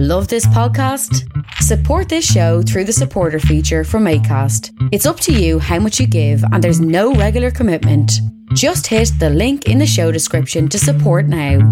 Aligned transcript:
Love 0.00 0.28
this 0.28 0.46
podcast? 0.46 1.28
Support 1.54 2.08
this 2.08 2.24
show 2.24 2.62
through 2.62 2.84
the 2.84 2.92
supporter 2.92 3.40
feature 3.40 3.82
from 3.82 4.04
ACAST. 4.04 4.70
It's 4.92 5.06
up 5.06 5.18
to 5.18 5.32
you 5.32 5.58
how 5.58 5.80
much 5.80 5.98
you 5.98 6.06
give, 6.06 6.40
and 6.52 6.62
there's 6.62 6.80
no 6.80 7.14
regular 7.14 7.50
commitment. 7.50 8.12
Just 8.54 8.86
hit 8.86 9.10
the 9.18 9.28
link 9.28 9.66
in 9.66 9.78
the 9.78 9.88
show 9.88 10.12
description 10.12 10.68
to 10.68 10.78
support 10.78 11.26
now. 11.26 11.68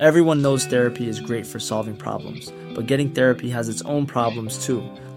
Everyone 0.00 0.40
knows 0.40 0.64
therapy 0.64 1.06
is 1.06 1.20
great 1.20 1.46
for 1.46 1.58
solving 1.58 1.94
problems, 1.94 2.50
but 2.74 2.86
getting 2.86 3.10
therapy 3.10 3.50
has 3.50 3.68
its 3.68 3.82
own 3.82 4.06
problems 4.06 4.64
too, 4.64 4.80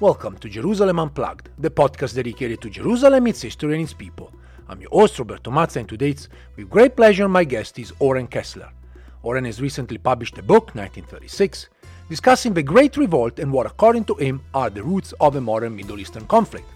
Welcome 0.00 0.38
to 0.38 0.48
Jerusalem 0.48 1.00
Unplugged, 1.00 1.48
the 1.58 1.70
podcast 1.70 2.14
dedicated 2.14 2.60
to 2.60 2.70
Jerusalem, 2.70 3.26
its 3.26 3.42
history, 3.42 3.74
and 3.74 3.82
its 3.82 3.92
people. 3.92 4.32
I'm 4.68 4.80
your 4.80 4.90
host, 4.90 5.18
Roberto 5.18 5.50
Mazza, 5.50 5.80
and 5.80 5.88
today 5.88 6.10
it's 6.10 6.28
with 6.54 6.70
great 6.70 6.94
pleasure 6.94 7.28
my 7.28 7.42
guest 7.42 7.80
is 7.80 7.92
Oren 7.98 8.28
Kessler. 8.28 8.70
Oren 9.24 9.44
has 9.44 9.60
recently 9.60 9.98
published 9.98 10.38
a 10.38 10.42
book, 10.44 10.72
1936, 10.76 11.68
discussing 12.08 12.54
the 12.54 12.62
Great 12.62 12.96
Revolt 12.96 13.40
and 13.40 13.52
what, 13.52 13.66
according 13.66 14.04
to 14.04 14.14
him, 14.14 14.40
are 14.54 14.70
the 14.70 14.84
roots 14.84 15.12
of 15.18 15.34
a 15.34 15.40
modern 15.40 15.74
Middle 15.74 15.98
Eastern 15.98 16.28
conflict. 16.28 16.68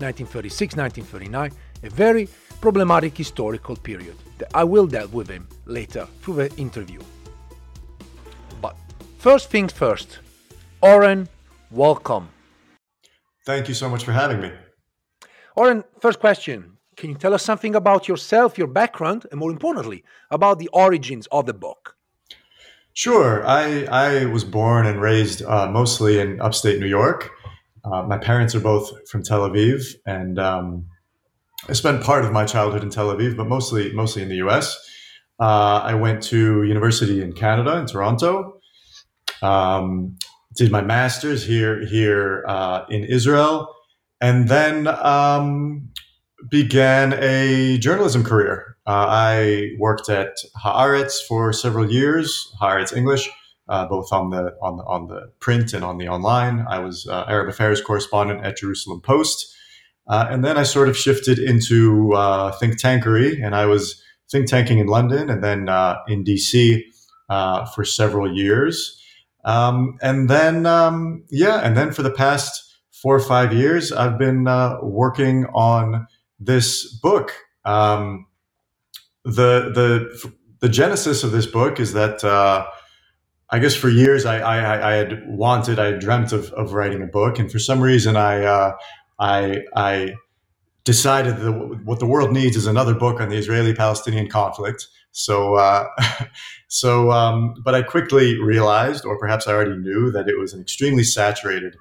1936-1939, 0.00 1.52
a 1.84 1.90
very 1.90 2.28
problematic 2.60 3.16
historical 3.16 3.76
period 3.76 4.16
that 4.38 4.50
I 4.54 4.64
will 4.64 4.88
delve 4.88 5.14
with 5.14 5.28
him 5.28 5.46
later 5.66 6.08
through 6.20 6.34
the 6.34 6.56
interview. 6.56 6.98
But 8.60 8.76
first 9.18 9.50
things 9.50 9.72
first, 9.72 10.18
Oren, 10.82 11.28
welcome. 11.70 12.30
Thank 13.46 13.68
you 13.68 13.74
so 13.74 13.88
much 13.88 14.04
for 14.04 14.12
having 14.12 14.40
me. 14.40 14.50
Oren, 15.54 15.84
first 16.00 16.18
question. 16.18 16.76
Can 16.96 17.10
you 17.10 17.16
tell 17.16 17.32
us 17.32 17.44
something 17.44 17.74
about 17.74 18.08
yourself, 18.08 18.58
your 18.58 18.66
background, 18.66 19.26
and 19.30 19.38
more 19.38 19.50
importantly, 19.50 20.02
about 20.30 20.58
the 20.58 20.68
origins 20.72 21.28
of 21.30 21.46
the 21.46 21.54
book? 21.54 21.96
Sure. 22.92 23.46
I, 23.46 23.84
I 23.84 24.24
was 24.24 24.44
born 24.44 24.86
and 24.86 25.00
raised 25.00 25.42
uh, 25.42 25.70
mostly 25.70 26.18
in 26.18 26.40
upstate 26.40 26.80
New 26.80 26.86
York. 26.86 27.30
Uh, 27.84 28.02
my 28.02 28.18
parents 28.18 28.54
are 28.54 28.60
both 28.60 29.08
from 29.08 29.22
Tel 29.22 29.48
Aviv, 29.48 29.94
and 30.06 30.38
um, 30.38 30.86
I 31.68 31.74
spent 31.74 32.02
part 32.02 32.24
of 32.24 32.32
my 32.32 32.44
childhood 32.46 32.82
in 32.82 32.90
Tel 32.90 33.14
Aviv, 33.14 33.36
but 33.36 33.46
mostly 33.46 33.92
mostly 33.92 34.22
in 34.22 34.28
the 34.28 34.36
U.S. 34.36 34.76
Uh, 35.38 35.82
I 35.84 35.94
went 35.94 36.22
to 36.24 36.64
university 36.64 37.22
in 37.22 37.32
Canada, 37.32 37.76
in 37.76 37.86
Toronto. 37.86 38.60
Um, 39.42 40.16
did 40.56 40.72
my 40.72 40.80
master's 40.80 41.44
here 41.44 41.84
here 41.86 42.44
uh, 42.48 42.84
in 42.88 43.04
Israel, 43.04 43.74
and 44.20 44.48
then 44.48 44.88
um, 44.88 45.90
began 46.50 47.14
a 47.14 47.78
journalism 47.78 48.24
career. 48.24 48.76
Uh, 48.86 49.06
I 49.08 49.70
worked 49.78 50.08
at 50.08 50.36
Haaretz 50.64 51.20
for 51.28 51.52
several 51.52 51.90
years. 51.90 52.52
Haaretz 52.60 52.96
English, 52.96 53.28
uh, 53.68 53.86
both 53.86 54.12
on 54.12 54.30
the 54.30 54.56
on 54.62 54.78
the 54.78 54.84
on 54.84 55.08
the 55.08 55.32
print 55.40 55.72
and 55.74 55.84
on 55.84 55.98
the 55.98 56.08
online. 56.08 56.64
I 56.68 56.78
was 56.78 57.06
uh, 57.06 57.24
Arab 57.28 57.48
affairs 57.48 57.80
correspondent 57.80 58.44
at 58.44 58.56
Jerusalem 58.56 59.00
Post, 59.02 59.54
uh, 60.08 60.26
and 60.30 60.44
then 60.44 60.56
I 60.56 60.62
sort 60.62 60.88
of 60.88 60.96
shifted 60.96 61.38
into 61.38 62.14
uh, 62.14 62.52
think 62.52 62.80
tankery, 62.80 63.44
and 63.44 63.54
I 63.54 63.66
was 63.66 64.02
think 64.30 64.48
tanking 64.48 64.78
in 64.78 64.86
London 64.86 65.30
and 65.30 65.44
then 65.44 65.68
in 66.08 66.24
DC 66.24 66.82
for 67.74 67.84
several 67.84 68.34
years. 68.34 69.00
Um, 69.46 69.98
and 70.02 70.30
then, 70.30 70.66
um, 70.66 71.24
yeah, 71.30 71.60
and 71.60 71.76
then 71.76 71.92
for 71.92 72.02
the 72.04 72.12
past 72.12 72.76
four 72.92 73.16
or 73.16 73.20
five 73.20 73.54
years, 73.54 73.92
I've 73.92 74.18
been 74.18 74.48
uh, 74.48 74.78
working 74.82 75.46
on 75.54 76.08
this 76.40 76.92
book. 77.00 77.32
Um, 77.64 78.26
the 79.24 79.72
the 79.74 80.32
the 80.60 80.70
genesis 80.70 81.24
of 81.24 81.32
this 81.32 81.46
book 81.46 81.80
is 81.80 81.94
that 81.94 82.24
uh, 82.24 82.66
I 83.50 83.60
guess 83.60 83.74
for 83.76 83.88
years 83.88 84.26
I, 84.26 84.38
I, 84.40 84.92
I 84.92 84.94
had 84.96 85.22
wanted, 85.28 85.78
I 85.78 85.86
had 85.86 86.00
dreamt 86.00 86.32
of, 86.32 86.52
of 86.52 86.72
writing 86.74 87.02
a 87.02 87.06
book, 87.06 87.38
and 87.38 87.52
for 87.52 87.60
some 87.60 87.80
reason 87.80 88.16
I 88.16 88.44
uh, 88.44 88.72
I 89.20 89.62
I 89.76 90.14
decided 90.84 91.38
that 91.38 91.52
what 91.84 92.00
the 92.00 92.06
world 92.06 92.32
needs 92.32 92.56
is 92.56 92.66
another 92.66 92.94
book 92.94 93.20
on 93.20 93.28
the 93.30 93.36
Israeli-Palestinian 93.36 94.28
conflict. 94.28 94.88
So, 95.16 95.54
uh, 95.54 95.88
so, 96.68 97.10
um, 97.10 97.54
but 97.64 97.74
I 97.74 97.82
quickly 97.82 98.38
realized, 98.38 99.04
or 99.06 99.18
perhaps 99.18 99.48
I 99.48 99.52
already 99.52 99.76
knew, 99.76 100.10
that 100.12 100.28
it 100.28 100.38
was 100.38 100.52
an 100.52 100.60
extremely 100.60 101.04
saturated 101.04 101.74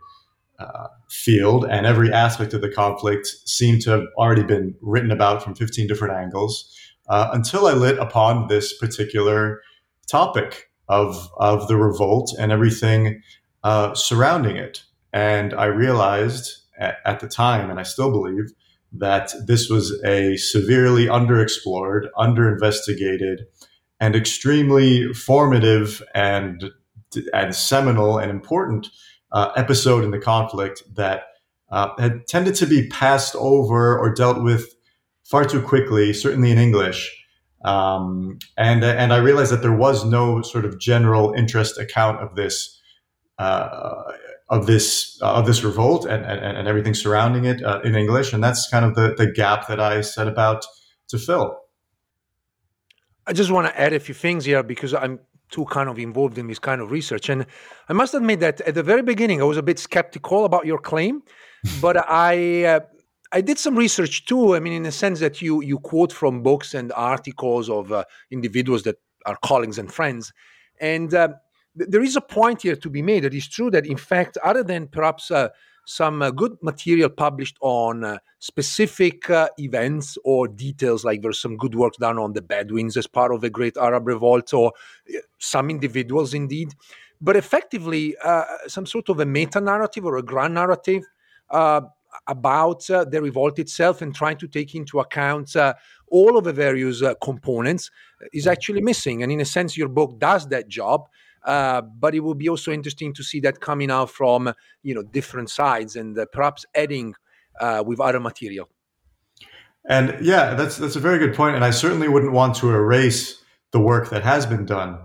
uh, 0.57 0.87
field, 1.09 1.65
and 1.65 1.85
every 1.85 2.13
aspect 2.13 2.53
of 2.53 2.61
the 2.61 2.69
conflict 2.69 3.27
seemed 3.45 3.81
to 3.81 3.89
have 3.89 4.03
already 4.17 4.43
been 4.43 4.73
written 4.81 5.11
about 5.11 5.43
from 5.43 5.53
15 5.53 5.85
different 5.85 6.13
angles. 6.13 6.73
Uh, 7.09 7.29
until 7.33 7.67
I 7.67 7.73
lit 7.73 7.99
upon 7.99 8.47
this 8.47 8.75
particular 8.77 9.61
topic 10.07 10.71
of 10.87 11.29
of 11.37 11.67
the 11.67 11.75
revolt 11.75 12.33
and 12.39 12.51
everything 12.51 13.21
uh, 13.63 13.93
surrounding 13.95 14.55
it, 14.55 14.83
and 15.11 15.53
I 15.53 15.65
realized 15.65 16.63
at, 16.79 16.99
at 17.05 17.19
the 17.19 17.27
time, 17.27 17.69
and 17.69 17.79
I 17.81 17.83
still 17.83 18.11
believe 18.11 18.53
that 18.99 19.33
this 19.45 19.69
was 19.69 20.01
a 20.03 20.37
severely 20.37 21.05
underexplored, 21.05 22.07
underinvestigated, 22.17 23.39
and 23.99 24.15
extremely 24.15 25.13
formative 25.13 26.03
and 26.13 26.71
and 27.33 27.55
seminal 27.55 28.17
and 28.17 28.29
important 28.29 28.89
uh, 29.31 29.51
episode 29.55 30.03
in 30.03 30.11
the 30.11 30.19
conflict 30.19 30.83
that 30.95 31.23
uh, 31.71 31.89
had 31.97 32.27
tended 32.27 32.55
to 32.55 32.65
be 32.65 32.87
passed 32.89 33.35
over 33.35 33.97
or 33.97 34.13
dealt 34.13 34.43
with 34.43 34.75
far 35.23 35.45
too 35.45 35.61
quickly, 35.61 36.13
certainly 36.13 36.51
in 36.51 36.57
English. 36.57 37.23
Um, 37.63 38.37
and 38.57 38.83
and 38.83 39.11
I 39.11 39.17
realized 39.17 39.51
that 39.51 39.61
there 39.61 39.75
was 39.75 40.05
no 40.05 40.41
sort 40.41 40.65
of 40.65 40.79
general 40.79 41.33
interest 41.33 41.79
account 41.79 42.19
of 42.19 42.35
this 42.35 42.79
uh, 43.39 44.03
of 44.47 44.67
this 44.67 45.19
uh, 45.21 45.33
of 45.33 45.45
this 45.45 45.63
revolt 45.63 46.05
and, 46.05 46.23
and, 46.23 46.39
and 46.57 46.67
everything 46.67 46.93
surrounding 46.93 47.45
it 47.45 47.63
uh, 47.63 47.81
in 47.83 47.95
English, 47.95 48.33
and 48.33 48.43
that's 48.43 48.69
kind 48.69 48.85
of 48.85 48.95
the 48.95 49.15
the 49.17 49.31
gap 49.31 49.67
that 49.67 49.79
I 49.79 50.01
set 50.01 50.27
about 50.27 50.65
to 51.09 51.17
fill. 51.17 51.57
I 53.27 53.33
just 53.33 53.51
want 53.51 53.67
to 53.67 53.79
add 53.79 53.93
a 53.93 53.99
few 53.99 54.13
things 54.13 54.45
here 54.45 54.61
because 54.61 54.93
I'm 54.93 55.19
too 55.49 55.65
kind 55.65 55.89
of 55.89 55.97
involved 55.97 56.37
in 56.37 56.47
this 56.47 56.59
kind 56.59 56.79
of 56.79 56.91
research, 56.91 57.29
and 57.29 57.45
I 57.89 57.93
must 57.93 58.13
admit 58.13 58.39
that 58.41 58.61
at 58.61 58.75
the 58.75 58.83
very 58.83 59.01
beginning 59.01 59.41
I 59.41 59.45
was 59.45 59.57
a 59.57 59.63
bit 59.63 59.79
skeptical 59.79 60.45
about 60.45 60.65
your 60.65 60.79
claim, 60.79 61.23
but 61.81 61.97
I. 62.09 62.65
Uh, 62.65 62.79
I 63.31 63.41
did 63.41 63.57
some 63.57 63.75
research 63.75 64.25
too. 64.27 64.55
I 64.55 64.59
mean, 64.61 64.71
in 64.71 64.83
the 64.83 64.91
sense 64.93 65.19
that 65.19 65.41
you 65.41 65.61
you 65.61 65.79
quote 65.79 66.13
from 66.13 66.41
books 66.41 66.73
and 66.73 66.93
articles 66.93 67.69
of 67.69 67.91
uh, 67.91 68.05
individuals 68.31 68.83
that 68.83 68.97
are 69.25 69.35
colleagues 69.43 69.77
and 69.77 69.91
friends, 69.91 70.31
and 70.79 71.13
there 71.75 72.03
is 72.03 72.15
a 72.15 72.21
point 72.21 72.61
here 72.61 72.75
to 72.75 72.89
be 72.89 73.01
made. 73.01 73.25
It 73.25 73.33
is 73.33 73.47
true 73.47 73.69
that, 73.71 73.85
in 73.85 73.97
fact, 73.97 74.37
other 74.43 74.63
than 74.63 74.87
perhaps 74.87 75.29
uh, 75.29 75.49
some 75.85 76.21
uh, 76.21 76.31
good 76.31 76.57
material 76.61 77.09
published 77.09 77.57
on 77.61 78.03
uh, 78.03 78.17
specific 78.39 79.29
uh, 79.29 79.49
events 79.59 80.17
or 80.23 80.47
details, 80.47 81.03
like 81.03 81.21
there's 81.21 81.41
some 81.41 81.57
good 81.57 81.75
work 81.75 81.93
done 81.99 82.17
on 82.17 82.33
the 82.33 82.41
Bedouins 82.41 82.97
as 82.97 83.07
part 83.07 83.33
of 83.33 83.41
the 83.41 83.49
Great 83.49 83.77
Arab 83.77 84.07
Revolt, 84.07 84.53
or 84.53 84.73
uh, 85.13 85.19
some 85.37 85.69
individuals 85.69 86.33
indeed, 86.33 86.73
but 87.21 87.35
effectively 87.35 88.15
uh, 88.23 88.43
some 88.67 88.85
sort 88.85 89.09
of 89.09 89.19
a 89.19 89.25
meta 89.25 89.61
narrative 89.61 90.05
or 90.05 90.17
a 90.17 90.23
grand 90.23 90.53
narrative 90.53 91.03
about 92.27 92.89
uh, 92.89 93.05
the 93.05 93.21
revolt 93.21 93.59
itself 93.59 94.01
and 94.01 94.15
trying 94.15 94.37
to 94.37 94.47
take 94.47 94.75
into 94.75 94.99
account 94.99 95.55
uh, 95.55 95.73
all 96.07 96.37
of 96.37 96.43
the 96.43 96.53
various 96.53 97.01
uh, 97.01 97.13
components 97.21 97.91
is 98.33 98.47
actually 98.47 98.81
missing. 98.81 99.23
And 99.23 99.31
in 99.31 99.41
a 99.41 99.45
sense, 99.45 99.77
your 99.77 99.89
book 99.89 100.19
does 100.19 100.47
that 100.49 100.67
job. 100.67 101.07
Uh, 101.45 101.81
but 101.81 102.15
it 102.15 102.21
will 102.21 102.35
be 102.35 102.49
also 102.49 102.71
interesting 102.71 103.13
to 103.13 103.23
see 103.23 103.39
that 103.39 103.59
coming 103.59 103.91
out 103.91 104.09
from 104.09 104.51
you 104.83 104.95
know 104.95 105.03
different 105.03 105.49
sides 105.49 105.95
and 105.95 106.17
uh, 106.17 106.25
perhaps 106.31 106.65
adding 106.75 107.13
uh, 107.61 107.83
with 107.85 107.99
other 107.99 108.19
material. 108.19 108.67
And 109.87 110.17
yeah, 110.21 110.55
that's 110.55 110.77
that's 110.77 110.95
a 110.95 110.99
very 110.99 111.19
good 111.19 111.35
point. 111.35 111.55
And 111.55 111.63
I 111.63 111.69
certainly 111.69 112.07
wouldn't 112.07 112.31
want 112.31 112.55
to 112.57 112.69
erase 112.71 113.41
the 113.71 113.79
work 113.79 114.09
that 114.09 114.23
has 114.23 114.45
been 114.45 114.65
done 114.65 114.97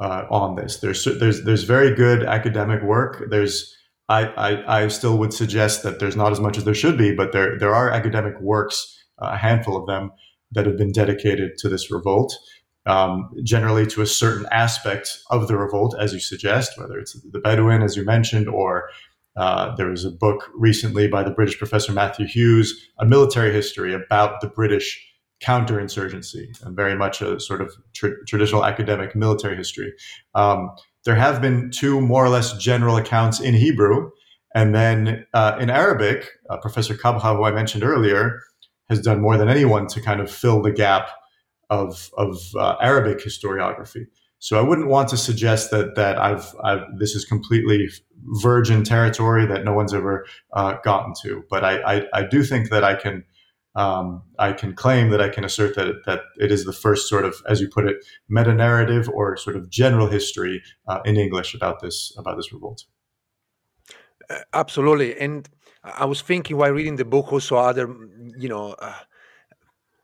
uh, 0.00 0.24
on 0.30 0.56
this. 0.56 0.78
There's 0.78 1.04
there's 1.04 1.44
there's 1.44 1.64
very 1.64 1.94
good 1.94 2.24
academic 2.24 2.82
work. 2.82 3.24
There's 3.30 3.76
I, 4.08 4.26
I, 4.26 4.82
I 4.82 4.88
still 4.88 5.16
would 5.18 5.32
suggest 5.32 5.82
that 5.82 5.98
there's 5.98 6.16
not 6.16 6.32
as 6.32 6.40
much 6.40 6.58
as 6.58 6.64
there 6.64 6.74
should 6.74 6.98
be, 6.98 7.14
but 7.14 7.32
there 7.32 7.58
there 7.58 7.74
are 7.74 7.90
academic 7.90 8.38
works, 8.40 9.02
uh, 9.22 9.30
a 9.32 9.36
handful 9.36 9.76
of 9.76 9.86
them, 9.86 10.10
that 10.52 10.66
have 10.66 10.76
been 10.76 10.92
dedicated 10.92 11.56
to 11.58 11.68
this 11.68 11.90
revolt. 11.90 12.34
Um, 12.86 13.30
generally, 13.42 13.86
to 13.86 14.02
a 14.02 14.06
certain 14.06 14.46
aspect 14.50 15.18
of 15.30 15.48
the 15.48 15.56
revolt, 15.56 15.96
as 15.98 16.12
you 16.12 16.20
suggest, 16.20 16.78
whether 16.78 16.98
it's 16.98 17.14
the 17.30 17.38
Bedouin, 17.38 17.82
as 17.82 17.96
you 17.96 18.04
mentioned, 18.04 18.48
or 18.48 18.90
uh, 19.36 19.74
there 19.76 19.88
was 19.88 20.04
a 20.04 20.10
book 20.10 20.50
recently 20.54 21.08
by 21.08 21.22
the 21.22 21.30
British 21.30 21.58
professor 21.58 21.92
Matthew 21.92 22.26
Hughes, 22.26 22.88
a 22.98 23.06
military 23.06 23.52
history 23.52 23.94
about 23.94 24.40
the 24.40 24.48
British 24.48 25.02
counterinsurgency, 25.42 26.62
and 26.62 26.76
very 26.76 26.94
much 26.94 27.20
a 27.20 27.40
sort 27.40 27.60
of 27.60 27.72
tra- 27.94 28.24
traditional 28.26 28.64
academic 28.64 29.16
military 29.16 29.56
history. 29.56 29.92
Um, 30.34 30.70
there 31.04 31.14
have 31.14 31.40
been 31.40 31.70
two 31.70 32.00
more 32.00 32.24
or 32.24 32.28
less 32.28 32.56
general 32.56 32.96
accounts 32.96 33.40
in 33.40 33.54
Hebrew. 33.54 34.10
And 34.54 34.74
then 34.74 35.26
uh, 35.34 35.56
in 35.60 35.68
Arabic, 35.68 36.30
uh, 36.48 36.56
Professor 36.58 36.94
Kabha, 36.94 37.36
who 37.36 37.44
I 37.44 37.50
mentioned 37.50 37.82
earlier, 37.82 38.40
has 38.88 39.00
done 39.00 39.20
more 39.20 39.36
than 39.36 39.48
anyone 39.48 39.86
to 39.88 40.00
kind 40.00 40.20
of 40.20 40.30
fill 40.30 40.62
the 40.62 40.70
gap 40.70 41.08
of, 41.70 42.10
of 42.16 42.38
uh, 42.56 42.76
Arabic 42.80 43.18
historiography. 43.18 44.06
So 44.38 44.58
I 44.58 44.62
wouldn't 44.62 44.88
want 44.88 45.08
to 45.08 45.16
suggest 45.16 45.70
that 45.70 45.94
that 45.94 46.18
I've, 46.18 46.54
I've, 46.62 46.82
this 46.98 47.14
is 47.14 47.24
completely 47.24 47.88
virgin 48.42 48.84
territory 48.84 49.46
that 49.46 49.64
no 49.64 49.72
one's 49.72 49.94
ever 49.94 50.26
uh, 50.52 50.74
gotten 50.84 51.14
to. 51.22 51.42
But 51.48 51.64
I, 51.64 51.80
I, 51.94 52.02
I 52.12 52.26
do 52.26 52.42
think 52.42 52.68
that 52.68 52.84
I 52.84 52.94
can 52.94 53.24
um, 53.74 54.22
I 54.38 54.52
can 54.52 54.74
claim 54.74 55.10
that 55.10 55.20
I 55.20 55.28
can 55.28 55.44
assert 55.44 55.74
that 55.76 56.04
that 56.06 56.20
it 56.38 56.52
is 56.52 56.64
the 56.64 56.72
first 56.72 57.08
sort 57.08 57.24
of, 57.24 57.34
as 57.48 57.60
you 57.60 57.68
put 57.68 57.86
it, 57.86 57.96
meta 58.28 58.54
narrative 58.54 59.08
or 59.08 59.36
sort 59.36 59.56
of 59.56 59.70
general 59.70 60.08
history 60.08 60.62
uh, 60.88 61.00
in 61.04 61.16
English 61.16 61.54
about 61.54 61.80
this 61.80 62.14
about 62.18 62.36
this 62.36 62.52
revolt. 62.52 62.84
Uh, 64.30 64.40
absolutely, 64.52 65.18
and 65.18 65.48
I 65.82 66.04
was 66.04 66.20
thinking 66.22 66.56
while 66.56 66.70
reading 66.70 66.96
the 66.96 67.04
book 67.04 67.32
also 67.32 67.56
other, 67.56 67.88
you 68.38 68.48
know. 68.48 68.74
Uh, 68.78 68.92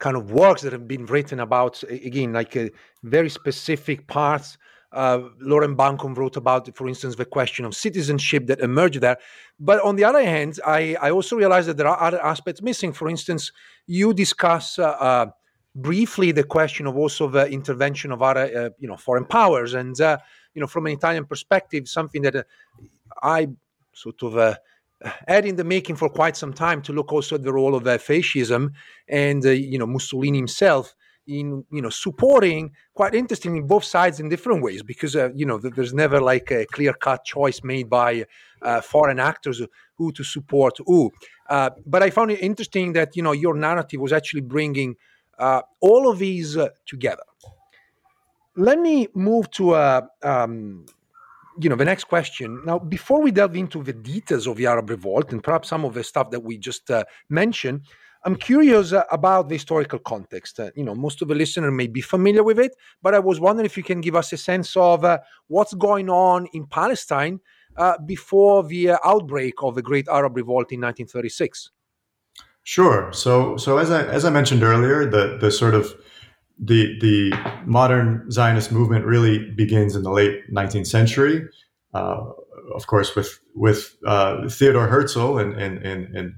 kind 0.01 0.17
of 0.17 0.33
works 0.33 0.63
that 0.63 0.73
have 0.73 0.89
been 0.89 1.07
written 1.07 1.39
about 1.39 1.83
again 1.85 2.33
like 2.33 2.57
uh, 2.57 2.67
very 3.05 3.31
specific 3.31 4.07
parts 4.09 4.59
uh, 4.93 5.29
Lauren 5.41 5.77
Banko 5.77 6.09
wrote 6.09 6.37
about, 6.37 6.75
for 6.75 6.89
instance, 6.89 7.15
the 7.15 7.25
question 7.25 7.65
of 7.65 7.75
citizenship 7.75 8.47
that 8.47 8.61
emerged 8.61 9.01
there. 9.01 9.19
But 9.59 9.81
on 9.83 9.97
the 9.97 10.05
other 10.05 10.25
hand, 10.25 10.59
I, 10.67 10.97
I 11.01 11.11
also 11.11 11.37
realized 11.37 11.69
that 11.69 11.77
there 11.77 11.87
are 11.87 12.01
other 12.01 12.21
aspects 12.21 12.61
missing. 12.61 12.93
For 12.93 13.09
instance, 13.09 13.53
you 13.87 14.13
discuss 14.13 14.79
uh, 14.79 14.89
uh, 14.89 15.27
briefly 15.75 16.33
the 16.33 16.45
question 16.45 16.87
of 16.87 16.97
also 16.97 17.29
the 17.29 17.47
intervention 17.49 18.11
of 18.11 18.23
other, 18.23 18.41
uh, 18.41 18.71
you 18.79 18.89
know, 18.89 18.97
foreign 18.97 19.25
powers, 19.25 19.75
and 19.75 20.01
uh, 20.01 20.19
you 20.55 20.61
know, 20.61 20.67
from 20.67 20.87
an 20.87 20.93
Italian 20.93 21.25
perspective, 21.25 21.89
something 21.89 22.23
that 22.23 22.35
uh, 22.35 22.43
I 23.23 23.49
sort 23.93 24.23
of 24.23 24.57
had 25.29 25.47
in 25.47 25.57
the 25.57 25.65
making 25.65 25.97
for 25.97 26.09
quite 26.09 26.37
some 26.37 26.53
time 26.53 26.83
to 26.83 26.93
look 26.93 27.13
also 27.13 27.37
at 27.37 27.43
the 27.43 27.53
role 27.53 27.75
of 27.75 27.85
fascism 28.03 28.73
and 29.09 29.45
you 29.45 29.79
know 29.79 29.87
Mussolini 29.87 30.39
himself 30.39 30.95
in 31.27 31.65
you 31.71 31.81
know 31.81 31.91
supporting 31.91 32.73
quite 32.95 33.15
interesting 33.15 33.57
in 33.57 33.67
both 33.67 33.85
sides 33.85 34.21
in 34.21 34.29
different 34.29 34.63
ways 34.63 34.83
because 34.83 35.15
uh, 35.15 35.31
you 35.35 35.47
know 35.47 35.59
there's 35.59 35.95
never 35.95 36.21
like 36.21 36.51
a 36.51 36.67
clear 36.67 36.93
cut 36.93 37.25
choice 37.25 37.63
made 37.63 37.89
by 37.89 38.25
uh, 38.63 38.81
foreign 38.81 39.21
actors 39.21 39.63
who 39.95 40.13
to 40.13 40.25
support 40.25 40.77
who. 40.87 41.11
Uh, 41.49 41.71
but 41.87 42.03
i 42.03 42.11
found 42.11 42.31
it 42.31 42.41
interesting 42.41 42.93
that 42.93 43.17
you 43.17 43.23
know 43.23 43.33
your 43.33 43.55
narrative 43.55 44.01
was 44.01 44.13
actually 44.13 44.41
bringing 44.41 44.97
uh, 45.39 45.63
all 45.81 46.11
of 46.11 46.19
these 46.19 46.57
uh, 46.57 46.69
together. 46.87 47.23
Let 48.57 48.79
me 48.79 49.09
move 49.15 49.51
to 49.53 49.75
a 49.75 50.09
uh, 50.23 50.43
um, 50.45 50.87
you 51.61 51.69
know 51.71 51.77
the 51.77 51.85
next 51.85 52.05
question 52.05 52.63
now 52.65 52.79
before 52.79 53.21
we 53.23 53.31
delve 53.31 53.57
into 53.57 53.83
the 53.83 53.93
details 53.93 54.47
of 54.47 54.57
the 54.57 54.67
arab 54.67 54.91
revolt 54.91 55.33
and 55.33 55.43
perhaps 55.43 55.69
some 55.69 55.85
of 55.85 55.95
the 55.95 56.05
stuff 56.05 56.31
that 56.31 56.41
we 56.41 56.57
just 56.59 56.91
mentioned 57.29 57.83
I'm 58.25 58.37
curious 58.37 58.93
uh, 58.93 59.05
about 59.11 59.49
the 59.49 59.55
historical 59.55 59.99
context. 59.99 60.61
Uh, 60.61 60.71
you 60.75 60.85
know, 60.85 60.95
most 60.95 61.23
of 61.23 61.29
the 61.29 61.35
listener 61.35 61.71
may 61.71 61.87
be 61.87 62.03
familiar 62.03 62.43
with 62.43 62.59
it, 62.59 62.77
but 63.03 63.15
I 63.15 63.19
was 63.19 63.41
wondering 63.41 63.65
if 63.65 63.77
you 63.77 63.83
can 63.83 64.01
give 64.03 64.15
us 64.15 64.33
a 64.33 64.37
sense 64.37 64.77
of 64.77 65.05
uh, 65.05 65.19
what's 65.49 65.73
going 65.73 66.11
on 66.11 66.47
in 66.53 66.67
Palestine 66.67 67.41
uh, 67.77 67.97
before 68.05 68.63
the 68.65 68.91
uh, 68.91 68.99
outbreak 69.05 69.55
of 69.63 69.75
the 69.75 69.83
Great 69.83 70.07
Arab 70.09 70.37
Revolt 70.37 70.71
in 70.73 70.81
1936. 70.81 71.71
Sure. 72.63 73.11
So, 73.13 73.57
so 73.57 73.79
as 73.79 73.91
I 73.91 74.05
as 74.05 74.27
I 74.27 74.31
mentioned 74.31 74.63
earlier, 74.63 75.07
the 75.07 75.39
the 75.41 75.51
sort 75.51 75.75
of 75.75 75.95
the 76.63 76.99
the 77.01 77.33
modern 77.65 78.31
Zionist 78.31 78.71
movement 78.71 79.07
really 79.07 79.51
begins 79.53 79.97
in 79.97 80.03
the 80.03 80.11
late 80.11 80.43
19th 80.53 80.87
century. 80.87 81.49
Uh, 81.95 82.25
of 82.75 82.87
course, 82.87 83.17
with 83.17 83.41
with 83.55 83.97
uh, 84.07 84.49
Theodore 84.49 84.87
Herzl 84.87 85.39
and 85.39 85.55
and 85.55 85.79
and, 85.79 86.15
and 86.15 86.35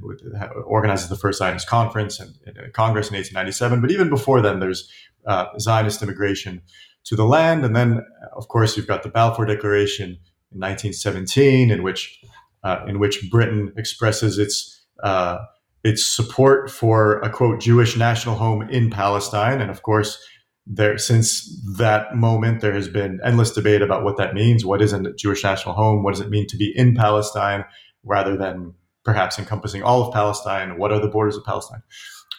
organizes 0.65 1.09
the 1.09 1.17
first 1.17 1.39
Zionist 1.39 1.69
conference 1.69 2.21
and, 2.21 2.35
and, 2.47 2.73
Congress 2.73 3.09
in 3.11 3.17
1897. 3.17 3.81
But 3.81 3.91
even 3.91 4.09
before 4.09 4.41
then, 4.41 4.61
there's 4.61 4.91
uh, 5.27 5.47
Zionist 5.59 6.03
immigration 6.03 6.63
to 7.05 7.17
the 7.17 7.25
land, 7.25 7.65
and 7.65 7.75
then 7.75 8.05
of 8.37 8.49
course 8.49 8.77
you've 8.77 8.87
got 8.87 9.03
the 9.03 9.09
Balfour 9.09 9.45
Declaration 9.45 10.11
in 10.53 10.61
1917, 10.61 11.71
in 11.71 11.83
which 11.83 12.21
uh, 12.63 12.85
in 12.87 13.01
which 13.01 13.29
Britain 13.29 13.73
expresses 13.77 14.39
its 14.39 14.85
uh, 15.03 15.39
its 15.85 16.07
support 16.07 16.71
for 16.71 17.19
a 17.21 17.31
quote 17.31 17.61
Jewish 17.61 17.97
national 17.97 18.37
home 18.37 18.63
in 18.71 18.91
Palestine, 18.91 19.61
and 19.61 19.71
of 19.71 19.83
course 19.83 20.19
there 20.65 20.97
since 20.97 21.61
that 21.77 22.15
moment 22.15 22.61
there 22.61 22.73
has 22.73 22.89
been 22.89 23.19
endless 23.25 23.51
debate 23.51 23.83
about 23.83 24.05
what 24.05 24.17
that 24.17 24.35
means. 24.35 24.65
What 24.65 24.81
is 24.81 24.93
a 24.93 25.13
jewish 25.15 25.43
national 25.43 25.75
home? 25.75 26.05
What 26.05 26.15
does 26.15 26.21
it 26.21 26.31
mean 26.31 26.47
to 26.49 26.57
be 26.57 26.73
in 26.77 26.95
palestine 26.95 27.65
rather 28.05 28.37
than 28.37 28.75
perhaps 29.05 29.41
encompassing 29.41 29.83
all 29.83 30.07
of 30.07 30.15
palestine? 30.15 30.79
What 30.79 30.93
are 30.93 31.01
the 31.01 31.09
borders 31.09 31.37
of 31.37 31.43
palestine? 31.45 31.83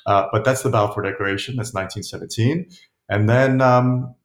Uh, 0.06 0.28
but 0.32 0.46
that's 0.46 0.64
the 0.64 0.70
balfour 0.70 1.04
declaration. 1.04 1.58
That's 1.58 1.74
1917 1.74 2.70
and 3.10 3.30
then 3.30 3.62
um, 3.62 4.16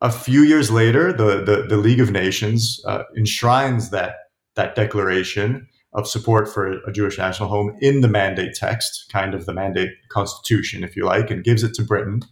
a 0.00 0.10
few 0.10 0.42
years 0.42 0.70
later 0.70 1.12
the, 1.12 1.42
the, 1.44 1.66
the 1.68 1.76
league 1.76 2.00
of 2.00 2.10
nations 2.10 2.80
uh, 2.86 3.04
enshrines 3.16 3.90
that 3.90 4.16
that 4.54 4.74
declaration 4.74 5.68
of 5.92 6.06
support 6.06 6.48
for 6.48 6.72
a 6.86 6.92
Jewish 6.92 7.18
national 7.18 7.48
home 7.48 7.76
in 7.80 8.02
the 8.02 8.08
mandate 8.08 8.54
text, 8.54 9.10
kind 9.10 9.34
of 9.34 9.46
the 9.46 9.54
mandate 9.54 9.90
constitution, 10.10 10.84
if 10.84 10.96
you 10.96 11.04
like, 11.04 11.30
and 11.30 11.44
gives 11.44 11.62
it 11.62 11.74
to 11.74 11.82
Britain 11.82 12.22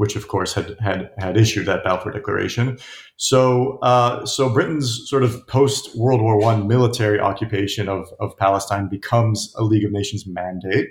which 0.00 0.16
of 0.16 0.28
course 0.28 0.54
had 0.54 0.74
had 0.80 1.10
had 1.18 1.36
issued 1.36 1.66
that 1.66 1.84
Balfour 1.84 2.10
Declaration. 2.10 2.78
So 3.16 3.78
uh, 3.82 4.24
so 4.24 4.48
Britain's 4.48 5.06
sort 5.06 5.22
of 5.22 5.46
post 5.46 5.94
World 5.94 6.22
War 6.22 6.38
One 6.38 6.66
military 6.66 7.20
occupation 7.20 7.86
of 7.86 8.08
of 8.18 8.34
Palestine 8.38 8.88
becomes 8.88 9.54
a 9.58 9.62
League 9.62 9.84
of 9.84 9.92
Nations 9.92 10.26
mandate, 10.26 10.88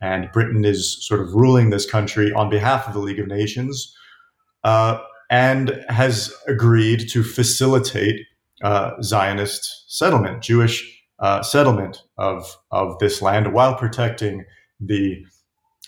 and 0.00 0.32
Britain 0.32 0.64
is 0.64 1.06
sort 1.06 1.20
of 1.20 1.34
ruling 1.34 1.68
this 1.68 1.84
country 1.84 2.32
on 2.32 2.48
behalf 2.48 2.88
of 2.88 2.94
the 2.94 3.00
League 3.00 3.18
of 3.20 3.26
Nations, 3.26 3.94
uh, 4.64 4.96
and 5.28 5.84
has 5.90 6.34
agreed 6.48 7.10
to 7.10 7.22
facilitate 7.22 8.24
uh, 8.62 8.92
Zionist 9.02 9.84
settlement, 9.88 10.42
Jewish 10.42 11.02
uh, 11.18 11.42
settlement 11.42 12.02
of 12.18 12.56
of 12.70 12.98
this 12.98 13.20
land 13.20 13.52
while 13.52 13.74
protecting 13.74 14.44
the 14.80 15.24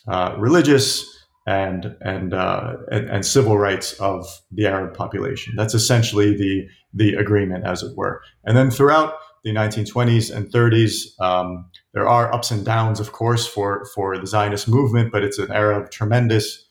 uh, 0.08 0.34
religious 0.38 1.06
and 1.46 1.96
and, 2.00 2.34
uh, 2.34 2.74
and, 2.90 3.08
and 3.10 3.26
civil 3.26 3.58
rights 3.58 3.94
of 3.94 4.26
the 4.50 4.66
Arab 4.66 4.94
population. 4.94 5.54
That's 5.56 5.74
essentially 5.74 6.36
the 6.36 6.66
the 6.94 7.14
agreement, 7.14 7.66
as 7.66 7.82
it 7.82 7.96
were. 7.96 8.22
And 8.44 8.56
then 8.56 8.70
throughout 8.70 9.14
the 9.44 9.52
1920s 9.52 10.34
and 10.34 10.52
30s, 10.52 11.20
um, 11.20 11.68
there 11.94 12.06
are 12.06 12.32
ups 12.32 12.50
and 12.50 12.64
downs, 12.64 13.00
of 13.00 13.12
course, 13.12 13.46
for 13.46 13.86
for 13.94 14.16
the 14.18 14.26
Zionist 14.26 14.68
movement, 14.68 15.10
but 15.10 15.24
it's 15.24 15.38
an 15.38 15.50
era 15.50 15.80
of 15.80 15.90
tremendous 15.90 16.64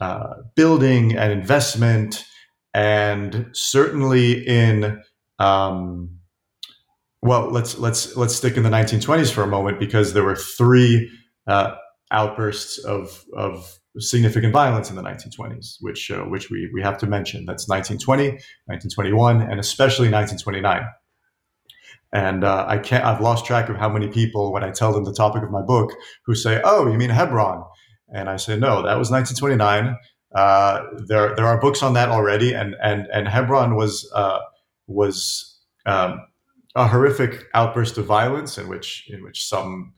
uh, 0.00 0.34
building 0.54 1.16
and 1.16 1.32
investment, 1.32 2.24
and 2.74 3.48
certainly 3.52 4.46
in 4.46 5.00
um, 5.38 6.20
well, 7.22 7.50
let's 7.50 7.78
let's 7.78 8.16
let's 8.16 8.34
stick 8.34 8.56
in 8.56 8.62
the 8.62 8.70
1920s 8.70 9.32
for 9.32 9.42
a 9.42 9.46
moment 9.46 9.78
because 9.78 10.12
there 10.12 10.24
were 10.24 10.36
three 10.36 11.10
uh, 11.46 11.74
outbursts 12.10 12.78
of 12.78 13.24
of 13.34 13.78
significant 13.98 14.52
violence 14.52 14.88
in 14.88 14.96
the 14.96 15.02
1920s, 15.02 15.76
which 15.80 16.10
uh, 16.10 16.22
which 16.22 16.50
we 16.50 16.70
we 16.72 16.82
have 16.82 16.96
to 16.98 17.06
mention. 17.06 17.44
That's 17.44 17.68
1920, 17.68 18.30
1921, 18.66 19.42
and 19.42 19.60
especially 19.60 20.08
1929. 20.10 20.82
And 22.12 22.42
uh, 22.42 22.64
I 22.66 22.78
can't. 22.78 23.04
I've 23.04 23.20
lost 23.20 23.44
track 23.44 23.68
of 23.68 23.76
how 23.76 23.88
many 23.88 24.08
people, 24.08 24.52
when 24.52 24.64
I 24.64 24.70
tell 24.70 24.92
them 24.92 25.04
the 25.04 25.12
topic 25.12 25.42
of 25.42 25.50
my 25.50 25.62
book, 25.62 25.92
who 26.24 26.34
say, 26.34 26.60
"Oh, 26.64 26.90
you 26.90 26.96
mean 26.96 27.10
Hebron?" 27.10 27.62
And 28.14 28.30
I 28.30 28.36
say, 28.36 28.56
"No, 28.56 28.82
that 28.82 28.98
was 28.98 29.10
1929. 29.10 29.94
Uh, 30.34 30.82
there, 31.06 31.34
there 31.34 31.46
are 31.46 31.60
books 31.60 31.82
on 31.82 31.92
that 31.94 32.08
already, 32.08 32.52
and 32.52 32.76
and 32.82 33.08
and 33.12 33.26
Hebron 33.26 33.74
was 33.74 34.10
uh, 34.14 34.38
was 34.86 35.58
um, 35.86 36.20
a 36.76 36.86
horrific 36.86 37.46
outburst 37.54 37.98
of 37.98 38.06
violence 38.06 38.56
in 38.56 38.68
which 38.68 39.08
in 39.08 39.22
which 39.22 39.44
some 39.44 39.92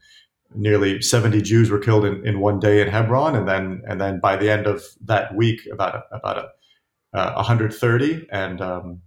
nearly 0.55 1.01
70 1.01 1.41
Jews 1.41 1.69
were 1.69 1.79
killed 1.79 2.05
in, 2.05 2.25
in 2.25 2.39
one 2.39 2.59
day 2.59 2.81
in 2.81 2.87
Hebron, 2.87 3.35
and 3.35 3.47
then 3.47 3.81
and 3.87 4.01
then 4.01 4.19
by 4.19 4.35
the 4.35 4.49
end 4.49 4.67
of 4.67 4.83
that 5.05 5.35
week, 5.35 5.61
about 5.71 5.95
a, 5.95 6.15
about 6.15 6.37
a, 6.37 7.17
uh, 7.17 7.33
130, 7.35 8.27
and 8.31 8.61
um, 8.61 9.01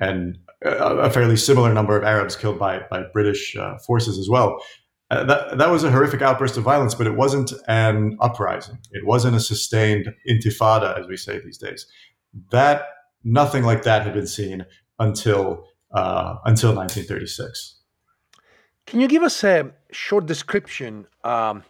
and 0.00 0.38
a, 0.62 0.70
a, 0.70 1.10
fairly 1.10 1.36
similar 1.36 1.72
number 1.72 1.96
of 1.96 2.04
Arabs 2.04 2.36
killed 2.36 2.58
by 2.58 2.80
by 2.90 3.04
British 3.12 3.56
uh, 3.56 3.78
forces 3.86 4.18
as 4.18 4.28
well. 4.28 4.60
Uh, 5.10 5.24
that 5.24 5.56
that 5.56 5.70
was 5.70 5.84
a 5.84 5.90
horrific 5.90 6.20
outburst 6.20 6.56
of 6.58 6.64
violence, 6.64 6.94
but 6.94 7.06
it 7.06 7.16
wasn't 7.16 7.52
an 7.66 8.16
uprising. 8.20 8.78
It 8.92 9.06
wasn't 9.06 9.36
a 9.36 9.40
sustained 9.40 10.12
intifada, 10.28 10.98
as 10.98 11.06
we 11.06 11.16
say 11.16 11.40
these 11.40 11.56
days. 11.56 11.86
That 12.50 12.88
nothing 13.24 13.64
like 13.64 13.84
that 13.84 14.02
had 14.02 14.12
been 14.12 14.26
seen 14.26 14.66
until 14.98 15.64
uh, 15.92 16.36
until 16.44 16.74
1936. 16.74 17.80
Can 18.86 19.00
you 19.00 19.08
give 19.08 19.22
us 19.22 19.42
a 19.44 19.70
short 19.92 20.26
description 20.26 21.06
um, 21.24 21.62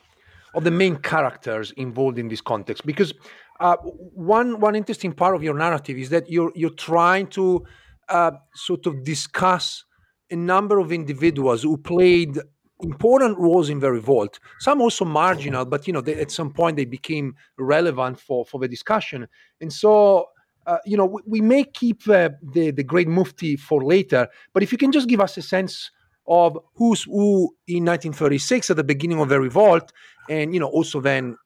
of 0.55 0.65
the 0.65 0.71
main 0.71 0.97
characters 0.97 1.73
involved 1.73 2.19
in 2.19 2.29
this 2.29 2.41
context? 2.41 2.85
Because 2.87 3.13
uh, 3.61 3.77
one 3.77 4.59
one 4.59 4.75
interesting 4.75 5.13
part 5.13 5.37
of 5.37 5.43
your 5.43 5.55
narrative 5.55 5.97
is 5.97 6.11
that 6.11 6.29
you're 6.29 6.53
you're 6.57 6.71
trying 6.71 7.29
to 7.29 7.65
uh, 8.09 8.33
sort 8.55 8.87
of 8.87 9.05
discuss 9.05 9.85
a 10.31 10.37
number 10.37 10.79
of 10.79 10.93
individuals 10.93 11.63
who 11.63 11.77
played 11.77 12.39
important 12.83 13.39
roles 13.39 13.69
in 13.69 13.81
the 13.81 13.91
revolt. 13.91 14.39
Some 14.61 14.81
also 14.81 15.05
marginal, 15.05 15.65
but 15.65 15.87
you 15.87 15.93
know, 15.93 16.01
they, 16.01 16.15
at 16.15 16.31
some 16.31 16.53
point 16.53 16.77
they 16.77 16.85
became 16.85 17.35
relevant 17.59 18.21
for 18.21 18.45
for 18.45 18.59
the 18.61 18.69
discussion. 18.69 19.29
And 19.61 19.73
so, 19.73 20.27
uh, 20.67 20.79
you 20.85 20.97
know, 20.97 21.07
we, 21.07 21.23
we 21.27 21.41
may 21.41 21.65
keep 21.65 22.09
uh, 22.09 22.31
the 22.43 22.71
the 22.71 22.85
great 22.85 23.09
Mufti 23.09 23.57
for 23.57 23.85
later. 23.85 24.29
But 24.53 24.63
if 24.63 24.73
you 24.73 24.79
can 24.79 24.93
just 24.93 25.09
give 25.09 25.21
us 25.21 25.37
a 25.37 25.43
sense 25.43 25.91
of 26.27 26.59
who's 26.75 27.05
who 27.05 27.55
in 27.67 27.85
1936 27.85 28.71
at 28.71 28.77
the 28.77 28.85
beginning 28.85 29.21
of 29.21 29.29
the 29.29 29.41
revolt, 29.41 29.93
and 30.29 30.55
you 30.55 30.61
know, 30.61 30.69
also 30.69 31.01
then 31.01 31.37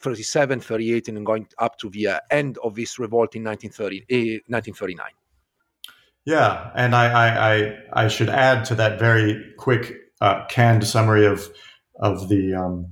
37, 0.00 0.60
38, 0.60 1.08
and 1.08 1.24
going 1.24 1.46
up 1.58 1.78
to 1.78 1.88
the 1.90 2.08
uh, 2.08 2.20
end 2.30 2.58
of 2.62 2.74
this 2.74 2.98
revolt 2.98 3.34
in 3.34 3.44
1930, 3.44 4.42
1939. 4.48 5.06
Eh, 5.06 5.10
yeah, 6.26 6.70
and 6.74 6.94
I, 6.94 7.06
I, 7.06 7.54
I, 7.54 8.04
I 8.04 8.08
should 8.08 8.30
add 8.30 8.64
to 8.66 8.74
that 8.76 8.98
very 8.98 9.52
quick 9.58 10.03
uh, 10.24 10.46
canned 10.46 10.86
summary 10.86 11.26
of 11.26 11.48
of 12.00 12.28
the 12.28 12.54
um, 12.54 12.90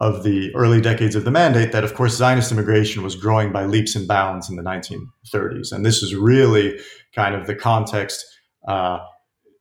of 0.00 0.24
the 0.24 0.54
early 0.54 0.80
decades 0.80 1.14
of 1.14 1.24
the 1.24 1.30
mandate 1.30 1.70
that, 1.72 1.84
of 1.84 1.94
course, 1.94 2.16
Zionist 2.16 2.50
immigration 2.50 3.02
was 3.02 3.14
growing 3.14 3.52
by 3.52 3.64
leaps 3.64 3.94
and 3.94 4.08
bounds 4.08 4.50
in 4.50 4.56
the 4.56 4.62
1930s, 4.62 5.72
and 5.72 5.86
this 5.86 6.02
is 6.02 6.14
really 6.14 6.78
kind 7.14 7.34
of 7.36 7.46
the 7.46 7.54
context 7.54 8.24
uh, 8.66 8.98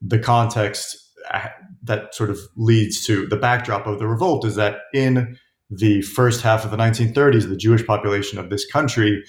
the 0.01 0.17
context 0.17 0.97
uh, 1.31 1.47
that 1.83 2.15
sort 2.15 2.29
of 2.29 2.39
leads 2.57 3.05
to 3.05 3.27
the 3.27 3.37
backdrop 3.37 3.85
of 3.85 3.99
the 3.99 4.07
revolt 4.07 4.43
is 4.45 4.55
that 4.55 4.79
in 4.93 5.37
the 5.69 6.01
first 6.01 6.41
half 6.41 6.65
of 6.65 6.71
the 6.71 6.77
1930s, 6.77 7.47
the 7.47 7.55
Jewish 7.55 7.85
population 7.85 8.39
of 8.39 8.49
this 8.49 8.65
country 8.65 9.23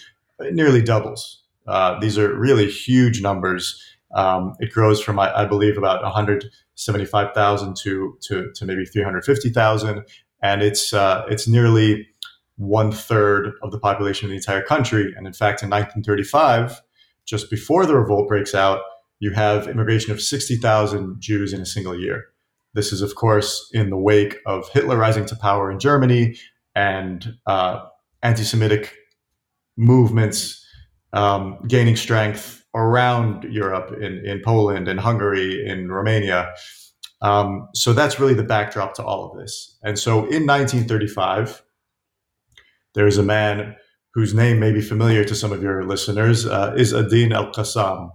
nearly 0.51 0.83
doubles. 0.83 1.43
Uh, 1.67 1.99
these 2.01 2.19
are 2.19 2.35
really 2.37 2.71
huge 2.71 3.23
numbers. 3.23 3.81
Um, 4.15 4.55
it 4.61 4.71
grows 4.73 5.03
from, 5.03 5.19
I, 5.19 5.43
I, 5.43 5.45
believe, 5.45 5.77
about 5.77 6.03
175,000 6.03 7.77
to, 7.83 8.19
to, 8.23 8.53
to 8.55 8.65
maybe 8.65 8.85
350,000. 8.85 10.05
And 10.43 10.63
it's, 10.63 10.93
uh, 10.93 11.25
it's 11.29 11.49
nearly 11.49 12.07
one 12.57 12.93
third 12.93 13.53
of 13.63 13.73
the 13.73 13.79
population 13.79 14.27
of 14.27 14.31
the 14.31 14.37
entire 14.37 14.63
country. 14.63 15.13
And 15.17 15.27
in 15.27 15.33
fact, 15.33 15.63
in 15.63 15.71
1935, 15.71 16.81
just 17.27 17.51
before 17.51 17.87
the 17.87 17.97
revolt 17.97 18.29
breaks 18.29 18.55
out, 18.55 18.81
you 19.19 19.33
have 19.33 19.67
immigration 19.67 20.13
of 20.13 20.21
60,000 20.21 21.17
Jews 21.19 21.53
in 21.53 21.61
a 21.61 21.67
single 21.67 21.99
year. 21.99 22.25
This 22.75 22.93
is, 22.93 23.03
of 23.03 23.15
course, 23.15 23.71
in 23.73 23.91
the 23.91 23.97
wake 23.97 24.37
of 24.47 24.69
Hitler 24.71 24.97
rising 24.97 25.27
to 25.27 25.37
power 25.37 25.71
in 25.71 25.79
Germany 25.79 26.37
and 26.75 27.35
uh, 27.47 27.85
anti 28.23 28.43
Semitic 28.43 28.95
movements 29.77 30.65
um, 31.13 31.59
gaining 31.69 31.97
strength 31.97 32.64
around 32.75 33.45
Europe, 33.45 33.93
in, 34.01 34.25
in 34.25 34.41
Poland, 34.45 34.89
in 34.89 34.99
Hungary, 34.99 35.65
in 35.67 35.91
Romania. 35.91 36.53
Um, 37.23 37.69
so 37.75 37.93
that's 37.93 38.19
really 38.19 38.35
the 38.35 38.45
backdrop 38.45 38.95
to 38.95 39.05
all 39.05 39.31
of 39.31 39.39
this. 39.39 39.79
And 39.83 39.99
so 39.99 40.19
in 40.19 40.47
1935, 40.47 41.63
there's 42.95 43.19
a 43.19 43.23
man 43.23 43.77
whose 44.15 44.35
name 44.35 44.61
may 44.61 44.73
be 44.73 44.81
familiar 44.81 45.25
to 45.25 45.35
some 45.35 45.53
of 45.53 45.63
your 45.63 45.85
listeners, 45.85 46.47
uh, 46.47 46.75
Izz 46.77 46.95
ad-Din 46.95 47.33
al-Qassam. 47.33 48.11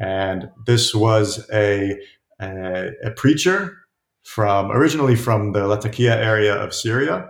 And 0.00 0.48
this 0.66 0.94
was 0.94 1.48
a, 1.52 1.96
a, 2.40 2.90
a 3.04 3.10
preacher 3.12 3.76
from 4.24 4.70
originally 4.70 5.16
from 5.16 5.52
the 5.52 5.66
Latakia 5.66 6.16
area 6.16 6.54
of 6.54 6.74
Syria, 6.74 7.28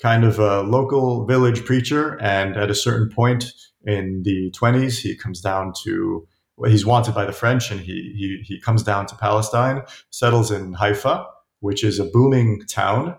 kind 0.00 0.24
of 0.24 0.38
a 0.38 0.62
local 0.62 1.26
village 1.26 1.64
preacher. 1.64 2.20
And 2.20 2.56
at 2.56 2.70
a 2.70 2.74
certain 2.74 3.08
point, 3.08 3.52
in 3.84 4.22
the 4.24 4.50
20s. 4.52 5.00
He 5.00 5.16
comes 5.16 5.40
down 5.40 5.72
to, 5.84 6.26
well, 6.56 6.70
he's 6.70 6.86
wanted 6.86 7.14
by 7.14 7.24
the 7.24 7.32
French 7.32 7.70
and 7.70 7.80
he, 7.80 8.14
he, 8.16 8.42
he 8.44 8.60
comes 8.60 8.82
down 8.82 9.06
to 9.06 9.16
Palestine, 9.16 9.82
settles 10.10 10.50
in 10.50 10.74
Haifa, 10.74 11.26
which 11.60 11.84
is 11.84 11.98
a 11.98 12.04
booming 12.04 12.62
town, 12.68 13.16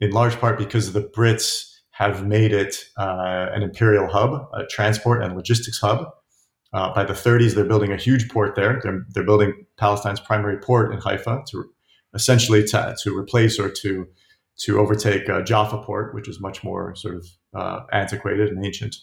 in 0.00 0.10
large 0.10 0.38
part 0.38 0.58
because 0.58 0.92
the 0.92 1.02
Brits 1.02 1.74
have 1.90 2.24
made 2.24 2.52
it 2.52 2.84
uh, 2.96 3.46
an 3.52 3.62
imperial 3.62 4.06
hub, 4.06 4.48
a 4.54 4.64
transport 4.66 5.22
and 5.22 5.34
logistics 5.34 5.80
hub. 5.80 6.08
Uh, 6.72 6.92
by 6.94 7.02
the 7.02 7.14
30s, 7.14 7.54
they're 7.54 7.64
building 7.64 7.92
a 7.92 7.96
huge 7.96 8.28
port 8.28 8.54
there. 8.54 8.78
They're, 8.82 9.04
they're 9.10 9.24
building 9.24 9.66
Palestine's 9.78 10.20
primary 10.20 10.58
port 10.58 10.92
in 10.92 11.00
Haifa 11.00 11.42
to 11.48 11.64
essentially 12.14 12.62
to, 12.64 12.96
to 13.02 13.16
replace 13.16 13.58
or 13.58 13.70
to 13.70 14.06
to 14.58 14.80
overtake 14.80 15.28
uh, 15.28 15.40
Jaffa 15.42 15.78
port, 15.78 16.14
which 16.14 16.28
is 16.28 16.40
much 16.40 16.64
more 16.64 16.94
sort 16.96 17.14
of 17.14 17.26
uh, 17.54 17.80
antiquated 17.92 18.48
and 18.48 18.64
ancient. 18.64 18.96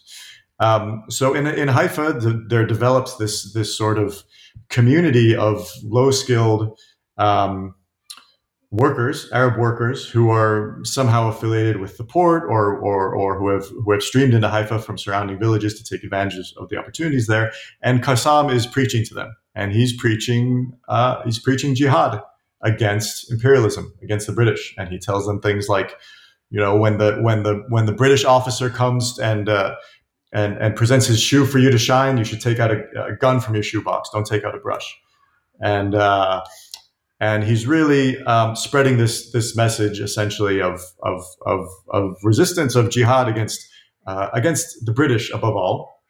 Um, 0.58 1.04
so 1.10 1.34
in, 1.34 1.46
in 1.46 1.68
Haifa, 1.68 2.14
the, 2.14 2.44
there 2.48 2.66
develops 2.66 3.16
this 3.16 3.52
this 3.52 3.76
sort 3.76 3.98
of 3.98 4.24
community 4.68 5.36
of 5.36 5.70
low 5.82 6.10
skilled 6.10 6.78
um, 7.18 7.74
workers, 8.70 9.28
Arab 9.32 9.58
workers, 9.58 10.08
who 10.08 10.30
are 10.30 10.78
somehow 10.82 11.28
affiliated 11.28 11.80
with 11.80 11.96
the 11.98 12.04
port 12.04 12.44
or, 12.44 12.76
or 12.78 13.14
or 13.14 13.38
who 13.38 13.48
have 13.48 13.66
who 13.68 13.92
have 13.92 14.02
streamed 14.02 14.34
into 14.34 14.48
Haifa 14.48 14.78
from 14.80 14.98
surrounding 14.98 15.38
villages 15.38 15.80
to 15.80 15.84
take 15.84 16.04
advantage 16.04 16.54
of 16.56 16.68
the 16.68 16.76
opportunities 16.76 17.26
there. 17.26 17.52
And 17.82 18.02
Qassam 18.02 18.52
is 18.52 18.66
preaching 18.66 19.04
to 19.04 19.14
them, 19.14 19.36
and 19.54 19.72
he's 19.72 19.96
preaching 19.96 20.72
uh, 20.88 21.22
he's 21.24 21.38
preaching 21.38 21.74
jihad 21.74 22.22
against 22.62 23.30
imperialism, 23.30 23.92
against 24.02 24.26
the 24.26 24.32
British, 24.32 24.74
and 24.78 24.88
he 24.88 24.98
tells 24.98 25.26
them 25.26 25.40
things 25.40 25.68
like, 25.68 25.94
you 26.50 26.58
know, 26.58 26.76
when 26.76 26.98
the 26.98 27.18
when 27.20 27.42
the 27.42 27.64
when 27.68 27.86
the 27.86 27.92
British 27.92 28.24
officer 28.24 28.68
comes 28.70 29.18
and 29.18 29.48
uh, 29.48 29.74
and, 30.36 30.58
and 30.58 30.76
presents 30.76 31.06
his 31.06 31.18
shoe 31.18 31.46
for 31.46 31.58
you 31.58 31.70
to 31.70 31.78
shine, 31.78 32.18
you 32.18 32.24
should 32.24 32.42
take 32.42 32.58
out 32.58 32.70
a, 32.70 32.82
a 33.06 33.16
gun 33.16 33.40
from 33.40 33.54
your 33.54 33.62
shoebox. 33.62 34.10
Don't 34.12 34.26
take 34.26 34.44
out 34.44 34.54
a 34.54 34.58
brush. 34.58 34.94
And 35.62 35.94
uh, 35.94 36.44
and 37.18 37.42
he's 37.42 37.66
really 37.66 38.22
um, 38.24 38.54
spreading 38.54 38.98
this 38.98 39.32
this 39.32 39.56
message 39.56 39.98
essentially 39.98 40.60
of 40.60 40.82
of 41.02 41.24
of, 41.46 41.66
of 41.88 42.16
resistance 42.22 42.76
of 42.76 42.90
jihad 42.90 43.28
against 43.28 43.66
uh, 44.06 44.28
against 44.34 44.84
the 44.84 44.92
British 44.92 45.32
above 45.32 45.56
all. 45.56 46.02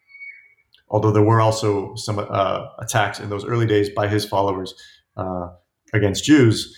Although 0.88 1.12
there 1.12 1.22
were 1.22 1.40
also 1.40 1.94
some 1.94 2.18
uh, 2.18 2.66
attacks 2.80 3.20
in 3.20 3.30
those 3.30 3.44
early 3.44 3.66
days 3.66 3.90
by 3.90 4.08
his 4.08 4.24
followers 4.24 4.74
uh, 5.16 5.50
against 5.92 6.24
Jews, 6.24 6.76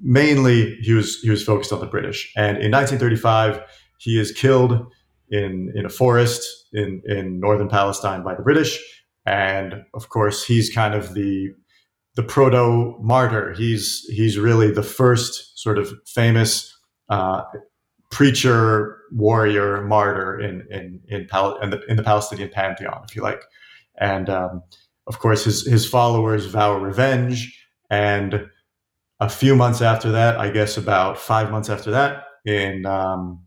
mainly 0.00 0.76
he 0.82 0.94
was 0.94 1.20
he 1.20 1.30
was 1.30 1.44
focused 1.44 1.72
on 1.72 1.78
the 1.78 1.86
British. 1.86 2.32
And 2.36 2.58
in 2.58 2.72
1935, 2.72 3.62
he 3.98 4.18
is 4.18 4.32
killed 4.32 4.92
in 5.30 5.72
in 5.74 5.86
a 5.86 5.88
forest 5.88 6.42
in 6.72 7.02
in 7.06 7.40
northern 7.40 7.68
Palestine 7.68 8.22
by 8.22 8.34
the 8.34 8.42
British, 8.42 8.78
and 9.26 9.84
of 9.94 10.08
course 10.08 10.44
he's 10.44 10.70
kind 10.74 10.94
of 10.94 11.14
the 11.14 11.50
the 12.16 12.22
proto 12.22 12.96
martyr. 13.00 13.54
He's 13.54 14.04
he's 14.08 14.38
really 14.38 14.70
the 14.70 14.82
first 14.82 15.58
sort 15.58 15.78
of 15.78 15.92
famous 16.06 16.76
uh, 17.08 17.42
preacher 18.10 18.98
warrior 19.12 19.82
martyr 19.82 20.40
in 20.40 20.66
in 20.70 21.00
in, 21.08 21.26
Pal- 21.26 21.58
in, 21.60 21.70
the, 21.70 21.80
in 21.86 21.96
the 21.96 22.02
Palestinian 22.02 22.50
pantheon, 22.50 23.02
if 23.08 23.14
you 23.16 23.22
like, 23.22 23.42
and 23.98 24.28
um, 24.28 24.62
of 25.06 25.18
course 25.18 25.44
his 25.44 25.66
his 25.66 25.88
followers 25.88 26.46
vow 26.46 26.76
revenge 26.76 27.56
and. 27.90 28.48
A 29.22 29.28
few 29.28 29.54
months 29.54 29.82
after 29.82 30.10
that, 30.12 30.38
I 30.38 30.48
guess 30.48 30.78
about 30.78 31.18
five 31.18 31.50
months 31.50 31.68
after 31.68 31.90
that, 31.90 32.24
in 32.46 32.86
um, 32.86 33.44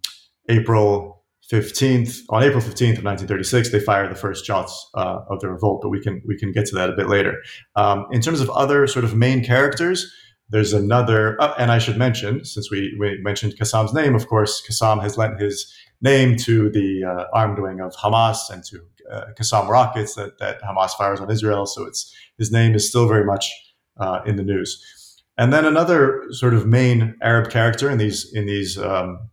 April 0.48 1.23
15th, 1.52 2.20
on 2.30 2.42
April 2.42 2.62
15th 2.62 2.98
of 2.98 3.04
1936, 3.04 3.72
they 3.72 3.80
fired 3.80 4.10
the 4.10 4.16
first 4.16 4.46
shots 4.46 4.90
uh, 4.96 5.20
of 5.30 5.40
the 5.42 5.50
revolt, 5.50 5.82
but 5.82 5.90
we 5.90 6.00
can 6.00 6.22
we 6.26 6.38
can 6.38 6.52
get 6.52 6.66
to 6.68 6.76
that 6.76 6.90
a 6.90 6.94
bit 6.94 7.10
later. 7.10 7.42
Um, 7.76 8.06
in 8.12 8.22
terms 8.22 8.40
of 8.40 8.50
other 8.52 8.88
sort 8.88 9.04
of 9.04 9.16
main 9.16 9.44
characters, 9.44 10.12
there's 10.50 10.74
another, 10.74 11.42
uh, 11.42 11.54
and 11.58 11.72
I 11.72 11.80
should 11.80 11.98
mention, 11.98 12.46
since 12.46 12.70
we, 12.70 12.96
we 13.00 13.20
mentioned 13.22 13.56
Qassam's 13.58 13.94
name, 13.94 14.14
of 14.14 14.28
course, 14.28 14.62
Qassam 14.68 15.02
has 15.02 15.18
lent 15.18 15.42
his 15.42 15.74
name 16.02 16.38
to 16.38 16.70
the 16.70 17.04
uh, 17.04 17.26
armed 17.34 17.60
wing 17.60 17.80
of 17.80 17.96
Hamas 17.96 18.50
and 18.50 18.64
to 18.66 18.80
uh, 19.12 19.26
Qassam 19.40 19.68
rockets 19.68 20.16
that, 20.16 20.38
that 20.40 20.62
Hamas 20.62 20.92
fires 20.92 21.20
on 21.20 21.32
Israel. 21.32 21.66
So 21.66 21.86
it's 21.86 22.14
his 22.38 22.52
name 22.52 22.76
is 22.76 22.88
still 22.88 23.08
very 23.08 23.26
much 23.26 23.52
uh, 23.98 24.20
in 24.26 24.36
the 24.36 24.44
news. 24.44 24.82
And 25.38 25.52
then 25.52 25.66
another 25.66 26.26
sort 26.30 26.54
of 26.54 26.68
main 26.68 27.16
Arab 27.22 27.50
character 27.50 27.90
in 27.90 27.98
these 27.98 28.32
in 28.34 28.46
these 28.46 28.78
um, 28.78 29.30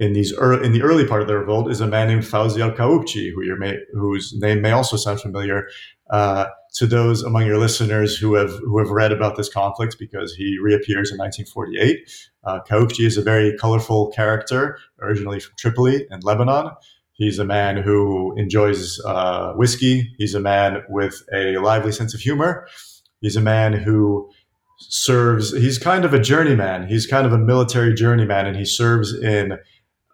in 0.00 0.14
these 0.14 0.32
er- 0.32 0.62
in 0.62 0.72
the 0.72 0.82
early 0.82 1.06
part 1.06 1.20
of 1.20 1.28
the 1.28 1.38
revolt 1.38 1.70
is 1.70 1.80
a 1.80 1.86
man 1.86 2.08
named 2.08 2.24
Fawzi 2.24 2.60
al 2.60 2.72
Qawqji, 2.72 3.30
who 3.32 3.56
may, 3.58 3.76
whose 3.92 4.34
name 4.40 4.62
may 4.62 4.72
also 4.72 4.96
sound 4.96 5.20
familiar 5.20 5.68
uh, 6.10 6.46
to 6.74 6.86
those 6.86 7.22
among 7.22 7.46
your 7.46 7.58
listeners 7.58 8.16
who 8.16 8.34
have 8.34 8.50
who 8.50 8.78
have 8.78 8.90
read 8.90 9.12
about 9.12 9.36
this 9.36 9.48
conflict 9.48 9.96
because 9.98 10.34
he 10.34 10.58
reappears 10.60 11.12
in 11.12 11.18
1948. 11.18 11.98
Uh, 12.42 12.60
is 12.98 13.18
a 13.18 13.22
very 13.22 13.56
colorful 13.58 14.10
character, 14.12 14.78
originally 15.00 15.38
from 15.38 15.52
Tripoli 15.58 16.06
and 16.10 16.24
Lebanon. 16.24 16.70
He's 17.12 17.38
a 17.38 17.44
man 17.44 17.76
who 17.76 18.34
enjoys 18.38 18.98
uh, 19.04 19.52
whiskey. 19.52 20.10
He's 20.16 20.34
a 20.34 20.40
man 20.40 20.82
with 20.88 21.22
a 21.34 21.58
lively 21.58 21.92
sense 21.92 22.14
of 22.14 22.20
humor. 22.20 22.66
He's 23.20 23.36
a 23.36 23.42
man 23.42 23.74
who 23.74 24.30
serves. 24.78 25.52
He's 25.52 25.76
kind 25.76 26.06
of 26.06 26.14
a 26.14 26.18
journeyman. 26.18 26.88
He's 26.88 27.06
kind 27.06 27.26
of 27.26 27.34
a 27.34 27.38
military 27.38 27.92
journeyman, 27.92 28.46
and 28.46 28.56
he 28.56 28.64
serves 28.64 29.12
in 29.12 29.58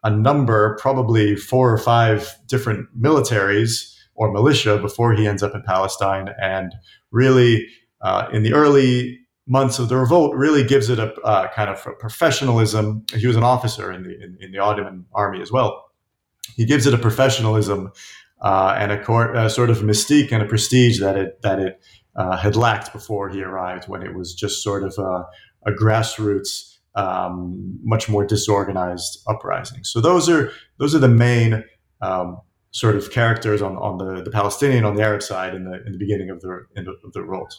a 0.04 0.10
number, 0.10 0.76
probably 0.80 1.36
four 1.36 1.72
or 1.72 1.78
five 1.78 2.36
different 2.46 2.88
militaries 2.98 3.94
or 4.14 4.32
militia 4.32 4.78
before 4.78 5.12
he 5.12 5.26
ends 5.26 5.42
up 5.42 5.54
in 5.54 5.62
Palestine. 5.62 6.30
And 6.40 6.74
really, 7.10 7.66
uh, 8.00 8.28
in 8.32 8.42
the 8.42 8.52
early 8.52 9.18
months 9.46 9.78
of 9.78 9.88
the 9.88 9.96
revolt, 9.96 10.34
really 10.34 10.64
gives 10.64 10.90
it 10.90 10.98
a 10.98 11.12
uh, 11.22 11.48
kind 11.48 11.70
of 11.70 11.84
a 11.86 11.92
professionalism. 11.92 13.04
He 13.14 13.26
was 13.26 13.36
an 13.36 13.44
officer 13.44 13.92
in 13.92 14.02
the 14.02 14.14
in, 14.14 14.36
in, 14.40 14.52
the 14.52 14.58
Ottoman 14.58 15.06
army 15.12 15.40
as 15.40 15.52
well. 15.52 15.84
He 16.56 16.64
gives 16.64 16.86
it 16.86 16.94
a 16.94 16.98
professionalism 16.98 17.92
uh, 18.40 18.76
and 18.78 18.92
a, 18.92 19.02
cor- 19.02 19.34
a, 19.34 19.48
sort 19.48 19.70
of 19.70 19.78
mystique 19.78 20.32
and 20.32 20.42
a 20.42 20.46
prestige 20.46 21.00
that 21.00 21.16
it 21.16 21.42
that 21.42 21.58
it 21.58 21.80
uh, 22.16 22.36
had 22.36 22.56
lacked 22.56 22.92
before 22.92 23.28
he 23.28 23.42
arrived, 23.42 23.88
when 23.88 24.02
it 24.02 24.14
was 24.14 24.34
just 24.34 24.62
sort 24.62 24.82
of 24.82 24.96
a, 24.98 25.26
a 25.70 25.72
grassroots 25.72 26.75
um, 26.96 27.78
much 27.82 28.08
more 28.08 28.24
disorganized 28.24 29.22
uprising. 29.28 29.84
So 29.84 30.00
those 30.00 30.28
are 30.28 30.50
those 30.78 30.94
are 30.94 30.98
the 30.98 31.08
main 31.08 31.62
um, 32.00 32.40
sort 32.70 32.96
of 32.96 33.10
characters 33.10 33.62
on, 33.62 33.76
on 33.76 33.98
the, 33.98 34.22
the 34.22 34.30
Palestinian 34.30 34.84
on 34.84 34.96
the 34.96 35.02
Arab 35.02 35.22
side 35.22 35.54
in 35.54 35.64
the 35.64 35.84
in 35.86 35.92
the 35.92 35.98
beginning 35.98 36.30
of 36.30 36.40
the 36.40 36.64
in 36.74 36.84
the, 36.84 36.92
of 37.04 37.12
the 37.12 37.22
revolt. 37.22 37.54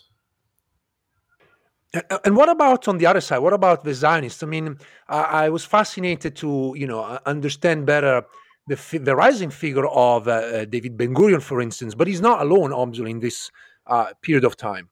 And 2.26 2.36
what 2.36 2.50
about 2.50 2.88
on 2.88 2.98
the 2.98 3.06
other 3.06 3.22
side? 3.22 3.40
What 3.40 3.54
about 3.54 3.84
the 3.84 3.94
Zionists? 3.94 4.44
I 4.44 4.46
mean, 4.46 4.78
I, 5.08 5.46
I 5.46 5.50
was 5.50 5.64
fascinated 5.66 6.36
to 6.38 6.74
you 6.76 6.88
know 6.88 7.20
understand 7.26 7.86
better 7.86 8.24
the 8.68 9.00
the 9.02 9.16
rising 9.16 9.50
figure 9.50 9.88
of 9.88 10.28
uh, 10.28 10.32
uh, 10.32 10.66
David 10.66 10.98
Ben 10.98 11.14
Gurion, 11.14 11.42
for 11.42 11.62
instance. 11.62 11.96
But 11.96 12.08
he's 12.08 12.22
not 12.22 12.42
alone, 12.42 12.74
obviously, 12.74 13.12
in 13.12 13.20
this 13.20 13.52
uh, 13.86 14.08
period 14.22 14.44
of 14.44 14.58
time. 14.58 14.90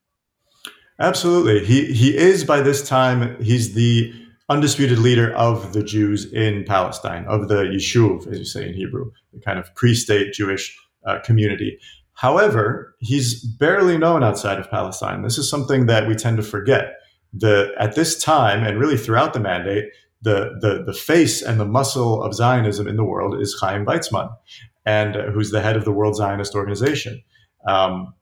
Absolutely, 0.99 1.65
he 1.65 1.93
he 1.93 2.15
is 2.15 2.43
by 2.43 2.61
this 2.61 2.87
time. 2.87 3.35
He's 3.41 3.73
the 3.73 4.13
undisputed 4.49 4.99
leader 4.99 5.33
of 5.33 5.73
the 5.73 5.83
Jews 5.83 6.31
in 6.31 6.63
Palestine, 6.65 7.25
of 7.25 7.47
the 7.47 7.63
Yishuv, 7.63 8.27
as 8.31 8.39
you 8.39 8.45
say 8.45 8.67
in 8.67 8.73
Hebrew, 8.73 9.11
the 9.33 9.39
kind 9.39 9.59
of 9.59 9.73
pre 9.75 9.95
state 9.95 10.33
Jewish 10.33 10.77
uh, 11.05 11.19
community. 11.23 11.79
However, 12.13 12.95
he's 12.99 13.43
barely 13.43 13.97
known 13.97 14.23
outside 14.23 14.57
of 14.57 14.69
Palestine. 14.69 15.23
This 15.23 15.37
is 15.37 15.49
something 15.49 15.87
that 15.87 16.07
we 16.07 16.15
tend 16.15 16.37
to 16.37 16.43
forget. 16.43 16.93
The, 17.33 17.73
at 17.77 17.95
this 17.95 18.21
time, 18.21 18.63
and 18.63 18.79
really 18.79 18.97
throughout 18.97 19.33
the 19.33 19.41
mandate, 19.41 19.85
the, 20.21 20.57
the, 20.61 20.83
the 20.85 20.93
face 20.93 21.41
and 21.41 21.59
the 21.59 21.65
muscle 21.65 22.23
of 22.23 22.33
Zionism 22.33 22.87
in 22.87 22.95
the 22.95 23.03
world 23.03 23.39
is 23.39 23.57
Chaim 23.59 23.85
Weizmann, 23.85 24.33
and 24.85 25.17
uh, 25.17 25.31
who's 25.31 25.51
the 25.51 25.61
head 25.61 25.75
of 25.75 25.83
the 25.83 25.91
World 25.91 26.15
Zionist 26.15 26.55
Organization. 26.55 27.21
Um, 27.67 28.13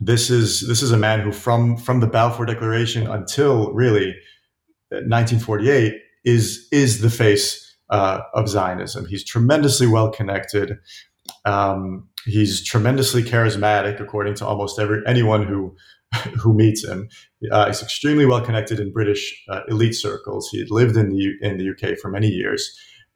this 0.00 0.30
is 0.30 0.66
this 0.66 0.82
is 0.82 0.90
a 0.90 0.96
man 0.96 1.20
who, 1.20 1.32
from 1.32 1.76
from 1.76 2.00
the 2.00 2.06
Balfour 2.06 2.46
Declaration 2.46 3.06
until 3.06 3.72
really 3.72 4.14
1948 4.90 5.94
is 6.24 6.68
is 6.72 7.00
the 7.00 7.10
face 7.10 7.76
uh, 7.90 8.20
of 8.34 8.48
Zionism. 8.48 9.06
He's 9.06 9.24
tremendously 9.24 9.86
well 9.86 10.10
connected. 10.10 10.78
Um, 11.44 12.08
he's 12.26 12.64
tremendously 12.64 13.22
charismatic, 13.22 14.00
according 14.00 14.34
to 14.36 14.46
almost 14.46 14.78
every 14.78 15.02
anyone 15.06 15.46
who 15.46 15.76
who 16.40 16.54
meets 16.54 16.84
him. 16.84 17.08
Uh, 17.50 17.66
he's 17.66 17.82
extremely 17.82 18.26
well 18.26 18.40
connected 18.40 18.80
in 18.80 18.92
British 18.92 19.44
uh, 19.48 19.60
elite 19.68 19.94
circles. 19.94 20.48
He 20.50 20.58
had 20.58 20.70
lived 20.70 20.96
in 20.96 21.10
the 21.10 21.32
in 21.40 21.58
the 21.58 21.70
UK 21.70 21.98
for 21.98 22.10
many 22.10 22.28
years, 22.28 22.68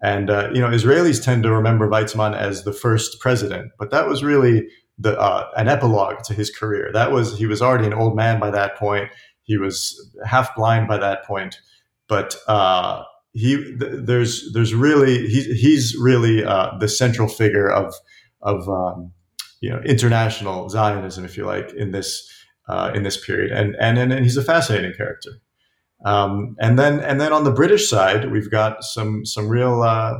and 0.02 0.30
uh, 0.30 0.50
you 0.52 0.60
know 0.60 0.68
Israelis 0.68 1.22
tend 1.22 1.42
to 1.44 1.52
remember 1.52 1.88
Weizmann 1.88 2.36
as 2.36 2.64
the 2.64 2.72
first 2.72 3.20
president, 3.20 3.72
but 3.78 3.90
that 3.90 4.06
was 4.06 4.22
really 4.22 4.66
the 4.98 5.18
uh, 5.18 5.48
an 5.56 5.68
epilogue 5.68 6.22
to 6.24 6.34
his 6.34 6.50
career. 6.50 6.90
That 6.92 7.12
was 7.12 7.38
he 7.38 7.46
was 7.46 7.62
already 7.62 7.86
an 7.86 7.94
old 7.94 8.16
man 8.16 8.40
by 8.40 8.50
that 8.50 8.76
point. 8.76 9.10
He 9.48 9.56
was 9.56 10.14
half 10.24 10.54
blind 10.54 10.86
by 10.86 10.98
that 10.98 11.24
point, 11.24 11.58
but 12.06 12.36
uh, 12.46 13.02
he 13.32 13.56
th- 13.56 14.04
there's 14.04 14.52
there's 14.52 14.74
really 14.74 15.26
he's 15.26 15.46
he's 15.46 15.96
really 15.96 16.44
uh, 16.44 16.76
the 16.78 16.86
central 16.86 17.28
figure 17.28 17.68
of 17.68 17.94
of 18.42 18.68
um, 18.68 19.12
you 19.60 19.70
know 19.70 19.80
international 19.86 20.68
Zionism, 20.68 21.24
if 21.24 21.36
you 21.36 21.46
like, 21.46 21.72
in 21.72 21.92
this 21.92 22.30
uh, 22.68 22.92
in 22.94 23.04
this 23.04 23.24
period, 23.24 23.50
and 23.50 23.74
and 23.80 23.98
and 23.98 24.22
he's 24.22 24.36
a 24.36 24.44
fascinating 24.44 24.92
character. 24.94 25.30
Um, 26.04 26.54
and 26.60 26.78
then 26.78 27.00
and 27.00 27.20
then 27.20 27.32
on 27.32 27.44
the 27.44 27.50
British 27.50 27.88
side, 27.88 28.30
we've 28.30 28.50
got 28.50 28.84
some 28.84 29.24
some 29.24 29.48
real 29.48 29.82
uh, 29.82 30.18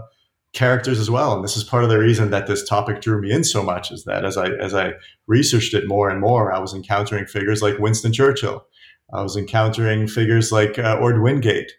characters 0.54 0.98
as 0.98 1.10
well. 1.10 1.34
And 1.34 1.44
this 1.44 1.56
is 1.56 1.64
part 1.64 1.84
of 1.84 1.90
the 1.90 1.98
reason 1.98 2.30
that 2.30 2.46
this 2.46 2.66
topic 2.66 3.02
drew 3.02 3.20
me 3.20 3.30
in 3.30 3.44
so 3.44 3.62
much 3.62 3.92
is 3.92 4.04
that 4.04 4.24
as 4.24 4.38
I 4.38 4.48
as 4.52 4.74
I 4.74 4.94
researched 5.26 5.74
it 5.74 5.86
more 5.86 6.08
and 6.08 6.20
more, 6.20 6.50
I 6.52 6.58
was 6.58 6.74
encountering 6.74 7.26
figures 7.26 7.62
like 7.62 7.78
Winston 7.78 8.12
Churchill, 8.12 8.66
I 9.12 9.22
was 9.22 9.36
encountering 9.36 10.06
figures 10.06 10.52
like 10.52 10.78
uh, 10.78 10.98
Orde 11.00 11.22
Wingate, 11.22 11.72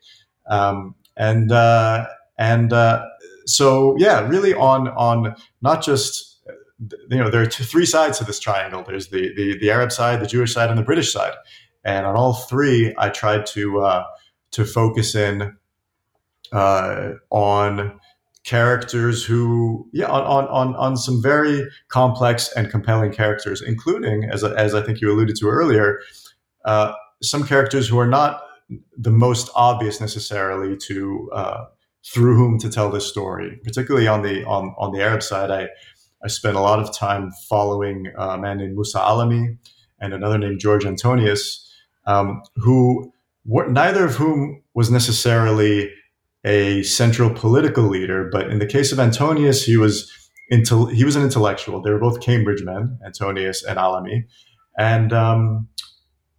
um, 0.49 0.95
and 1.15 1.51
uh, 1.51 2.07
and 2.37 2.73
uh, 2.73 3.05
so 3.45 3.95
yeah, 3.97 4.27
really 4.27 4.53
on 4.53 4.87
on 4.89 5.35
not 5.61 5.83
just 5.83 6.39
you 6.79 7.17
know 7.17 7.29
there 7.29 7.41
are 7.41 7.45
three 7.45 7.85
sides 7.85 8.17
to 8.19 8.23
this 8.23 8.39
triangle. 8.39 8.83
There's 8.85 9.09
the, 9.09 9.33
the 9.35 9.57
the 9.59 9.71
Arab 9.71 9.91
side, 9.91 10.21
the 10.21 10.27
Jewish 10.27 10.53
side, 10.53 10.69
and 10.69 10.77
the 10.77 10.83
British 10.83 11.11
side. 11.13 11.33
And 11.85 12.05
on 12.05 12.15
all 12.15 12.33
three, 12.33 12.93
I 12.97 13.09
tried 13.09 13.45
to 13.47 13.81
uh, 13.81 14.03
to 14.51 14.65
focus 14.65 15.15
in 15.15 15.55
uh, 16.51 17.11
on 17.29 17.99
characters 18.43 19.23
who 19.23 19.87
yeah 19.91 20.07
on, 20.07 20.47
on 20.47 20.75
on 20.75 20.97
some 20.97 21.21
very 21.21 21.67
complex 21.89 22.51
and 22.53 22.71
compelling 22.71 23.11
characters 23.11 23.61
including 23.61 24.23
as, 24.31 24.43
as 24.43 24.73
i 24.73 24.81
think 24.81 25.01
you 25.01 25.11
alluded 25.11 25.35
to 25.35 25.47
earlier 25.47 25.99
uh, 26.65 26.93
some 27.21 27.43
characters 27.43 27.87
who 27.87 27.99
are 27.99 28.07
not 28.07 28.41
the 28.97 29.11
most 29.11 29.49
obvious 29.55 29.99
necessarily 29.99 30.77
to 30.77 31.29
uh, 31.33 31.65
through 32.05 32.35
whom 32.35 32.57
to 32.59 32.69
tell 32.69 32.89
this 32.89 33.07
story. 33.07 33.59
Particularly 33.63 34.07
on 34.07 34.21
the 34.21 34.45
on 34.45 34.73
on 34.77 34.91
the 34.93 35.01
Arab 35.01 35.23
side, 35.23 35.51
I 35.51 35.69
I 36.23 36.27
spent 36.27 36.55
a 36.55 36.61
lot 36.61 36.79
of 36.79 36.95
time 36.95 37.31
following 37.47 38.11
a 38.17 38.37
man 38.37 38.57
named 38.57 38.73
Musa 38.73 38.99
Alami 38.99 39.57
and 40.01 40.13
another 40.13 40.37
named 40.37 40.59
George 40.59 40.85
Antonius, 40.85 41.65
um, 42.05 42.41
who 42.55 43.11
were, 43.45 43.69
neither 43.69 44.05
of 44.05 44.15
whom 44.15 44.61
was 44.73 44.89
necessarily 44.89 45.91
a 46.45 46.83
central 46.83 47.29
political 47.29 47.83
leader, 47.83 48.29
but 48.31 48.49
in 48.49 48.59
the 48.59 48.65
case 48.65 48.91
of 48.91 48.99
Antonius, 48.99 49.65
he 49.65 49.75
was 49.75 50.09
into, 50.49 50.87
he 50.87 51.03
was 51.03 51.15
an 51.15 51.23
intellectual. 51.23 51.81
They 51.81 51.91
were 51.91 51.99
both 51.99 52.21
Cambridge 52.21 52.63
men, 52.63 52.97
Antonius 53.05 53.63
and 53.63 53.77
Alami, 53.77 54.23
and 54.77 55.11
um, 55.11 55.67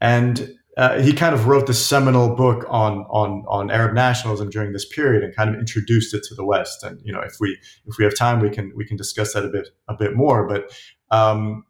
and 0.00 0.54
uh, 0.76 1.00
he 1.00 1.12
kind 1.12 1.34
of 1.34 1.46
wrote 1.46 1.66
the 1.66 1.74
seminal 1.74 2.34
book 2.34 2.64
on 2.68 3.04
on 3.10 3.44
on 3.48 3.70
Arab 3.70 3.92
nationalism 3.94 4.48
during 4.50 4.72
this 4.72 4.86
period 4.86 5.24
and 5.24 5.34
kind 5.34 5.52
of 5.52 5.56
introduced 5.60 6.14
it 6.14 6.22
to 6.24 6.34
the 6.34 6.44
West. 6.44 6.82
And 6.84 7.00
you 7.04 7.12
know, 7.12 7.20
if 7.20 7.36
we 7.40 7.58
if 7.86 7.96
we 7.98 8.04
have 8.04 8.16
time, 8.16 8.40
we 8.40 8.50
can 8.50 8.72
we 8.76 8.84
can 8.86 8.96
discuss 8.96 9.34
that 9.34 9.44
a 9.44 9.48
bit 9.48 9.68
a 9.88 9.94
bit 9.94 10.14
more. 10.14 10.46
But 10.46 10.72
um, 11.10 11.64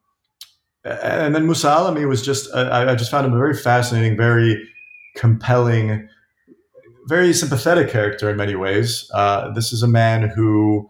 and 0.85 1.35
then 1.35 1.47
Musa 1.47 1.69
Alami 1.69 2.07
was 2.07 2.23
just 2.23 2.55
I, 2.55 2.93
I 2.93 2.95
just 2.95 3.11
found 3.11 3.27
him 3.27 3.33
a 3.33 3.39
very 3.39 3.55
fascinating, 3.55 4.17
very 4.17 4.63
compelling, 5.17 6.09
very 7.09 7.33
sympathetic 7.33 7.91
character 7.91 8.29
in 8.29 8.37
many 8.37 8.55
ways. 8.55 9.11
Uh, 9.15 9.51
this 9.53 9.73
is 9.73 9.83
a 9.83 9.89
man 9.89 10.29
who 10.29 10.89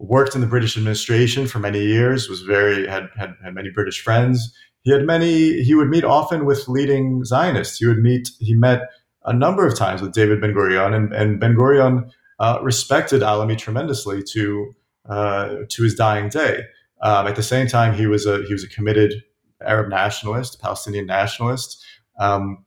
worked 0.00 0.34
in 0.34 0.40
the 0.40 0.46
British 0.46 0.76
administration 0.76 1.46
for 1.46 1.60
many 1.60 1.84
years, 1.84 2.28
was 2.28 2.42
very 2.42 2.88
had 2.88 3.08
had, 3.16 3.34
had 3.44 3.54
many 3.54 3.70
British 3.70 4.02
friends 4.02 4.52
he 4.86 4.92
had 4.92 5.04
many 5.04 5.62
he 5.64 5.74
would 5.74 5.88
meet 5.88 6.04
often 6.04 6.46
with 6.46 6.68
leading 6.68 7.24
zionists. 7.24 7.78
He 7.78 7.86
would 7.86 7.98
meet 7.98 8.30
he 8.38 8.54
met 8.54 8.88
a 9.24 9.32
number 9.32 9.66
of 9.66 9.76
times 9.76 10.00
with 10.00 10.12
david 10.12 10.40
ben 10.40 10.54
gurion 10.54 10.94
and, 10.94 11.12
and 11.12 11.40
ben 11.40 11.56
gurion 11.56 12.08
uh, 12.38 12.60
respected 12.62 13.20
alami 13.20 13.58
tremendously 13.58 14.22
to 14.22 14.74
uh, 15.08 15.56
to 15.68 15.82
his 15.82 15.96
dying 15.96 16.28
day. 16.28 16.60
Um, 17.02 17.26
at 17.26 17.34
the 17.34 17.42
same 17.42 17.66
time 17.66 17.94
he 17.94 18.06
was 18.06 18.26
a 18.26 18.44
he 18.46 18.52
was 18.52 18.62
a 18.62 18.68
committed 18.68 19.24
arab 19.60 19.88
nationalist 19.90 20.62
palestinian 20.62 21.06
nationalist. 21.06 21.84
Um, 22.20 22.64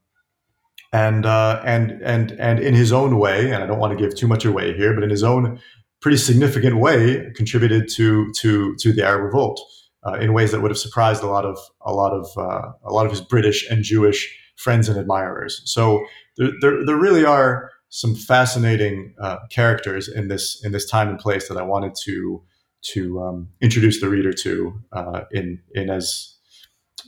and 0.92 1.26
uh, 1.26 1.62
and 1.64 2.02
and 2.04 2.34
and 2.34 2.60
in 2.60 2.74
his 2.74 2.92
own 2.92 3.18
way 3.18 3.52
and 3.52 3.64
i 3.64 3.68
don't 3.68 3.80
want 3.80 3.98
to 3.98 4.04
give 4.04 4.16
too 4.16 4.28
much 4.28 4.44
away 4.44 4.76
here 4.76 4.94
but 4.94 5.04
in 5.04 5.10
his 5.10 5.24
own 5.24 5.60
pretty 6.02 6.18
significant 6.18 6.78
way 6.78 7.32
contributed 7.36 7.88
to 7.96 8.32
to 8.34 8.76
to 8.78 8.92
the 8.92 9.06
Arab 9.06 9.24
revolt 9.24 9.62
uh, 10.06 10.14
in 10.14 10.34
ways 10.34 10.52
that 10.52 10.62
would 10.62 10.72
have 10.72 10.78
surprised 10.78 11.24
a 11.24 11.28
lot 11.28 11.46
of 11.46 11.58
a 11.82 11.94
lot 11.94 12.14
of 12.14 12.28
uh, 12.38 12.72
a 12.84 12.92
lot 12.94 13.06
of 13.06 13.12
his 13.12 13.22
British 13.22 13.70
and 13.70 13.84
Jewish 13.84 14.36
friends 14.56 14.90
and 14.90 14.98
admirers. 15.00 15.62
So 15.66 16.06
there, 16.38 16.52
there, 16.62 16.86
there 16.86 16.98
really 16.98 17.26
are 17.26 17.72
some 17.90 18.16
fascinating 18.16 19.16
uh, 19.22 19.38
characters 19.50 20.08
in 20.08 20.28
this 20.28 20.62
in 20.64 20.72
this 20.72 20.90
time 20.90 21.10
and 21.10 21.20
place 21.20 21.48
that 21.48 21.58
I 21.58 21.64
wanted 21.64 21.94
to 22.06 22.44
to 22.82 23.22
um, 23.22 23.50
introduce 23.62 24.00
the 24.00 24.10
reader 24.10 24.32
to 24.34 24.82
uh, 24.92 25.22
in 25.32 25.62
in 25.74 25.90
as 25.90 26.36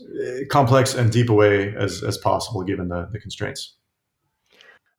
uh, 0.02 0.46
complex 0.50 0.96
and 0.96 1.12
deep 1.12 1.30
a 1.30 1.34
way 1.34 1.74
as, 1.76 2.04
as 2.04 2.18
possible 2.18 2.64
given 2.64 2.88
the, 2.88 3.10
the 3.12 3.20
constraints. 3.20 3.76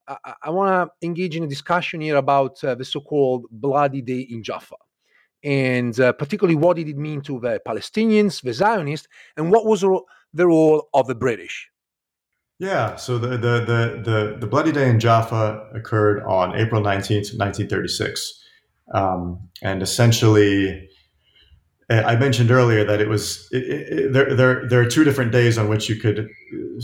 I, 0.06 0.34
I 0.44 0.50
want 0.50 0.70
to 0.70 1.06
engage 1.06 1.36
in 1.36 1.44
a 1.44 1.46
discussion 1.46 2.00
here 2.00 2.16
about 2.16 2.62
uh, 2.64 2.74
the 2.74 2.84
so-called 2.84 3.46
Bloody 3.50 4.02
Day 4.02 4.20
in 4.20 4.42
Jaffa, 4.42 4.76
and 5.44 5.98
uh, 5.98 6.12
particularly 6.12 6.56
what 6.56 6.76
did 6.76 6.88
it 6.88 6.96
mean 6.96 7.20
to 7.22 7.40
the 7.40 7.60
Palestinians, 7.66 8.42
the 8.42 8.52
Zionists, 8.52 9.08
and 9.36 9.50
what 9.50 9.66
was 9.66 9.80
the 9.80 10.46
role 10.46 10.88
of 10.94 11.06
the 11.06 11.14
British. 11.14 11.68
Yeah, 12.58 12.94
so 12.94 13.18
the, 13.18 13.28
the, 13.28 13.36
the, 13.36 14.02
the, 14.04 14.36
the 14.38 14.46
Bloody 14.46 14.70
Day 14.70 14.88
in 14.88 15.00
Jaffa 15.00 15.68
occurred 15.74 16.22
on 16.22 16.54
April 16.54 16.80
19th, 16.80 17.36
1936. 17.36 18.40
Um, 18.94 19.48
and 19.62 19.82
essentially, 19.82 20.88
eh, 21.90 22.02
I 22.02 22.14
mentioned 22.16 22.50
earlier 22.50 22.84
that 22.84 23.00
it 23.00 23.08
was 23.08 23.48
it, 23.50 23.62
it, 23.64 24.12
there, 24.12 24.34
there. 24.36 24.68
There 24.68 24.80
are 24.80 24.88
two 24.88 25.02
different 25.02 25.32
days 25.32 25.56
on 25.56 25.68
which 25.68 25.88
you 25.88 25.96
could 25.96 26.28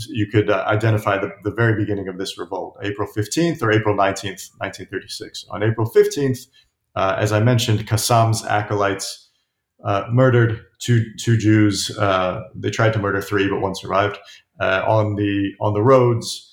you 0.07 0.25
could 0.27 0.49
uh, 0.49 0.63
identify 0.67 1.17
the, 1.17 1.31
the 1.43 1.51
very 1.51 1.75
beginning 1.75 2.07
of 2.07 2.17
this 2.17 2.37
revolt: 2.37 2.77
April 2.81 3.07
fifteenth 3.07 3.61
or 3.61 3.71
April 3.71 3.95
nineteenth, 3.95 4.49
nineteen 4.59 4.87
thirty 4.87 5.07
six. 5.07 5.45
On 5.51 5.61
April 5.61 5.87
fifteenth, 5.87 6.39
uh, 6.95 7.15
as 7.17 7.31
I 7.31 7.39
mentioned, 7.39 7.87
Qassam's 7.87 8.45
acolytes 8.45 9.29
uh, 9.83 10.05
murdered 10.11 10.59
two 10.79 11.05
two 11.17 11.37
Jews. 11.37 11.95
Uh, 11.97 12.43
they 12.55 12.69
tried 12.69 12.93
to 12.93 12.99
murder 12.99 13.21
three, 13.21 13.49
but 13.49 13.61
one 13.61 13.75
survived 13.75 14.17
uh, 14.59 14.83
on 14.87 15.15
the 15.15 15.51
on 15.61 15.73
the 15.73 15.81
roads 15.81 16.45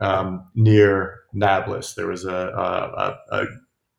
um, 0.00 0.46
near 0.54 1.18
Nablus. 1.32 1.94
There 1.94 2.06
was 2.06 2.24
a, 2.24 2.34
a, 2.34 3.36
a, 3.36 3.46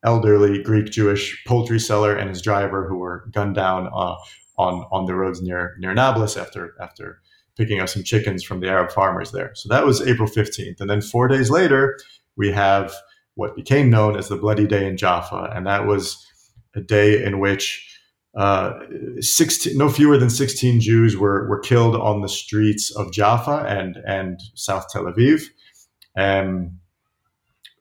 elderly 0.04 0.63
Greek 0.63 0.88
Jewish 0.88 1.43
poultry 1.45 1.80
seller 1.80 2.15
and 2.15 2.27
his 2.27 2.41
driver 2.41 2.88
who 2.88 2.97
were 2.97 3.27
gunned 3.32 3.56
down 3.56 3.88
uh, 3.88 4.15
on 4.58 4.86
on 4.91 5.06
the 5.06 5.15
roads 5.15 5.41
near 5.41 5.75
near 5.80 5.93
Nablus 5.93 6.38
after 6.38 6.75
after 6.82 7.21
picking 7.58 7.80
up 7.80 7.89
some 7.89 8.04
chickens 8.04 8.43
from 8.43 8.62
the 8.62 8.67
Arab 8.67 8.91
farmers 8.91 9.32
there. 9.32 9.51
So 9.54 9.69
that 9.69 9.86
was 9.86 10.01
April 10.01 10.27
15th, 10.27 10.80
and 10.80 10.89
then 10.89 11.01
four 11.01 11.27
days 11.27 11.49
later 11.49 11.99
we 12.36 12.51
have 12.51 12.93
what 13.35 13.55
became 13.55 13.89
known 13.89 14.17
as 14.17 14.27
the 14.27 14.35
Bloody 14.35 14.67
Day 14.67 14.87
in 14.87 14.97
Jaffa, 14.97 15.51
and 15.55 15.65
that 15.67 15.85
was 15.85 16.25
a 16.75 16.81
day 16.81 17.23
in 17.23 17.39
which 17.39 17.87
uh, 18.35 18.73
16, 19.19 19.77
no 19.77 19.89
fewer 19.89 20.17
than 20.17 20.29
16 20.29 20.79
Jews 20.79 21.17
were, 21.17 21.47
were 21.49 21.59
killed 21.59 21.95
on 21.95 22.21
the 22.21 22.29
streets 22.29 22.95
of 22.95 23.11
Jaffa 23.11 23.65
and, 23.67 23.97
and 24.07 24.39
South 24.55 24.87
Tel 24.89 25.03
Aviv. 25.03 25.43
And 26.15 26.77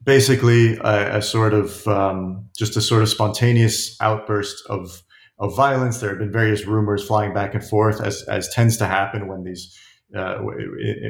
basically, 0.03 0.77
a, 0.79 1.19
a 1.19 1.23
sort 1.23 1.55
of 1.55 1.87
um, 1.87 2.49
just 2.57 2.77
a 2.77 2.81
sort 2.81 3.03
of 3.03 3.09
spontaneous 3.09 3.97
outburst 4.01 4.65
of, 4.69 5.03
of 5.39 5.55
violence. 5.55 6.01
There 6.01 6.11
have 6.11 6.19
been 6.19 6.33
various 6.33 6.67
rumors 6.67 7.07
flying 7.07 7.33
back 7.33 7.55
and 7.55 7.65
forth, 7.65 8.01
as, 8.01 8.23
as 8.25 8.49
tends 8.53 8.77
to 8.79 8.87
happen 8.87 9.29
when 9.29 9.45
these 9.45 9.77
uh, 10.17 10.39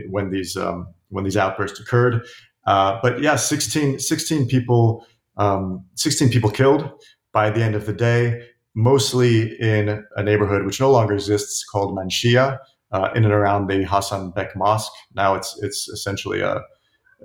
when 0.08 0.30
these 0.30 0.56
um, 0.56 0.88
when 1.08 1.24
these 1.24 1.36
outbursts 1.36 1.80
occurred. 1.80 2.26
Uh, 2.66 2.98
but 3.02 3.20
yeah, 3.20 3.36
16, 3.36 3.98
16 3.98 4.46
people 4.46 5.06
um, 5.36 5.84
16 5.94 6.28
people 6.28 6.50
killed 6.50 6.90
by 7.32 7.50
the 7.50 7.62
end 7.62 7.74
of 7.74 7.86
the 7.86 7.92
day 7.92 8.42
mostly 8.74 9.58
in 9.60 10.04
a 10.16 10.22
neighborhood 10.22 10.64
which 10.64 10.80
no 10.80 10.90
longer 10.90 11.14
exists 11.14 11.64
called 11.64 11.96
Manshia, 11.96 12.58
uh, 12.92 13.08
in 13.14 13.24
and 13.24 13.32
around 13.32 13.68
the 13.68 13.84
Hassan 13.84 14.30
Bek 14.30 14.56
Mosque. 14.56 14.92
Now 15.14 15.34
it's 15.34 15.58
it's 15.62 15.88
essentially 15.88 16.40
a, 16.40 16.60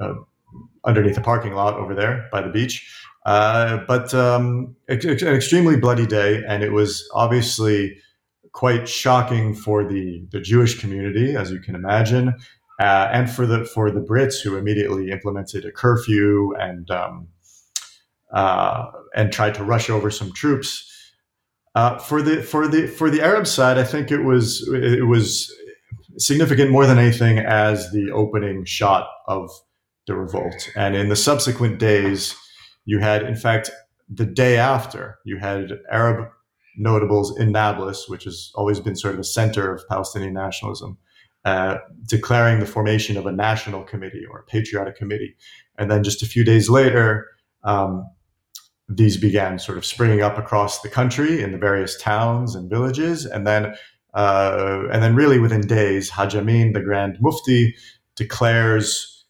a 0.02 0.13
underneath 0.86 1.17
a 1.17 1.21
parking 1.21 1.54
lot 1.54 1.76
over 1.76 1.95
there 1.95 2.28
by 2.32 2.41
the 2.41 2.50
beach. 2.50 2.88
Uh, 3.26 3.78
but 3.88 4.13
um, 4.13 4.76
an 4.88 5.00
extremely 5.00 5.76
bloody 5.76 6.06
day, 6.06 6.43
and 6.48 6.63
it 6.63 6.71
was 6.71 7.08
obviously 7.13 7.98
quite 8.52 8.88
shocking 8.88 9.56
for 9.56 9.84
the 9.84 10.26
the 10.32 10.39
Jewish 10.39 10.80
community, 10.80 11.36
as 11.36 11.52
you 11.52 11.60
can 11.60 11.76
imagine, 11.76 12.34
uh, 12.80 13.10
and 13.12 13.30
for 13.30 13.46
the 13.46 13.66
for 13.66 13.92
the 13.92 14.02
Brits 14.02 14.42
who 14.42 14.58
immediately 14.58 15.12
implemented 15.12 15.66
a 15.66 15.72
curfew 15.72 16.54
and 16.60 16.90
um, 16.92 17.28
uh, 18.34 18.86
and 19.16 19.32
tried 19.32 19.56
to 19.56 19.64
rush 19.64 19.90
over 19.90 20.10
some 20.12 20.32
troops. 20.34 20.92
Uh, 21.74 21.98
for 21.98 22.22
the 22.22 22.42
for 22.42 22.68
the 22.68 22.88
for 22.88 23.10
the 23.10 23.22
Arab 23.22 23.48
side, 23.48 23.78
I 23.78 23.84
think 23.84 24.12
it 24.12 24.24
was 24.24 24.68
it 24.74 25.08
was 25.08 25.54
significant 26.18 26.72
more 26.72 26.86
than 26.86 26.98
anything 26.98 27.40
as 27.40 27.92
the 27.92 28.12
opening 28.12 28.64
shot 28.66 29.08
of 29.28 29.50
the 30.08 30.16
revolt, 30.16 30.70
and 30.76 30.96
in 30.96 31.10
the 31.10 31.16
subsequent 31.16 31.80
days, 31.80 32.36
you 32.86 33.00
had, 33.00 33.24
in 33.24 33.36
fact, 33.36 33.72
the 34.08 34.26
day 34.26 34.58
after, 34.58 35.18
you 35.26 35.38
had 35.38 35.80
Arab 35.92 36.30
notables 36.78 37.38
in 37.38 37.52
Nablus, 37.52 38.08
which 38.08 38.26
has 38.26 38.52
always 38.56 38.80
been 38.80 38.96
sort 38.96 39.16
of 39.16 39.20
a 39.20 39.24
center 39.24 39.74
of 39.74 39.88
Palestinian 39.90 40.34
nationalism, 40.34 40.98
uh, 41.46 41.78
declaring 42.06 42.60
the 42.60 42.66
formation 42.66 43.18
of 43.18 43.26
a 43.26 43.32
national 43.32 43.84
committee 43.84 44.26
or 44.30 44.40
a 44.40 44.44
patriotic 44.44 44.98
committee, 44.98 45.36
and 45.78 45.90
then 45.90 46.04
just 46.04 46.22
a 46.22 46.26
few 46.26 46.44
days 46.44 46.70
later. 46.70 47.28
Um, 47.64 48.06
these 48.88 49.18
began 49.18 49.58
sort 49.58 49.80
of 49.80 49.86
springing 49.86 50.22
up 50.22 50.38
across 50.38 50.82
the 50.82 50.90
country 50.90 51.42
in 51.42 51.52
the 51.52 51.58
various 51.58 52.00
towns 52.00 52.54
and 52.54 52.70
villages, 52.70 53.26
and 53.26 53.48
then 53.48 53.76
uh, 54.14 54.84
and 54.92 55.04
then 55.04 55.16
really 55.16 55.40
within 55.40 55.62
days, 55.62 56.10
Haj 56.10 56.34
the 56.34 56.82
Grand 56.84 57.18
Mufti, 57.20 57.76
declares 58.16 59.26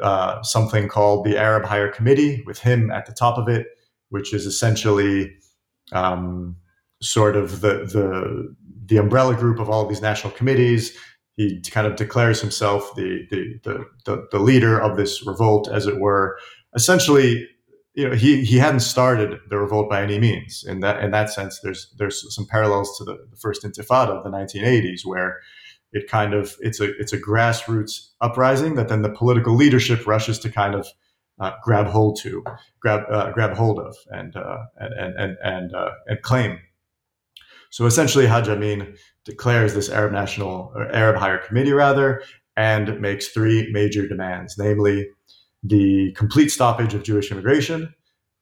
uh, 0.00 0.42
something 0.42 0.88
called 0.88 1.24
the 1.24 1.36
Arab 1.36 1.64
Higher 1.64 1.90
Committee, 1.90 2.42
with 2.46 2.58
him 2.58 2.90
at 2.90 3.06
the 3.06 3.12
top 3.12 3.36
of 3.38 3.48
it, 3.48 3.66
which 4.08 4.32
is 4.32 4.46
essentially 4.46 5.30
um, 5.92 6.56
sort 7.02 7.36
of 7.36 7.60
the 7.60 7.84
the 7.84 8.54
the 8.86 8.96
umbrella 8.96 9.34
group 9.34 9.58
of 9.58 9.68
all 9.68 9.82
of 9.82 9.88
these 9.88 10.02
national 10.02 10.32
committees. 10.32 10.96
He 11.48 11.70
kind 11.70 11.86
of 11.86 11.96
declares 11.96 12.40
himself 12.40 12.94
the 12.94 13.26
the 13.30 13.60
the, 13.64 13.84
the, 14.04 14.28
the 14.30 14.38
leader 14.38 14.78
of 14.78 14.96
this 14.96 15.26
revolt, 15.26 15.68
as 15.68 15.86
it 15.86 16.00
were, 16.00 16.38
essentially 16.74 17.48
you 17.94 18.08
know 18.08 18.14
he 18.14 18.44
he 18.44 18.58
hadn't 18.58 18.80
started 18.80 19.38
the 19.48 19.58
revolt 19.58 19.90
by 19.90 20.02
any 20.02 20.18
means. 20.18 20.64
In 20.66 20.80
that 20.80 21.02
in 21.02 21.10
that 21.10 21.30
sense 21.30 21.60
there's 21.60 21.92
there's 21.98 22.34
some 22.34 22.46
parallels 22.46 22.96
to 22.98 23.04
the, 23.04 23.18
the, 23.30 23.36
first 23.36 23.64
intifada 23.64 24.10
of 24.10 24.24
the 24.24 24.30
1980s 24.30 25.04
where 25.04 25.40
it 25.92 26.08
kind 26.08 26.34
of 26.34 26.56
it's 26.60 26.80
a 26.80 26.96
it's 26.98 27.12
a 27.12 27.18
grassroots 27.18 28.08
uprising 28.20 28.76
that 28.76 28.88
then 28.88 29.02
the 29.02 29.10
political 29.10 29.54
leadership 29.54 30.06
rushes 30.06 30.38
to 30.38 30.50
kind 30.50 30.74
of 30.74 30.86
uh, 31.38 31.52
grab 31.62 31.86
hold 31.86 32.18
to 32.22 32.42
grab 32.80 33.02
uh, 33.10 33.30
grab 33.32 33.54
hold 33.54 33.78
of 33.78 33.96
and 34.08 34.36
uh, 34.36 34.58
and 34.78 35.14
and 35.18 35.36
and 35.42 35.74
uh, 35.74 35.90
and 36.06 36.22
claim. 36.22 36.58
So 37.70 37.86
essentially 37.86 38.26
Haj 38.26 38.48
Amin 38.48 38.96
declares 39.24 39.74
this 39.74 39.88
Arab 39.88 40.12
national 40.12 40.72
or 40.74 40.90
Arab 40.92 41.16
higher 41.16 41.38
committee 41.38 41.72
rather 41.72 42.22
and 42.56 43.00
makes 43.00 43.28
three 43.28 43.70
major 43.72 44.06
demands 44.06 44.56
namely 44.58 45.08
the 45.62 46.12
complete 46.16 46.48
stoppage 46.48 46.94
of 46.94 47.02
Jewish 47.02 47.30
immigration, 47.30 47.94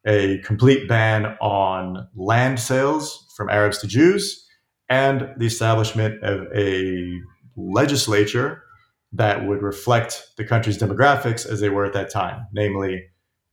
a 0.07 0.39
complete 0.39 0.89
ban 0.89 1.37
on 1.41 2.09
land 2.17 2.59
sales 2.59 3.27
from 3.37 3.51
Arabs 3.51 3.79
to 3.79 3.87
Jews, 3.87 4.47
and 4.89 5.29
the 5.37 5.47
establishment 5.47 6.23
of 6.23 6.47
a 6.55 7.13
legislature 7.57 8.63
that 9.13 9.47
would 9.47 9.63
reflect 9.63 10.29
the 10.37 10.45
country's 10.45 10.79
demographics 10.79 11.47
as 11.47 11.61
they 11.61 11.69
were 11.69 11.85
at 11.85 11.93
that 11.93 12.11
time, 12.11 12.47
namely 12.53 13.05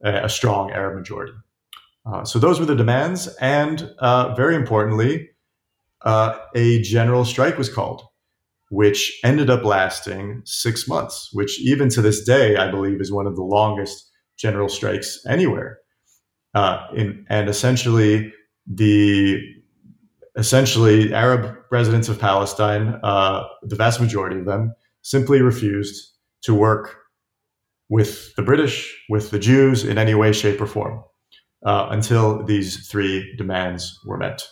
a, 0.03 0.29
strong 0.29 0.71
Arab 0.71 0.95
majority. 0.95 1.33
Uh, 2.05 2.23
so 2.23 2.39
those 2.39 2.59
were 2.59 2.65
the 2.65 2.75
demands, 2.75 3.27
and 3.41 3.91
uh, 3.99 4.33
very 4.35 4.55
importantly, 4.55 5.29
uh, 6.03 6.37
a 6.55 6.81
general 6.81 7.25
strike 7.25 7.57
was 7.57 7.69
called 7.69 8.03
which 8.69 9.19
ended 9.23 9.49
up 9.49 9.63
lasting 9.63 10.41
six 10.45 10.87
months, 10.87 11.29
which 11.33 11.59
even 11.61 11.89
to 11.89 12.01
this 12.01 12.23
day, 12.23 12.57
I 12.57 12.69
believe, 12.69 12.99
is 12.99 13.11
one 13.11 13.27
of 13.27 13.35
the 13.35 13.43
longest 13.43 14.09
general 14.37 14.69
strikes 14.69 15.19
anywhere. 15.27 15.79
Uh, 16.53 16.85
in, 16.95 17.25
and 17.29 17.49
essentially, 17.49 18.33
the 18.65 19.41
essentially 20.35 21.13
Arab 21.13 21.57
residents 21.71 22.09
of 22.09 22.19
Palestine, 22.19 22.99
uh, 23.03 23.43
the 23.63 23.75
vast 23.75 24.01
majority 24.01 24.39
of 24.39 24.45
them, 24.45 24.73
simply 25.01 25.41
refused 25.41 26.13
to 26.43 26.53
work 26.53 26.97
with 27.89 28.35
the 28.35 28.41
British, 28.41 28.93
with 29.09 29.31
the 29.31 29.39
Jews 29.39 29.85
in 29.85 29.97
any 29.97 30.13
way, 30.13 30.33
shape, 30.33 30.59
or 30.59 30.67
form 30.67 31.03
uh, 31.65 31.87
until 31.89 32.43
these 32.43 32.87
three 32.87 33.33
demands 33.37 33.97
were 34.05 34.17
met. 34.17 34.45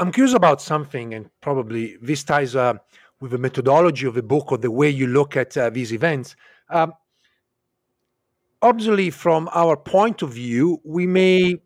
I'm 0.00 0.12
curious 0.12 0.34
about 0.34 0.62
something, 0.62 1.12
and 1.12 1.28
probably 1.42 1.98
this 2.00 2.24
ties 2.24 2.56
uh, 2.56 2.72
with 3.20 3.32
the 3.32 3.38
methodology 3.38 4.06
of 4.06 4.14
the 4.14 4.22
book 4.22 4.50
or 4.50 4.56
the 4.56 4.70
way 4.70 4.88
you 4.88 5.06
look 5.06 5.36
at 5.36 5.54
uh, 5.58 5.68
these 5.68 5.92
events. 5.92 6.36
Um, 6.70 6.94
obviously, 8.62 9.10
from 9.10 9.50
our 9.52 9.76
point 9.76 10.22
of 10.22 10.32
view, 10.32 10.80
we 10.84 11.06
may 11.06 11.56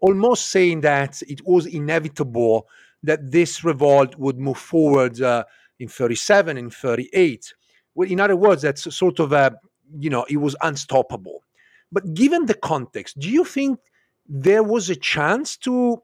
almost 0.00 0.46
saying 0.46 0.80
that 0.80 1.20
it 1.28 1.46
was 1.46 1.66
inevitable 1.66 2.66
that 3.02 3.30
this 3.30 3.62
revolt 3.62 4.16
would 4.16 4.38
move 4.38 4.56
forward 4.56 5.20
uh, 5.20 5.44
in 5.78 5.88
37 5.88 6.56
and 6.56 6.72
38. 6.72 7.52
Well, 7.94 8.10
in 8.10 8.20
other 8.20 8.36
words, 8.36 8.62
that's 8.62 8.94
sort 8.96 9.18
of 9.18 9.32
a, 9.32 9.54
you 9.98 10.08
know, 10.08 10.24
it 10.30 10.38
was 10.38 10.56
unstoppable. 10.62 11.42
But 11.92 12.14
given 12.14 12.46
the 12.46 12.54
context, 12.54 13.18
do 13.18 13.28
you 13.28 13.44
think 13.44 13.78
there 14.26 14.62
was 14.62 14.88
a 14.88 14.96
chance 14.96 15.58
to 15.58 16.02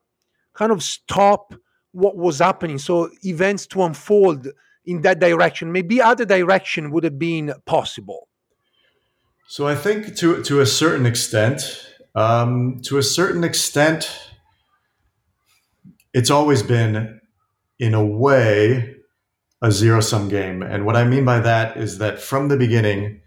kind 0.55 0.73
of 0.73 0.83
stop 0.83 1.55
what 1.93 2.17
was 2.17 2.39
happening? 2.39 2.79
So 2.79 3.11
events 3.23 3.67
to 3.69 3.83
unfold 3.83 4.49
in 4.85 5.03
that 5.03 5.21
direction. 5.21 5.73
Maybe 5.73 6.01
other 6.01 6.25
direction 6.25 6.91
would 6.91 7.05
have 7.05 7.19
been 7.19 7.55
possible. 7.67 8.29
So 9.49 9.69
I 9.69 9.75
think 9.75 10.17
to 10.17 10.43
to 10.45 10.61
a 10.61 10.67
certain 10.67 11.05
extent, 11.05 11.63
um, 12.15 12.81
to 12.85 12.99
a 12.99 13.03
certain 13.03 13.45
extent, 13.45 14.11
it's 16.15 16.31
always 16.31 16.63
been, 16.63 17.21
in 17.79 17.95
a 17.95 18.05
way, 18.05 18.97
a 19.61 19.71
zero 19.71 20.01
sum 20.01 20.29
game. 20.29 20.63
And 20.63 20.87
what 20.87 20.97
I 20.97 21.05
mean 21.05 21.25
by 21.25 21.41
that 21.41 21.77
is 21.77 21.99
that 21.99 22.19
from 22.19 22.49
the 22.49 22.57
beginning, 22.57 23.21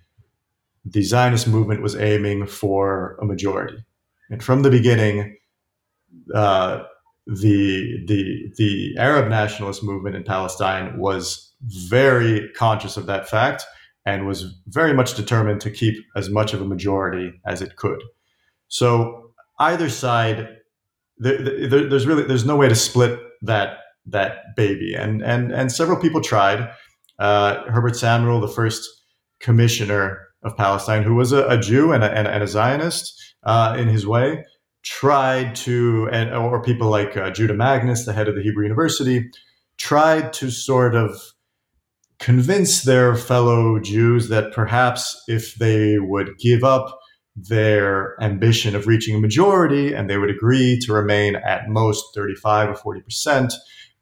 the 0.84 1.04
Zionist 1.04 1.48
movement 1.48 1.82
was 1.82 1.96
aiming 1.96 2.48
for 2.48 3.18
a 3.22 3.26
majority, 3.26 3.86
and 4.30 4.44
from 4.44 4.64
the 4.64 4.72
beginning, 4.72 5.38
uh, 6.34 6.84
the 7.28 8.06
the 8.08 8.52
the 8.58 8.96
Arab 9.00 9.30
nationalist 9.30 9.84
movement 9.84 10.16
in 10.16 10.24
Palestine 10.24 10.98
was 10.98 11.54
very 11.90 12.50
conscious 12.54 12.98
of 12.98 13.08
that 13.08 13.28
fact 13.28 13.64
and 14.06 14.28
was 14.28 14.56
very 14.68 14.94
much 14.94 15.16
determined 15.16 15.60
to 15.62 15.72
keep 15.72 15.96
as 16.16 16.30
much 16.30 16.54
of 16.54 16.62
a 16.62 16.66
majority 16.66 17.34
as 17.46 17.62
it 17.62 17.76
could. 17.76 18.00
So 18.68 19.32
either 19.60 19.90
side, 19.90 20.50
there, 21.18 21.42
there, 21.68 21.90
there's 21.90 22.06
really 22.06 22.24
there's 22.24 22.46
no 22.46 22.56
way 22.56 22.70
to 22.70 22.76
split 22.76 23.20
that 23.42 23.78
that 24.06 24.56
baby, 24.56 24.94
and 24.94 25.24
and 25.24 25.52
and 25.52 25.72
several 25.72 26.00
people 26.00 26.22
tried. 26.22 26.70
Uh, 27.18 27.64
Herbert 27.72 27.96
Samuel, 27.96 28.42
the 28.42 28.48
first 28.48 28.88
commissioner 29.40 30.28
of 30.44 30.56
Palestine, 30.58 31.04
who 31.04 31.16
was 31.16 31.32
a, 31.32 31.48
a 31.48 31.58
Jew 31.58 31.92
and 31.92 32.04
a, 32.04 32.12
and, 32.12 32.44
a 32.44 32.48
Zionist 32.48 33.36
uh, 33.44 33.76
in 33.80 33.88
his 33.88 34.06
way, 34.06 34.44
tried 34.86 35.56
to, 35.56 36.08
and 36.12 36.34
or 36.34 36.62
people 36.62 36.90
like 36.90 37.18
uh, 37.18 37.32
Judah 37.32 37.56
Magnes, 37.56 38.06
the 38.06 38.14
head 38.14 38.28
of 38.28 38.36
the 38.36 38.44
Hebrew 38.44 38.64
University, 38.64 39.30
tried 39.78 40.32
to 40.34 40.50
sort 40.50 40.96
of 40.96 41.20
convince 42.20 42.84
their 42.84 43.16
fellow 43.16 43.80
Jews 43.80 44.30
that 44.30 44.54
perhaps 44.54 45.22
if 45.28 45.56
they 45.56 46.00
would 46.00 46.38
give 46.40 46.64
up 46.64 46.98
their 47.36 48.16
ambition 48.24 48.76
of 48.76 48.88
reaching 48.88 49.16
a 49.16 49.20
majority 49.20 49.94
and 49.94 50.10
they 50.10 50.18
would 50.18 50.30
agree 50.30 50.80
to 50.86 50.94
remain 50.94 51.36
at 51.36 51.68
most 51.68 52.06
35 52.16 52.70
or 52.70 52.76
40 52.76 53.02
percent, 53.02 53.54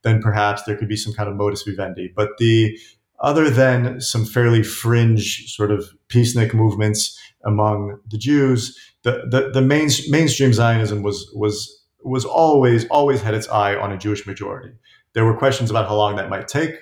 then 0.04 0.22
perhaps 0.22 0.64
there 0.64 0.78
could 0.78 0.90
be 0.90 0.96
some 0.96 1.14
kind 1.14 1.30
of 1.30 1.36
modus 1.36 1.64
vivendi. 1.64 2.12
But 2.16 2.30
the 2.38 2.78
other 3.22 3.50
than 3.50 4.02
some 4.02 4.26
fairly 4.26 4.62
fringe 4.62 5.46
sort 5.48 5.72
of 5.72 5.90
peacenik 6.10 6.54
movements 6.54 7.18
among 7.46 8.00
the 8.10 8.18
Jews, 8.18 8.78
the, 9.04 9.24
the, 9.30 9.52
the 9.54 9.62
main, 9.62 9.90
mainstream 10.10 10.54
Zionism 10.54 11.04
was 11.04 11.30
was 11.36 11.82
was 12.04 12.26
always 12.26 12.86
always 12.90 13.22
had 13.22 13.34
its 13.34 13.48
eye 13.50 13.76
on 13.76 13.92
a 13.92 13.98
Jewish 13.98 14.26
majority. 14.28 14.74
There 15.14 15.26
were 15.26 15.38
questions 15.38 15.70
about 15.70 15.88
how 15.88 15.96
long 15.96 16.16
that 16.18 16.30
might 16.30 16.48
take 16.48 16.76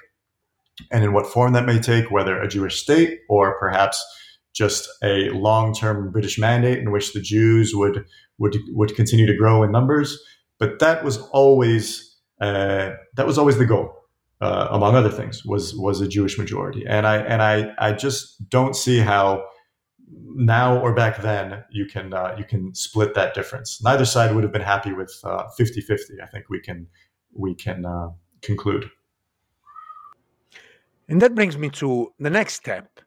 and 0.91 1.03
in 1.03 1.13
what 1.13 1.27
form 1.27 1.53
that 1.53 1.65
may 1.65 1.79
take, 1.79 2.09
whether 2.09 2.41
a 2.41 2.47
Jewish 2.47 2.81
state 2.81 3.19
or 3.29 3.59
perhaps 3.59 4.03
just 4.53 4.89
a 5.03 5.29
long-term 5.29 6.11
British 6.11 6.37
mandate 6.37 6.79
in 6.79 6.91
which 6.91 7.13
the 7.13 7.21
Jews 7.21 7.73
would 7.75 8.05
would 8.37 8.57
would 8.69 8.95
continue 8.95 9.25
to 9.27 9.37
grow 9.37 9.63
in 9.63 9.71
numbers. 9.71 10.21
But 10.59 10.79
that 10.79 11.03
was 11.03 11.17
always 11.31 12.15
uh, 12.41 12.91
that 13.15 13.27
was 13.27 13.37
always 13.37 13.57
the 13.57 13.65
goal, 13.65 13.93
uh, 14.41 14.67
among 14.71 14.95
other 14.95 15.11
things, 15.11 15.45
was 15.45 15.75
was 15.75 16.01
a 16.01 16.07
Jewish 16.07 16.37
majority. 16.37 16.83
And 16.87 17.05
I 17.05 17.17
and 17.17 17.41
I 17.41 17.73
I 17.77 17.93
just 17.93 18.49
don't 18.49 18.75
see 18.75 18.99
how 18.99 19.43
now 20.13 20.77
or 20.79 20.93
back 20.93 21.21
then 21.21 21.63
you 21.71 21.85
can 21.85 22.13
uh, 22.13 22.35
you 22.37 22.43
can 22.43 22.73
split 22.73 23.13
that 23.15 23.33
difference. 23.33 23.81
Neither 23.83 24.05
side 24.05 24.33
would 24.33 24.43
have 24.43 24.53
been 24.53 24.61
happy 24.61 24.93
with 24.93 25.13
50-50. 25.23 25.59
Uh, 25.61 26.23
I 26.23 26.27
think 26.27 26.49
we 26.49 26.59
can 26.59 26.87
we 27.33 27.55
can 27.55 27.85
uh, 27.85 28.09
conclude. 28.41 28.89
And 31.07 31.21
that 31.21 31.35
brings 31.35 31.57
me 31.57 31.69
to 31.71 32.13
the 32.19 32.29
next 32.29 32.55
step. 32.55 32.99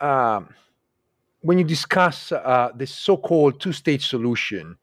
Um, 0.00 0.54
when 1.42 1.58
you 1.58 1.64
discuss 1.64 2.32
uh, 2.32 2.70
the 2.74 2.86
so 2.86 3.16
called 3.16 3.60
two 3.60 3.72
state 3.72 4.02
solution, 4.02 4.76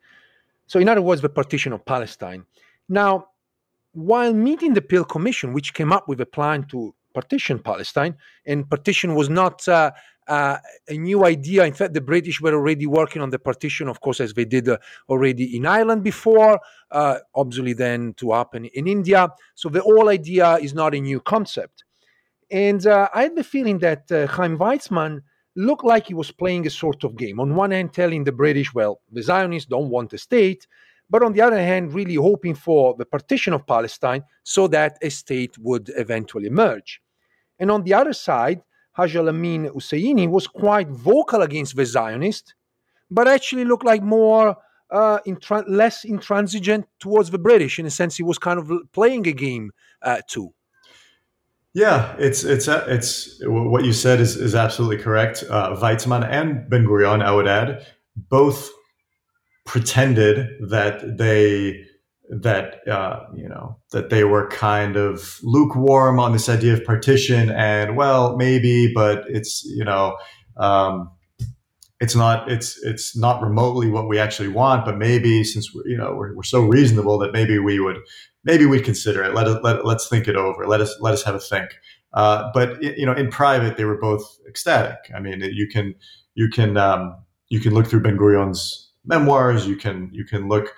so 0.67 0.79
in 0.79 0.89
other 0.89 1.01
words, 1.01 1.21
the 1.21 1.29
partition 1.29 1.73
of 1.73 1.85
Palestine. 1.85 2.45
Now, 2.89 3.29
while 3.93 4.33
meeting 4.33 4.73
the 4.73 4.81
Peel 4.81 5.03
Commission, 5.03 5.53
which 5.53 5.73
came 5.73 5.91
up 5.91 6.07
with 6.07 6.21
a 6.21 6.25
plan 6.25 6.65
to 6.67 6.93
partition 7.13 7.57
Palestine, 7.57 8.15
and 8.45 8.69
partition 8.69 9.15
was 9.15 9.29
not 9.29 9.67
uh, 10.27 10.57
a 10.87 10.97
new 10.97 11.25
idea. 11.25 11.65
In 11.65 11.73
fact, 11.73 11.93
the 11.93 12.01
British 12.01 12.41
were 12.41 12.53
already 12.53 12.85
working 12.85 13.21
on 13.21 13.29
the 13.29 13.39
partition, 13.39 13.87
of 13.87 14.01
course, 14.01 14.19
as 14.19 14.33
they 14.33 14.45
did 14.45 14.67
uh, 14.67 14.77
already 15.09 15.55
in 15.55 15.65
Ireland 15.65 16.03
before, 16.03 16.59
uh, 16.91 17.19
obviously, 17.35 17.73
then 17.73 18.13
to 18.15 18.33
happen 18.33 18.65
in 18.65 18.87
India. 18.87 19.29
So 19.55 19.69
the 19.69 19.81
whole 19.81 20.09
idea 20.09 20.57
is 20.57 20.73
not 20.73 20.93
a 20.93 20.99
new 20.99 21.19
concept. 21.19 21.83
And 22.49 22.85
uh, 22.85 23.09
I 23.13 23.23
had 23.23 23.35
the 23.35 23.43
feeling 23.43 23.79
that 23.79 24.11
uh, 24.11 24.27
Chaim 24.27 24.57
Weizmann 24.57 25.21
looked 25.55 25.83
like 25.83 26.07
he 26.07 26.13
was 26.13 26.31
playing 26.31 26.67
a 26.67 26.69
sort 26.69 27.03
of 27.03 27.17
game. 27.17 27.39
On 27.39 27.55
one 27.55 27.71
hand, 27.71 27.93
telling 27.93 28.23
the 28.23 28.31
British, 28.31 28.73
well, 28.73 29.01
the 29.11 29.23
Zionists 29.23 29.67
don't 29.67 29.89
want 29.89 30.13
a 30.13 30.17
state, 30.17 30.67
but 31.09 31.23
on 31.23 31.33
the 31.33 31.41
other 31.41 31.59
hand, 31.59 31.93
really 31.93 32.15
hoping 32.15 32.53
for 32.53 32.95
the 32.97 33.05
partition 33.05 33.53
of 33.53 33.65
Palestine 33.65 34.23
so 34.43 34.67
that 34.67 34.97
a 35.01 35.09
state 35.09 35.57
would 35.57 35.91
eventually 35.95 36.47
emerge. 36.47 37.01
And 37.59 37.71
on 37.71 37.83
the 37.83 37.93
other 37.93 38.13
side, 38.13 38.61
Haj 38.97 39.15
al-Amin 39.15 39.69
Husseini 39.69 40.27
was 40.27 40.47
quite 40.47 40.89
vocal 40.89 41.43
against 41.43 41.75
the 41.75 41.85
Zionists, 41.85 42.55
but 43.11 43.27
actually 43.27 43.63
looked 43.63 43.85
like 43.85 44.01
more 44.01 44.57
uh, 44.89 45.19
intran- 45.27 45.69
less 45.69 46.03
intransigent 46.03 46.87
towards 46.99 47.29
the 47.29 47.37
British. 47.37 47.77
In 47.77 47.85
a 47.85 47.91
sense, 47.91 48.17
he 48.17 48.23
was 48.23 48.39
kind 48.39 48.59
of 48.59 48.71
playing 48.93 49.27
a 49.27 49.33
game 49.33 49.71
uh, 50.01 50.21
too. 50.27 50.53
Yeah, 51.73 52.15
it's 52.17 52.43
it's 52.43 52.67
uh, 52.67 52.85
it's 52.87 53.39
what 53.43 53.85
you 53.85 53.93
said 53.93 54.19
is 54.19 54.35
is 54.35 54.55
absolutely 54.55 54.97
correct. 54.97 55.43
Uh, 55.47 55.75
Weizmann 55.75 56.27
and 56.27 56.67
Ben 56.67 56.83
Gurion, 56.83 57.21
I 57.21 57.31
would 57.31 57.47
add, 57.47 57.85
both 58.15 58.71
pretended 59.63 60.47
that 60.69 61.17
they 61.17 61.85
that 62.29 62.87
uh, 62.87 63.25
you 63.35 63.47
know 63.47 63.77
that 63.91 64.09
they 64.09 64.23
were 64.23 64.47
kind 64.49 64.95
of 64.95 65.39
lukewarm 65.43 66.19
on 66.19 66.33
this 66.33 66.49
idea 66.49 66.73
of 66.73 66.83
partition, 66.83 67.49
and 67.51 67.95
well, 67.95 68.35
maybe, 68.37 68.91
but 68.93 69.23
it's 69.27 69.63
you 69.65 69.83
know. 69.83 70.17
Um, 70.57 71.11
it's 71.99 72.15
not 72.15 72.51
it's 72.51 72.77
it's 72.83 73.17
not 73.17 73.41
remotely 73.41 73.89
what 73.89 74.07
we 74.07 74.19
actually 74.19 74.49
want, 74.49 74.85
but 74.85 74.97
maybe 74.97 75.43
since 75.43 75.73
we're, 75.73 75.87
you 75.87 75.97
know 75.97 76.13
we're, 76.13 76.35
we're 76.35 76.43
so 76.43 76.61
reasonable 76.61 77.17
that 77.17 77.33
maybe 77.33 77.57
we 77.57 77.79
would 77.79 77.97
maybe 78.43 78.65
we'd 78.65 78.83
consider 78.83 79.23
it. 79.23 79.33
Let 79.33 79.47
us 79.47 79.59
let, 79.63 79.85
let's 79.85 80.07
think 80.07 80.27
it 80.27 80.35
over. 80.35 80.67
Let 80.67 80.79
us 80.79 80.95
let 81.01 81.13
us 81.13 81.23
have 81.23 81.35
a 81.35 81.39
think. 81.39 81.71
Uh, 82.13 82.51
but 82.53 82.81
you 82.81 83.05
know, 83.05 83.13
in 83.13 83.29
private, 83.29 83.77
they 83.77 83.85
were 83.85 83.97
both 83.97 84.23
ecstatic. 84.47 84.97
I 85.15 85.19
mean, 85.19 85.41
you 85.41 85.67
can 85.67 85.95
you 86.35 86.49
can 86.49 86.77
um, 86.77 87.15
you 87.49 87.59
can 87.59 87.73
look 87.73 87.87
through 87.87 88.01
Ben 88.01 88.17
Gurion's 88.17 88.91
memoirs. 89.05 89.67
You 89.67 89.75
can 89.75 90.09
you 90.13 90.23
can 90.23 90.47
look 90.47 90.73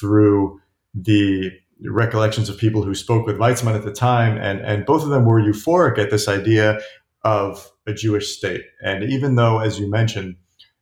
through 0.00 0.60
the 0.94 1.50
recollections 1.84 2.48
of 2.48 2.58
people 2.58 2.82
who 2.82 2.94
spoke 2.94 3.26
with 3.26 3.38
Weizmann 3.38 3.74
at 3.74 3.84
the 3.84 3.92
time, 3.92 4.36
and 4.36 4.60
and 4.60 4.86
both 4.86 5.02
of 5.02 5.10
them 5.10 5.24
were 5.24 5.40
euphoric 5.40 5.98
at 5.98 6.10
this 6.10 6.28
idea 6.28 6.80
of 7.24 7.70
a 7.86 7.94
Jewish 7.94 8.36
state. 8.36 8.62
And 8.84 9.04
even 9.04 9.36
though, 9.36 9.58
as 9.58 9.78
you 9.78 9.88
mentioned, 9.90 10.36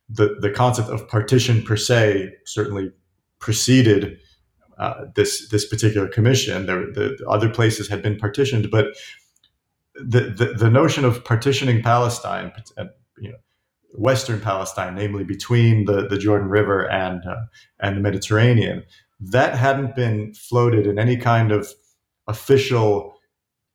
the, 0.09 0.35
the 0.39 0.49
concept 0.49 0.89
of 0.89 1.07
partition 1.07 1.63
per 1.63 1.77
se 1.77 2.33
certainly 2.45 2.91
preceded 3.39 4.19
uh, 4.77 5.05
this 5.15 5.47
this 5.49 5.67
particular 5.67 6.07
commission. 6.07 6.65
There, 6.65 6.85
the, 6.91 7.15
the, 7.19 7.25
other 7.29 7.49
places 7.49 7.87
had 7.87 8.01
been 8.01 8.17
partitioned, 8.17 8.71
but 8.71 8.87
the, 9.93 10.21
the, 10.21 10.53
the 10.57 10.69
notion 10.71 11.05
of 11.05 11.23
partitioning 11.23 11.83
Palestine, 11.83 12.51
uh, 12.77 12.85
you 13.19 13.29
know, 13.29 13.37
Western 13.93 14.39
Palestine, 14.41 14.95
namely 14.95 15.23
between 15.23 15.85
the, 15.85 16.07
the 16.07 16.17
Jordan 16.17 16.49
River 16.49 16.89
and 16.89 17.21
uh, 17.27 17.43
and 17.79 17.97
the 17.97 18.01
Mediterranean, 18.01 18.83
that 19.21 19.55
hadn't 19.55 19.95
been 19.95 20.33
floated 20.33 20.87
in 20.87 20.97
any 20.97 21.15
kind 21.15 21.51
of 21.51 21.67
official 22.27 23.13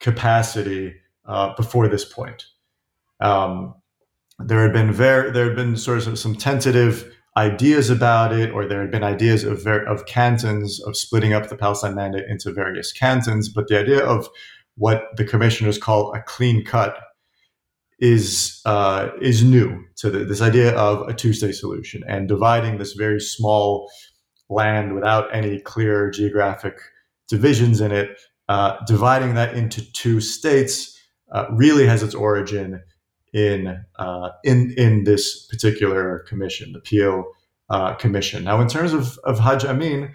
capacity 0.01 0.95
uh, 1.25 1.55
before 1.55 1.89
this 1.89 2.05
point. 2.05 2.45
Um, 3.21 3.75
there 4.39 4.63
had 4.63 4.73
been 4.73 4.93
very 4.93 5.31
there 5.31 5.47
had 5.47 5.57
been 5.57 5.77
sort 5.77 6.07
of 6.07 6.19
some 6.19 6.35
tentative 6.35 7.11
ideas 7.37 7.91
about 7.91 8.33
it, 8.33 8.51
or 8.51 8.67
there 8.67 8.81
had 8.81 8.91
been 8.91 9.05
ideas 9.05 9.45
of 9.45 9.63
ver- 9.63 9.85
of 9.85 10.07
cantons 10.07 10.81
of 10.83 10.97
splitting 10.97 11.33
up 11.33 11.49
the 11.49 11.57
Palestine 11.57 11.95
mandate 11.95 12.29
into 12.29 12.53
various 12.53 12.93
cantons. 12.93 13.49
But 13.49 13.69
the 13.69 13.79
idea 13.79 14.05
of 14.05 14.29
what 14.77 15.05
the 15.17 15.25
commissioners 15.25 15.79
call 15.79 16.13
a 16.15 16.21
clean 16.21 16.65
cut 16.65 16.99
is 17.99 18.61
uh, 18.67 19.09
is 19.23 19.43
new 19.43 19.83
to 19.97 20.11
the, 20.11 20.19
this 20.25 20.43
idea 20.43 20.77
of 20.77 21.09
a 21.09 21.15
two 21.15 21.33
state 21.33 21.55
solution 21.55 22.03
and 22.07 22.29
dividing 22.29 22.77
this 22.77 22.93
very 22.93 23.21
small 23.21 23.91
land 24.49 24.95
without 24.95 25.35
any 25.35 25.59
clear 25.61 26.11
geographic 26.11 26.79
divisions 27.29 27.81
in 27.81 27.93
it, 27.93 28.19
uh, 28.49 28.77
dividing 28.87 29.35
that 29.35 29.55
into 29.55 29.81
two 29.93 30.21
states 30.21 30.99
uh, 31.33 31.47
really 31.51 31.87
has 31.87 32.03
its 32.03 32.15
origin 32.15 32.81
in 33.33 33.85
uh, 33.99 34.31
in 34.45 34.73
in 34.77 35.05
this 35.05 35.47
particular 35.47 36.21
commission, 36.29 36.73
the 36.73 36.81
Peel 36.81 37.25
uh, 37.71 37.95
Commission. 37.95 38.45
Now, 38.45 38.61
in 38.61 38.69
terms 38.69 38.93
of 38.93 39.19
of 39.25 39.39
Hajj 39.39 39.65
Amin, 39.65 40.15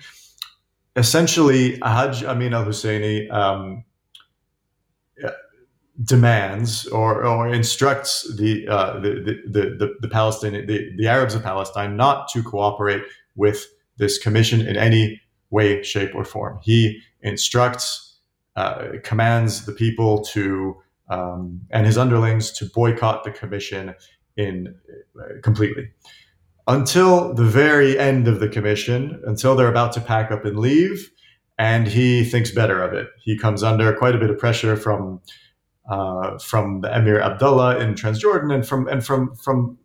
essentially 0.95 1.77
Hajj 1.83 2.23
Amin 2.23 2.53
al 2.53 2.65
Husseini 2.65 3.29
um, 3.31 3.83
demands 6.03 6.87
or, 6.87 7.25
or 7.25 7.53
instructs 7.53 8.23
the, 8.37 8.67
uh, 8.67 8.99
the, 8.99 9.39
the, 9.45 9.61
the, 9.77 9.95
the 9.99 10.07
Palestinian 10.07 10.65
the, 10.65 10.91
the 10.97 11.07
Arabs 11.07 11.35
of 11.35 11.43
Palestine 11.43 11.95
not 11.95 12.27
to 12.29 12.41
cooperate 12.41 13.03
with 13.35 13.65
this 13.97 14.17
commission 14.17 14.61
in 14.61 14.77
any 14.77 15.21
way, 15.49 15.83
shape, 15.83 16.15
or 16.15 16.23
form. 16.23 16.59
He 16.61 16.99
instructs, 17.21 18.19
uh, 18.55 18.89
commands 19.03 19.65
the 19.65 19.73
people 19.73 20.23
to 20.25 20.75
um, 21.09 21.61
and 21.71 21.85
his 21.85 21.97
underlings 21.97 22.51
to 22.53 22.65
boycott 22.65 23.25
the 23.25 23.31
commission 23.31 23.95
in 24.37 24.73
uh, 25.19 25.41
completely 25.43 25.91
until 26.67 27.33
the 27.33 27.43
very 27.43 27.99
end 27.99 28.27
of 28.27 28.39
the 28.39 28.47
commission, 28.47 29.21
until 29.25 29.55
they're 29.55 29.67
about 29.67 29.91
to 29.93 30.01
pack 30.01 30.31
up 30.31 30.45
and 30.45 30.57
leave. 30.57 31.11
And 31.57 31.87
he 31.87 32.23
thinks 32.23 32.51
better 32.51 32.81
of 32.81 32.93
it. 32.93 33.09
He 33.19 33.37
comes 33.37 33.61
under 33.61 33.93
quite 33.93 34.15
a 34.15 34.17
bit 34.17 34.29
of 34.29 34.39
pressure 34.39 34.75
from 34.75 35.21
uh, 35.89 36.39
from 36.39 36.81
the 36.81 36.95
Emir 36.95 37.19
Abdullah 37.19 37.77
in 37.79 37.93
Transjordan 37.93 38.53
and 38.53 38.67
from 38.67 38.87
and 38.87 39.05
from 39.05 39.35
from 39.35 39.77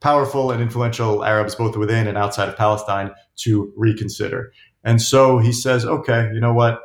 powerful 0.00 0.50
and 0.50 0.62
influential 0.62 1.24
Arabs 1.24 1.54
both 1.54 1.76
within 1.76 2.06
and 2.06 2.18
outside 2.18 2.48
of 2.48 2.56
Palestine 2.56 3.10
to 3.36 3.72
reconsider. 3.76 4.52
And 4.84 5.00
so 5.00 5.38
he 5.38 5.52
says, 5.52 5.84
okay, 5.84 6.30
you 6.32 6.40
know 6.40 6.52
what, 6.52 6.80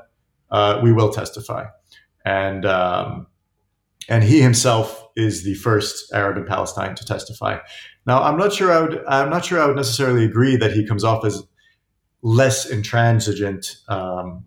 uh, 0.50 0.80
we 0.84 0.92
will 0.92 1.12
testify, 1.12 1.66
and 2.26 2.66
um, 2.66 3.28
and 4.10 4.24
he 4.24 4.42
himself 4.42 5.08
is 5.16 5.44
the 5.44 5.54
first 5.56 6.12
Arab 6.14 6.38
in 6.38 6.46
Palestine 6.46 6.96
to 6.96 7.06
testify. 7.06 7.60
Now, 8.06 8.24
I'm 8.24 8.38
not 8.38 8.52
sure 8.52 8.72
I 8.72 8.82
would 8.82 9.04
I'm 9.08 9.30
not 9.30 9.46
sure 9.46 9.62
I 9.62 9.68
would 9.68 9.76
necessarily 9.76 10.26
agree 10.26 10.58
that 10.58 10.74
he 10.74 10.86
comes 10.86 11.04
off 11.04 11.24
as 11.26 11.44
less 12.22 12.66
intransigent 12.66 13.78
um, 13.88 14.46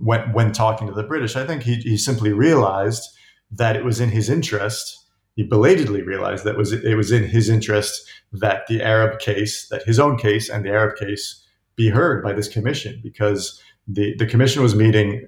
when, 0.00 0.32
when 0.32 0.52
talking 0.52 0.86
to 0.88 0.92
the 0.92 1.02
British. 1.02 1.36
I 1.36 1.46
think 1.46 1.62
he, 1.62 1.76
he 1.76 1.96
simply 1.96 2.32
realized 2.32 3.02
that 3.50 3.76
it 3.76 3.84
was 3.84 4.00
in 4.00 4.08
his 4.08 4.28
interest. 4.28 5.01
He 5.36 5.42
belatedly 5.44 6.02
realized 6.02 6.44
that 6.44 6.56
was 6.56 6.72
it 6.72 6.94
was 6.94 7.10
in 7.10 7.24
his 7.24 7.48
interest 7.48 8.08
that 8.32 8.66
the 8.66 8.82
Arab 8.82 9.18
case, 9.18 9.68
that 9.68 9.82
his 9.84 9.98
own 9.98 10.18
case 10.18 10.50
and 10.50 10.64
the 10.64 10.70
Arab 10.70 10.96
case, 10.96 11.46
be 11.76 11.88
heard 11.88 12.22
by 12.22 12.32
this 12.32 12.48
commission 12.48 13.00
because 13.02 13.60
the, 13.88 14.14
the 14.18 14.26
commission 14.26 14.62
was 14.62 14.74
meeting 14.74 15.26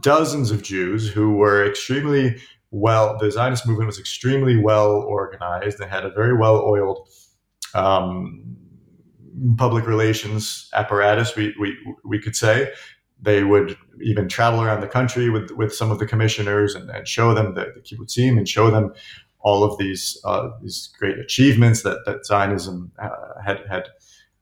dozens 0.00 0.50
of 0.50 0.62
Jews 0.62 1.08
who 1.08 1.34
were 1.34 1.64
extremely 1.66 2.40
well. 2.70 3.16
The 3.18 3.30
Zionist 3.30 3.66
movement 3.66 3.86
was 3.86 3.98
extremely 3.98 4.56
well 4.56 4.92
organized. 4.92 5.78
They 5.78 5.86
had 5.86 6.04
a 6.04 6.10
very 6.10 6.36
well 6.36 6.56
oiled 6.56 7.08
um, 7.74 8.56
public 9.56 9.86
relations 9.86 10.68
apparatus. 10.72 11.36
We, 11.36 11.54
we 11.60 11.76
we 12.04 12.18
could 12.18 12.36
say 12.36 12.72
they 13.22 13.44
would 13.44 13.76
even 14.02 14.28
travel 14.28 14.62
around 14.62 14.80
the 14.80 14.88
country 14.88 15.28
with, 15.30 15.50
with 15.52 15.74
some 15.74 15.90
of 15.90 15.98
the 15.98 16.06
commissioners 16.06 16.74
and, 16.74 16.90
and 16.90 17.06
show 17.06 17.34
them 17.34 17.54
the, 17.54 17.66
the 17.74 17.80
kibbutzim 17.80 18.38
and 18.38 18.48
show 18.48 18.70
them 18.70 18.92
all 19.40 19.64
of 19.64 19.78
these 19.78 20.20
uh, 20.24 20.50
these 20.62 20.90
great 20.98 21.18
achievements 21.18 21.82
that, 21.82 22.04
that 22.06 22.26
Zionism 22.26 22.92
uh, 22.98 23.08
had 23.44 23.60
had 23.68 23.88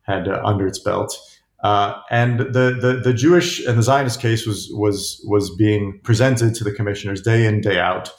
had 0.03 0.29
uh, 0.29 0.41
under 0.45 0.67
its 0.67 0.79
belt. 0.79 1.17
Uh, 1.63 2.01
and 2.11 2.39
the, 2.39 2.79
the, 2.81 3.01
the 3.03 3.13
Jewish 3.13 3.65
and 3.67 3.77
the 3.77 3.83
Zionist 3.83 4.21
case 4.21 4.47
was 4.47 4.71
was 4.73 5.25
was 5.27 5.55
being 5.57 6.01
presented 6.03 6.55
to 6.57 6.65
the 6.65 6.73
commissioners 6.73 7.21
day 7.21 7.47
in 7.47 7.61
day 7.61 7.79
out. 7.79 8.11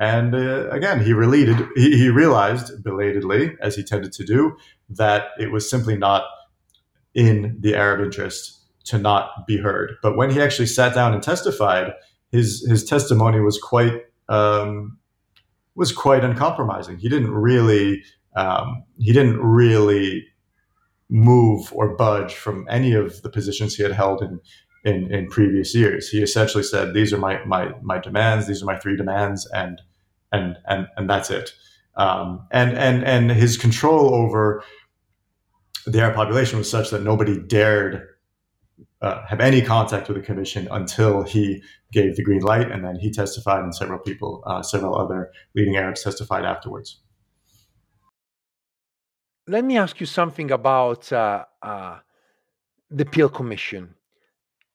And 0.00 0.34
uh, 0.34 0.68
again, 0.70 1.04
he 1.04 1.12
related 1.12 1.66
he, 1.74 1.96
he 1.96 2.08
realized 2.08 2.84
belatedly, 2.84 3.56
as 3.60 3.74
he 3.74 3.82
tended 3.82 4.12
to 4.12 4.24
do, 4.24 4.56
that 4.90 5.30
it 5.40 5.50
was 5.50 5.68
simply 5.68 5.96
not 5.96 6.24
in 7.14 7.56
the 7.60 7.74
Arab 7.74 8.00
interest 8.00 8.57
to 8.88 8.98
not 8.98 9.46
be 9.46 9.58
heard. 9.58 9.92
But 10.02 10.16
when 10.16 10.30
he 10.30 10.40
actually 10.40 10.66
sat 10.66 10.94
down 10.94 11.12
and 11.12 11.22
testified, 11.22 11.92
his 12.30 12.66
his 12.68 12.84
testimony 12.84 13.40
was 13.40 13.58
quite 13.58 14.02
um, 14.28 14.98
was 15.74 15.92
quite 15.92 16.24
uncompromising. 16.24 16.98
He 16.98 17.08
didn't 17.08 17.30
really 17.30 18.02
um, 18.36 18.84
he 18.98 19.12
didn't 19.12 19.40
really 19.40 20.26
move 21.10 21.72
or 21.72 21.96
budge 21.96 22.34
from 22.34 22.66
any 22.68 22.92
of 22.92 23.22
the 23.22 23.30
positions 23.30 23.74
he 23.74 23.82
had 23.82 23.92
held 23.92 24.22
in, 24.22 24.40
in 24.84 25.12
in 25.12 25.28
previous 25.28 25.74
years. 25.74 26.08
He 26.08 26.22
essentially 26.22 26.64
said, 26.64 26.94
"These 26.94 27.12
are 27.12 27.18
my 27.18 27.44
my 27.44 27.72
my 27.82 27.98
demands. 27.98 28.46
These 28.46 28.62
are 28.62 28.66
my 28.66 28.78
three 28.78 28.96
demands, 28.96 29.46
and 29.54 29.80
and 30.32 30.56
and 30.66 30.86
and 30.96 31.08
that's 31.08 31.30
it." 31.30 31.52
Um, 31.96 32.46
and 32.52 32.76
and 32.76 33.04
and 33.04 33.30
his 33.30 33.56
control 33.56 34.14
over 34.14 34.62
the 35.86 36.00
Arab 36.00 36.16
population 36.16 36.58
was 36.58 36.70
such 36.70 36.90
that 36.90 37.02
nobody 37.02 37.38
dared 37.38 38.06
uh, 39.00 39.24
have 39.26 39.40
any 39.40 39.62
contact 39.62 40.08
with 40.08 40.16
the 40.16 40.22
commission 40.22 40.68
until 40.70 41.22
he 41.22 41.62
gave 41.92 42.16
the 42.16 42.22
green 42.22 42.40
light, 42.40 42.70
and 42.70 42.84
then 42.84 42.96
he 42.96 43.10
testified, 43.10 43.62
and 43.62 43.74
several 43.74 43.98
people, 43.98 44.42
uh, 44.46 44.62
several 44.62 44.96
other 44.96 45.30
leading 45.54 45.76
Arabs 45.76 46.02
testified 46.02 46.44
afterwards. 46.44 47.00
Let 49.46 49.64
me 49.64 49.78
ask 49.78 50.00
you 50.00 50.06
something 50.06 50.50
about 50.50 51.12
uh, 51.12 51.44
uh 51.62 51.98
the 52.90 53.04
Peel 53.04 53.28
Commission. 53.28 53.94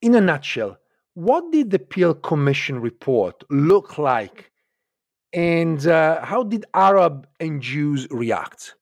In 0.01 0.15
a 0.15 0.21
nutshell, 0.21 0.77
what 1.15 1.51
did 1.51 1.71
the 1.71 1.79
Peel 1.79 2.13
Commission 2.13 2.79
report 2.79 3.43
look 3.49 3.97
like, 3.97 4.51
and 5.33 5.85
uh, 5.85 6.23
how 6.23 6.43
did 6.43 6.65
Arab 6.73 7.27
and 7.39 7.61
Jews 7.61 8.07
react? 8.09 8.75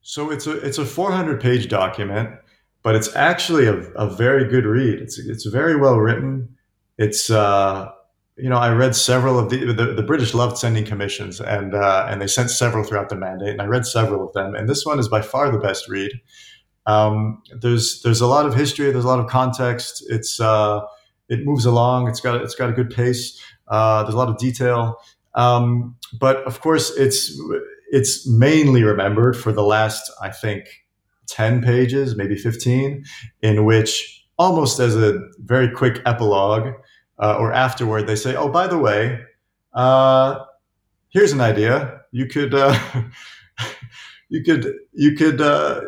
So 0.00 0.30
it's 0.30 0.46
a 0.46 0.52
it's 0.52 0.78
a 0.78 0.86
400 0.86 1.40
page 1.40 1.68
document 1.68 2.30
but 2.82 2.94
it's 2.94 3.14
actually 3.16 3.66
a, 3.66 3.74
a 3.74 4.08
very 4.08 4.44
good 4.44 4.64
read. 4.64 5.00
It's 5.00 5.18
it's 5.18 5.46
very 5.46 5.76
well 5.76 5.98
written. 5.98 6.56
It's 6.96 7.30
uh, 7.30 7.90
you 8.36 8.48
know 8.48 8.56
I 8.56 8.72
read 8.72 8.94
several 8.94 9.38
of 9.38 9.50
the, 9.50 9.72
the, 9.72 9.94
the 9.94 10.02
British 10.02 10.34
loved 10.34 10.58
sending 10.58 10.84
commissions 10.84 11.40
and 11.40 11.74
uh, 11.74 12.06
and 12.08 12.20
they 12.20 12.26
sent 12.26 12.50
several 12.50 12.84
throughout 12.84 13.08
the 13.08 13.16
mandate 13.16 13.50
and 13.50 13.62
I 13.62 13.66
read 13.66 13.86
several 13.86 14.26
of 14.26 14.32
them 14.32 14.54
and 14.54 14.68
this 14.68 14.84
one 14.86 14.98
is 14.98 15.08
by 15.08 15.22
far 15.22 15.50
the 15.50 15.58
best 15.58 15.88
read. 15.88 16.12
Um, 16.86 17.42
there's 17.60 18.00
there's 18.02 18.20
a 18.20 18.26
lot 18.26 18.46
of 18.46 18.54
history. 18.54 18.90
There's 18.90 19.04
a 19.04 19.08
lot 19.08 19.20
of 19.20 19.26
context. 19.26 20.04
It's 20.08 20.40
uh, 20.40 20.80
it 21.28 21.44
moves 21.44 21.66
along. 21.66 22.08
It's 22.08 22.20
got 22.20 22.40
it's 22.40 22.54
got 22.54 22.70
a 22.70 22.72
good 22.72 22.90
pace. 22.90 23.38
Uh, 23.68 24.02
there's 24.02 24.14
a 24.14 24.18
lot 24.18 24.28
of 24.28 24.38
detail. 24.38 24.96
Um, 25.34 25.96
but 26.18 26.38
of 26.44 26.60
course, 26.60 26.90
it's 26.96 27.38
it's 27.90 28.26
mainly 28.26 28.82
remembered 28.82 29.36
for 29.36 29.52
the 29.52 29.62
last 29.62 30.10
I 30.22 30.30
think 30.30 30.64
10 31.28 31.62
pages, 31.62 32.16
maybe 32.16 32.36
15, 32.36 33.04
in 33.42 33.64
which 33.64 34.24
almost 34.38 34.80
as 34.80 34.96
a 34.96 35.18
very 35.38 35.70
quick 35.70 36.00
epilogue 36.06 36.72
uh, 37.18 37.36
or 37.38 37.52
afterward, 37.52 38.06
they 38.06 38.16
say, 38.16 38.34
oh, 38.34 38.48
by 38.48 38.66
the 38.66 38.78
way, 38.78 39.20
uh, 39.74 40.38
here's 41.10 41.32
an 41.32 41.40
idea. 41.40 42.00
You 42.12 42.26
could, 42.26 42.54
uh, 42.54 42.78
you 44.28 44.42
could, 44.42 44.74
you 44.92 45.14
could, 45.16 45.40
uh, 45.40 45.82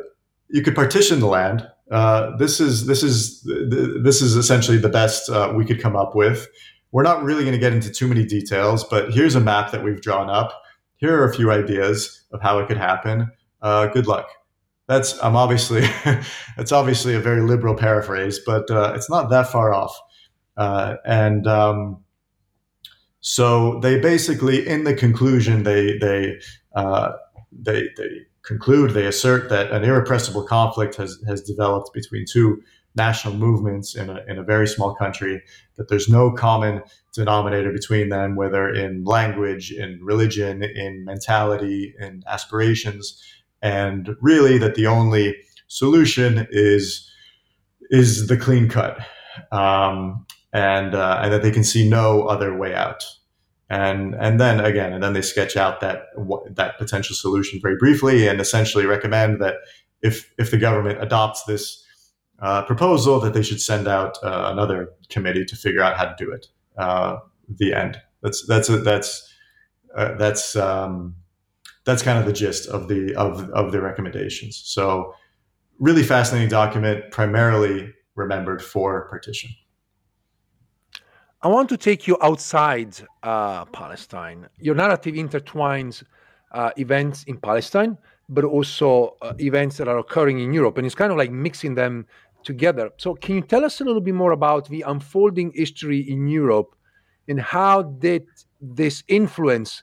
you 0.49 0.63
could 0.63 0.75
partition 0.75 1.21
the 1.21 1.27
land. 1.27 1.67
Uh, 1.91 2.37
this 2.37 2.61
is 2.61 2.87
this 2.87 3.03
is 3.03 3.43
this 3.43 4.23
is 4.23 4.37
essentially 4.37 4.79
the 4.79 4.89
best 4.89 5.29
uh, 5.29 5.53
we 5.57 5.65
could 5.65 5.81
come 5.81 5.97
up 5.97 6.15
with. 6.15 6.47
We're 6.93 7.03
not 7.03 7.25
really 7.25 7.43
going 7.43 7.55
to 7.55 7.59
get 7.59 7.73
into 7.73 7.91
too 7.91 8.07
many 8.07 8.25
details, 8.25 8.85
but 8.85 9.13
here's 9.13 9.35
a 9.35 9.41
map 9.41 9.73
that 9.73 9.83
we've 9.83 10.01
drawn 10.01 10.31
up. 10.31 10.53
Here 10.99 11.21
are 11.21 11.25
a 11.25 11.35
few 11.35 11.51
ideas 11.51 12.25
of 12.33 12.41
how 12.43 12.61
it 12.61 12.69
could 12.69 12.77
happen. 12.77 13.33
good 13.63 14.07
luck 14.07 14.29
that's 14.91 15.23
I'm 15.23 15.37
obviously 15.37 15.83
it's 16.59 16.73
obviously 16.73 17.15
a 17.15 17.21
very 17.21 17.43
liberal 17.43 17.77
paraphrase, 17.77 18.41
but 18.45 18.69
uh, 18.71 18.93
it's 18.97 19.09
not 19.09 19.31
that 19.31 19.47
far 19.47 19.73
off. 19.73 19.97
Uh, 20.57 20.97
and 21.07 21.47
um, 21.47 22.03
so 23.21 23.79
they 23.81 24.01
basically, 24.01 24.67
in 24.67 24.83
the 24.83 24.95
conclusion, 24.95 25.63
they 25.63 25.97
they 25.99 26.41
uh, 26.75 27.13
they 27.53 27.83
they 27.97 28.09
conclude 28.43 28.91
they 28.91 29.07
assert 29.07 29.49
that 29.49 29.71
an 29.71 29.85
irrepressible 29.85 30.43
conflict 30.43 30.97
has 30.97 31.23
has 31.29 31.41
developed 31.41 31.93
between 31.95 32.25
two 32.31 32.61
national 32.97 33.35
movements 33.35 33.95
in 33.95 34.11
a, 34.11 34.25
in 34.27 34.39
a 34.39 34.43
very 34.43 34.67
small 34.67 34.97
country 34.97 35.41
that 35.77 35.89
there's 35.89 36.09
no 36.09 36.33
common 36.33 36.83
denominator 37.15 37.71
between 37.71 38.09
them 38.09 38.35
whether 38.35 38.69
in 38.69 39.05
language 39.05 39.71
in 39.71 40.01
religion 40.03 40.65
in 40.65 41.05
mentality 41.05 41.95
in 42.01 42.21
aspirations 42.27 43.23
and 43.63 44.17
really 44.21 44.59
that 44.59 44.75
the 44.75 44.87
only 44.87 45.37
solution 45.69 46.47
is 46.51 47.11
is 47.91 48.29
the 48.29 48.37
clean 48.37 48.69
cut, 48.69 48.99
um, 49.53 50.27
and 50.53 50.95
uh, 50.95 51.21
and 51.23 51.33
that 51.33 51.43
they 51.43 51.51
can 51.51 51.65
see 51.65 51.89
no 51.89 52.25
other 52.25 52.57
way 52.57 52.75
out. 52.75 53.05
And 53.69 54.15
and 54.15 54.41
then 54.41 54.61
again, 54.61 54.93
and 54.93 55.03
then 55.03 55.13
they 55.13 55.23
sketch 55.23 55.57
out 55.57 55.81
that 55.81 56.07
that 56.57 56.79
potential 56.79 57.15
solution 57.15 57.61
very 57.63 57.77
briefly, 57.77 58.27
and 58.27 58.41
essentially 58.41 58.87
recommend 58.87 59.41
that 59.41 59.57
if 60.03 60.33
if 60.39 60.51
the 60.51 60.59
government 60.59 61.03
adopts 61.03 61.45
this 61.45 61.85
uh, 62.41 62.63
proposal, 62.63 63.21
that 63.21 63.35
they 63.35 63.43
should 63.43 63.61
send 63.61 63.87
out 63.87 64.19
uh, 64.23 64.51
another 64.53 64.93
committee 65.09 65.45
to 65.45 65.57
figure 65.57 65.83
out 65.83 65.97
how 65.97 66.05
to 66.05 66.15
do 66.19 66.33
it. 66.33 66.47
Uh, 66.77 67.19
the 67.59 67.75
end. 67.75 68.01
That's 68.23 68.47
that's 68.47 68.69
a, 68.69 68.79
that's 68.79 69.33
uh, 69.97 70.15
that's 70.15 70.57
um, 70.57 71.17
that's 71.91 72.03
kind 72.03 72.19
of 72.19 72.27
the 72.27 72.33
gist 72.33 72.69
of 72.69 72.89
the 72.89 73.15
of 73.17 73.51
of 73.51 73.73
the 73.73 73.81
recommendations. 73.81 74.63
So, 74.65 75.15
really 75.79 76.03
fascinating 76.03 76.49
document, 76.49 77.11
primarily 77.11 77.93
remembered 78.15 78.63
for 78.63 79.09
partition. 79.09 79.51
I 81.43 81.49
want 81.49 81.69
to 81.71 81.77
take 81.77 82.07
you 82.07 82.17
outside 82.23 82.93
uh, 83.23 83.65
Palestine. 83.67 84.49
Your 84.59 84.75
narrative 84.75 85.15
intertwines 85.15 86.05
uh, 86.53 86.71
events 86.77 87.25
in 87.25 87.39
Palestine, 87.39 87.97
but 88.29 88.45
also 88.45 89.17
uh, 89.23 89.33
events 89.39 89.79
that 89.79 89.89
are 89.89 89.99
occurring 89.99 90.39
in 90.39 90.53
Europe, 90.53 90.77
and 90.79 90.87
it's 90.87 90.95
kind 90.95 91.11
of 91.11 91.19
like 91.19 91.33
mixing 91.33 91.75
them 91.75 92.07
together. 92.45 92.91
So, 92.99 93.15
can 93.15 93.35
you 93.37 93.43
tell 93.43 93.65
us 93.65 93.81
a 93.81 93.85
little 93.85 94.05
bit 94.09 94.15
more 94.15 94.33
about 94.33 94.69
the 94.69 94.83
unfolding 94.87 95.53
history 95.55 96.01
in 96.15 96.29
Europe, 96.29 96.77
and 97.29 97.41
how 97.41 97.83
did 97.83 98.27
this 98.61 99.03
influence 99.09 99.83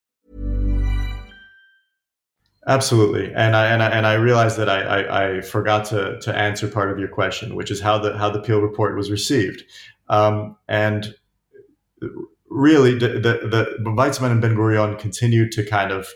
Absolutely, 2.67 3.33
and 3.33 3.55
I 3.55 3.67
and 3.67 3.81
I, 3.81 3.89
and 3.89 4.05
I 4.05 4.13
realized 4.13 4.57
that 4.57 4.69
I, 4.69 4.81
I, 4.81 5.37
I 5.37 5.41
forgot 5.41 5.85
to 5.85 6.19
to 6.19 6.37
answer 6.37 6.67
part 6.67 6.91
of 6.91 6.99
your 6.99 7.07
question, 7.07 7.55
which 7.55 7.71
is 7.71 7.81
how 7.81 7.97
the 7.97 8.15
how 8.17 8.29
the 8.29 8.39
Peel 8.39 8.61
report 8.61 8.95
was 8.95 9.09
received, 9.09 9.63
um, 10.09 10.55
and 10.67 11.15
really 12.49 12.99
the 12.99 13.07
the, 13.07 13.49
the 13.49 13.89
Weizmann 13.89 14.31
and 14.31 14.41
Ben 14.41 14.55
Gurion 14.55 14.99
continued 14.99 15.51
to 15.53 15.65
kind 15.65 15.91
of 15.91 16.07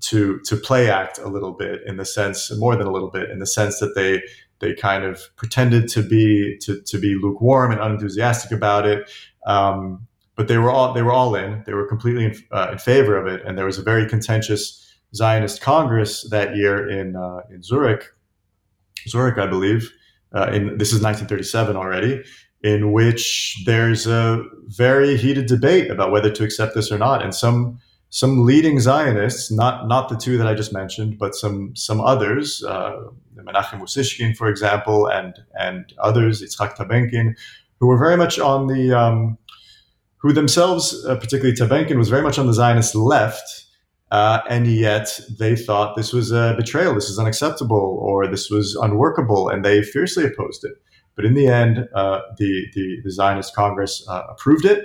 to 0.00 0.40
to 0.40 0.56
play 0.56 0.90
act 0.90 1.18
a 1.18 1.28
little 1.28 1.52
bit 1.52 1.80
in 1.86 1.96
the 1.96 2.04
sense 2.04 2.50
more 2.56 2.74
than 2.74 2.88
a 2.88 2.92
little 2.92 3.10
bit 3.10 3.30
in 3.30 3.38
the 3.38 3.46
sense 3.46 3.78
that 3.78 3.94
they 3.94 4.20
they 4.58 4.74
kind 4.74 5.04
of 5.04 5.20
pretended 5.36 5.88
to 5.88 6.02
be 6.02 6.56
to, 6.62 6.80
to 6.82 6.98
be 6.98 7.14
lukewarm 7.14 7.70
and 7.72 7.80
unenthusiastic 7.80 8.50
about 8.50 8.86
it. 8.86 9.10
Um, 9.46 10.06
but 10.34 10.48
they 10.48 10.56
were 10.58 10.70
all 10.70 10.92
they 10.94 11.02
were 11.02 11.12
all 11.12 11.34
in. 11.34 11.62
They 11.66 11.74
were 11.74 11.86
completely 11.86 12.24
in, 12.24 12.36
uh, 12.50 12.70
in 12.72 12.78
favor 12.78 13.16
of 13.16 13.26
it. 13.26 13.44
And 13.44 13.58
there 13.58 13.66
was 13.66 13.78
a 13.78 13.82
very 13.82 14.08
contentious 14.08 14.81
Zionist 15.14 15.60
Congress 15.60 16.28
that 16.30 16.56
year 16.56 16.88
in 16.88 17.16
uh, 17.16 17.40
in 17.50 17.62
Zurich, 17.62 18.04
Zurich, 19.08 19.38
I 19.38 19.46
believe. 19.46 19.92
Uh, 20.34 20.50
in 20.50 20.78
this 20.78 20.94
is 20.94 21.02
1937 21.02 21.76
already, 21.76 22.24
in 22.62 22.92
which 22.92 23.62
there's 23.66 24.06
a 24.06 24.42
very 24.68 25.18
heated 25.18 25.46
debate 25.46 25.90
about 25.90 26.10
whether 26.10 26.30
to 26.30 26.42
accept 26.42 26.74
this 26.74 26.90
or 26.90 26.98
not, 26.98 27.22
and 27.22 27.34
some 27.34 27.78
some 28.08 28.44
leading 28.44 28.80
Zionists, 28.80 29.50
not 29.50 29.88
not 29.88 30.08
the 30.08 30.16
two 30.16 30.38
that 30.38 30.46
I 30.46 30.54
just 30.54 30.72
mentioned, 30.72 31.18
but 31.18 31.34
some 31.34 31.76
some 31.76 32.00
others, 32.00 32.64
uh, 32.64 32.96
Menachem 33.36 33.80
Usishkin, 33.80 34.36
for 34.36 34.48
example, 34.48 35.06
and 35.06 35.34
and 35.58 35.92
others, 35.98 36.42
Yitzhak 36.42 36.76
Tabenkin, 36.76 37.36
who 37.78 37.86
were 37.86 37.98
very 37.98 38.16
much 38.16 38.38
on 38.38 38.68
the 38.68 38.92
um, 38.92 39.36
who 40.18 40.32
themselves, 40.32 41.04
uh, 41.04 41.16
particularly 41.16 41.54
Tabenkin, 41.54 41.98
was 41.98 42.08
very 42.08 42.22
much 42.22 42.38
on 42.38 42.46
the 42.46 42.54
Zionist 42.54 42.94
left 42.94 43.61
uh, 44.12 44.42
and 44.50 44.66
yet 44.66 45.18
they 45.38 45.56
thought 45.56 45.96
this 45.96 46.12
was 46.12 46.30
a 46.32 46.54
betrayal, 46.54 46.94
this 46.94 47.08
is 47.08 47.18
unacceptable, 47.18 47.98
or 48.02 48.26
this 48.26 48.50
was 48.50 48.76
unworkable, 48.76 49.48
and 49.48 49.64
they 49.64 49.82
fiercely 49.82 50.26
opposed 50.26 50.64
it. 50.64 50.74
But 51.16 51.24
in 51.24 51.32
the 51.32 51.46
end, 51.46 51.88
uh, 51.94 52.20
the, 52.36 52.66
the, 52.74 52.98
the, 53.04 53.10
Zionist 53.10 53.54
Congress 53.54 54.06
uh, 54.10 54.24
approved 54.28 54.66
it 54.66 54.84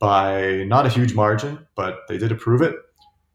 by 0.00 0.64
not 0.66 0.84
a 0.84 0.88
huge 0.88 1.14
margin, 1.14 1.64
but 1.76 2.00
they 2.08 2.18
did 2.18 2.32
approve 2.32 2.60
it. 2.60 2.74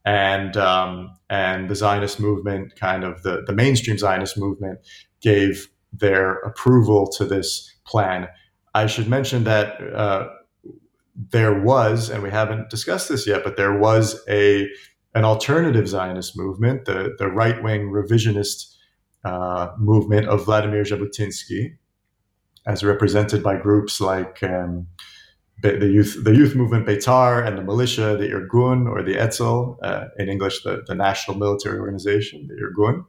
And, 0.04 0.58
um, 0.58 1.14
and 1.30 1.70
the 1.70 1.76
Zionist 1.76 2.20
movement, 2.20 2.76
kind 2.76 3.06
of 3.06 3.24
the, 3.24 3.44
the 3.48 3.54
mainstream 3.54 3.98
Zionist 3.98 4.38
movement, 4.38 4.80
gave 5.22 5.70
their 5.94 6.34
approval 6.40 7.08
to 7.18 7.24
this 7.26 7.74
plan. 7.86 8.28
I 8.74 8.88
should 8.88 9.08
mention 9.08 9.46
that 9.46 9.82
uh, 9.94 10.28
there 11.32 11.60
was, 11.62 12.10
and 12.10 12.24
we 12.24 12.30
haven't 12.30 12.70
discussed 12.70 13.10
this 13.10 13.28
yet, 13.28 13.44
but 13.44 13.58
there 13.58 13.78
was 13.78 14.24
a 14.30 14.70
an 15.16 15.26
alternative 15.26 15.88
Zionist 15.88 16.38
movement, 16.38 16.86
the, 16.86 17.16
the 17.18 17.28
right 17.28 17.62
wing 17.64 17.90
revisionist 17.92 18.76
uh, 19.24 19.70
movement 19.78 20.28
of 20.28 20.46
Vladimir 20.46 20.84
Jabotinsky, 20.84 21.78
as 22.66 22.84
represented 22.84 23.42
by 23.42 23.58
groups 23.58 24.00
like 24.00 24.44
um, 24.44 24.88
the 25.62 25.88
youth 25.88 26.18
the 26.24 26.34
youth 26.34 26.56
movement 26.56 26.88
Beitar 26.88 27.46
and 27.46 27.58
the 27.58 27.62
militia, 27.62 28.16
the 28.16 28.30
Irgun 28.30 28.88
or 28.88 29.04
the 29.04 29.18
Etzel, 29.18 29.78
uh, 29.84 30.06
in 30.18 30.30
English, 30.30 30.64
the, 30.64 30.84
the 30.88 30.96
national 30.96 31.38
military 31.38 31.80
organization, 31.80 32.48
the 32.48 32.56
Irgun, 32.56 33.04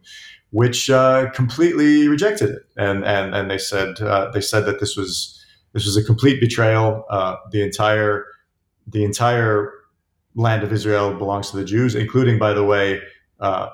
which 0.50 0.90
uh, 0.90 1.30
completely 1.30 2.08
rejected 2.08 2.50
it, 2.50 2.62
and 2.76 3.04
and 3.04 3.34
and 3.34 3.50
they 3.50 3.58
said 3.58 4.00
uh, 4.00 4.30
they 4.32 4.40
said 4.40 4.66
that 4.66 4.80
this 4.80 4.96
was 4.96 5.44
this 5.74 5.84
was 5.84 5.96
a 5.96 6.02
complete 6.02 6.40
betrayal. 6.40 7.04
Uh, 7.08 7.36
the 7.52 7.62
entire 7.62 8.26
the 8.86 9.04
entire 9.04 9.72
land 10.34 10.62
of 10.62 10.72
Israel 10.72 11.14
belongs 11.14 11.50
to 11.50 11.56
the 11.56 11.64
Jews, 11.64 11.94
including, 11.94 12.38
by 12.38 12.52
the 12.52 12.64
way, 12.64 13.00
uh, 13.40 13.70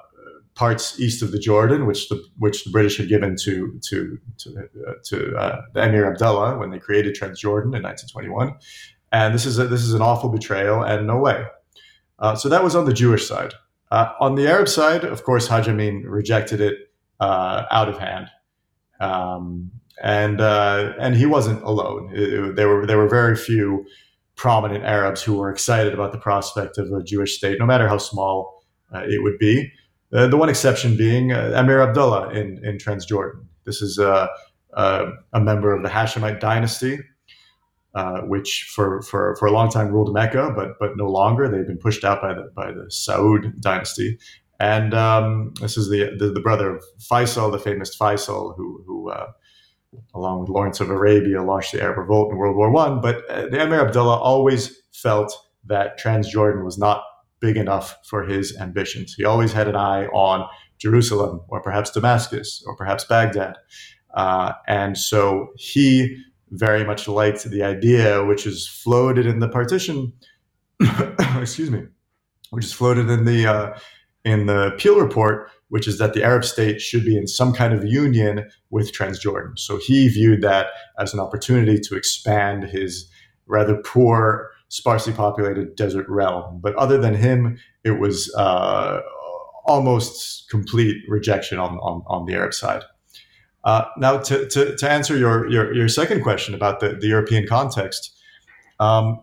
parts 0.57 0.98
east 0.98 1.22
of 1.22 1.30
the 1.30 1.38
Jordan, 1.38 1.86
which 1.86 2.09
the 2.09 2.20
which 2.38 2.64
the 2.64 2.70
British 2.70 2.96
had 2.96 3.09
given 3.09 3.36
to 3.36 3.78
to 3.88 4.18
to, 4.38 4.68
uh, 4.88 4.92
to 5.04 5.36
uh, 5.36 5.62
the 5.74 5.82
Emir 5.82 6.11
Abdullah 6.11 6.59
when 6.59 6.70
they 6.70 6.78
created 6.78 7.14
Transjordan 7.14 7.76
in 7.76 7.82
1921. 7.82 8.54
And 9.12 9.34
this 9.34 9.46
is 9.46 9.59
a, 9.59 9.68
this 9.68 9.82
is 9.82 9.94
an 9.94 10.02
awful 10.02 10.30
betrayal, 10.30 10.82
and 10.82 11.07
no 11.07 11.18
way. 11.18 11.44
Uh, 12.18 12.34
so 12.34 12.48
that 12.48 12.64
was 12.64 12.74
on 12.74 12.86
the 12.86 12.92
Jewish 12.92 13.28
side. 13.28 13.54
Uh, 13.90 14.12
on 14.18 14.34
the 14.34 14.48
Arab 14.48 14.68
side, 14.68 15.04
of 15.04 15.22
course, 15.22 15.46
Hajj 15.46 15.68
Amin 15.68 16.02
rejected 16.02 16.61
it 16.61 16.90
uh, 17.20 17.64
out 17.70 17.88
of 17.88 17.98
hand. 17.98 18.28
Um, 18.98 19.70
and 20.02 20.40
and 20.40 21.14
he 21.14 21.26
wasn't 21.26 21.62
alone. 21.62 22.11
It, 22.14 22.32
it, 22.32 22.57
there 22.57 22.68
were 22.68 22.86
there 22.86 22.98
were 22.98 23.09
very 23.09 23.36
few 23.36 23.86
prominent 24.37 24.84
Arabs 24.84 25.22
who 25.22 25.34
were 25.34 25.51
excited 25.51 25.95
about 25.95 26.12
the 26.12 26.18
prospect 26.18 26.78
of 26.78 26.93
a 26.93 27.03
Jewish 27.03 27.37
state, 27.37 27.59
no 27.59 27.66
matter 27.66 27.89
how 27.89 27.99
small 27.99 28.62
uh, 28.95 29.03
it 29.07 29.22
would 29.22 29.39
be. 29.39 29.72
Uh, 30.12 30.26
the 30.28 30.37
one 30.37 30.49
exception 30.49 30.97
being 30.97 31.32
uh, 31.32 31.53
Emir 31.57 31.80
Abdullah 31.80 32.30
in 32.30 32.64
in 32.64 32.78
Transjordan. 32.78 33.45
This 33.64 33.82
is 33.82 33.99
a 33.99 34.28
a 35.32 35.41
member 35.41 35.74
of 35.74 35.82
the 35.82 35.89
Hashemite 35.89 36.39
dynasty. 36.39 36.99
Uh, 37.97 38.20
which 38.26 38.70
for, 38.74 39.01
for, 39.01 39.34
for 39.37 39.47
a 39.49 39.51
long 39.51 39.70
time 39.70 39.89
ruled 39.89 40.12
Mecca, 40.12 40.53
but 40.55 40.78
but 40.78 40.99
no 40.99 41.07
longer. 41.07 41.49
They've 41.49 41.66
been 41.66 41.78
pushed 41.78 42.05
out 42.05 42.20
by 42.20 42.34
the 42.34 42.51
by 42.55 42.70
the 42.70 42.91
Saud 42.91 43.59
dynasty, 43.62 44.18
and 44.61 44.93
um, 44.93 45.55
this 45.62 45.78
is 45.78 45.89
the, 45.89 46.14
the, 46.18 46.30
the 46.30 46.41
brother 46.41 46.76
of 46.76 46.84
Faisal, 46.99 47.51
the 47.51 47.59
famous 47.59 47.97
Faisal, 47.97 48.55
who 48.55 48.82
who 48.87 49.11
uh, 49.11 49.28
along 50.14 50.40
with 50.40 50.49
Lawrence 50.49 50.80
of 50.80 50.90
Arabia, 50.90 51.42
launched 51.42 51.72
the 51.72 51.82
Arab 51.82 51.99
Revolt 51.99 52.32
in 52.32 52.38
World 52.38 52.57
War 52.57 52.70
One. 52.70 53.01
But 53.01 53.28
uh, 53.30 53.47
the 53.49 53.62
Emir 53.62 53.80
Abdullah 53.80 54.18
always 54.18 54.76
felt 54.92 55.36
that 55.66 55.99
Transjordan 55.99 56.64
was 56.64 56.78
not 56.78 57.03
big 57.40 57.57
enough 57.57 57.97
for 58.09 58.24
his 58.24 58.57
ambitions. 58.57 59.14
He 59.14 59.24
always 59.24 59.53
had 59.53 59.68
an 59.68 59.76
eye 59.76 60.07
on 60.07 60.49
Jerusalem, 60.78 61.42
or 61.49 61.61
perhaps 61.61 61.90
Damascus, 61.90 62.62
or 62.66 62.76
perhaps 62.76 63.05
Baghdad. 63.05 63.57
Uh, 64.14 64.53
and 64.66 64.97
so 64.97 65.49
he 65.57 66.22
very 66.51 66.84
much 66.84 67.09
liked 67.09 67.44
the 67.44 67.62
idea, 67.62 68.24
which 68.24 68.47
is 68.47 68.66
floated 68.66 69.26
in 69.26 69.40
the 69.40 69.49
partition. 69.49 70.12
excuse 71.40 71.70
me, 71.70 71.84
which 72.51 72.64
is 72.64 72.72
floated 72.72 73.11
in 73.11 73.24
the 73.24 73.47
uh, 73.47 73.78
in 74.24 74.47
the 74.47 74.74
Peel 74.78 75.01
report, 75.01 75.51
which 75.68 75.88
is 75.88 75.98
that 75.98 76.14
the 76.14 76.22
Arab 76.22 76.44
state 76.44 76.80
should 76.80 77.04
be 77.04 77.16
in 77.16 77.26
some 77.26 77.52
kind 77.52 77.74
of 77.74 77.84
union 77.84 78.48
with 78.70 78.92
Transjordan. 78.92 79.58
So 79.58 79.78
he 79.78 80.08
viewed 80.08 80.42
that 80.42 80.68
as 80.98 81.12
an 81.12 81.20
opportunity 81.20 81.80
to 81.80 81.96
expand 81.96 82.64
his 82.64 83.10
rather 83.46 83.76
poor, 83.76 84.50
sparsely 84.68 85.12
populated 85.12 85.74
desert 85.76 86.06
realm. 86.08 86.60
But 86.60 86.74
other 86.76 86.98
than 86.98 87.14
him, 87.14 87.58
it 87.84 87.98
was 87.98 88.32
uh, 88.34 89.00
almost 89.66 90.48
complete 90.50 90.96
rejection 91.08 91.58
on, 91.58 91.78
on, 91.78 92.02
on 92.06 92.26
the 92.26 92.34
Arab 92.34 92.54
side. 92.54 92.82
Uh, 93.64 93.84
now, 93.98 94.18
to, 94.18 94.48
to, 94.48 94.76
to, 94.76 94.88
answer 94.88 95.16
your, 95.16 95.50
your, 95.50 95.74
your, 95.74 95.88
second 95.88 96.22
question 96.22 96.54
about 96.54 96.78
the, 96.78 96.90
the 96.90 97.08
European 97.08 97.44
context, 97.48 98.16
um, 98.78 99.20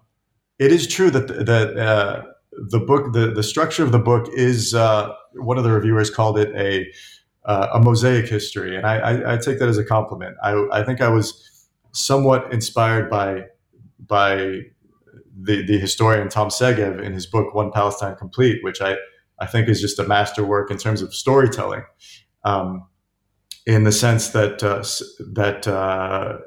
it 0.59 0.69
is 0.69 0.85
true 0.85 1.09
that, 1.09 1.27
that 1.45 1.77
uh, 1.77 2.23
the 2.69 2.79
book, 2.79 3.13
the, 3.13 3.31
the 3.31 3.43
structure 3.43 3.83
of 3.83 3.91
the 3.91 3.99
book 3.99 4.27
is 4.33 4.73
uh, 4.73 5.13
one 5.33 5.57
of 5.57 5.63
the 5.63 5.71
reviewers 5.71 6.09
called 6.09 6.37
it 6.37 6.53
a 6.55 6.91
uh, 7.45 7.67
a 7.73 7.79
mosaic 7.79 8.27
history, 8.27 8.77
and 8.77 8.85
I, 8.85 8.97
I, 8.99 9.33
I, 9.33 9.37
take 9.37 9.59
that 9.59 9.67
as 9.67 9.77
a 9.77 9.83
compliment. 9.83 10.37
I, 10.41 10.65
I 10.71 10.81
think 10.81 11.01
I 11.01 11.09
was 11.09 11.67
somewhat 11.91 12.53
inspired 12.53 13.09
by 13.09 13.41
by 13.99 14.61
the 15.41 15.65
the 15.65 15.77
historian 15.77 16.29
Tom 16.29 16.49
Segev 16.49 17.03
in 17.03 17.11
his 17.11 17.25
book 17.25 17.53
One 17.53 17.71
Palestine 17.71 18.15
Complete, 18.15 18.63
which 18.63 18.81
I 18.81 18.95
I 19.39 19.45
think 19.45 19.67
is 19.67 19.81
just 19.81 19.99
a 19.99 20.07
masterwork 20.07 20.71
in 20.71 20.77
terms 20.77 21.01
of 21.01 21.13
storytelling, 21.13 21.83
um, 22.45 22.87
in 23.65 23.83
the 23.83 23.91
sense 23.91 24.29
that 24.29 24.63
uh, 24.63 24.83
that 25.33 25.67
uh, 25.67 26.37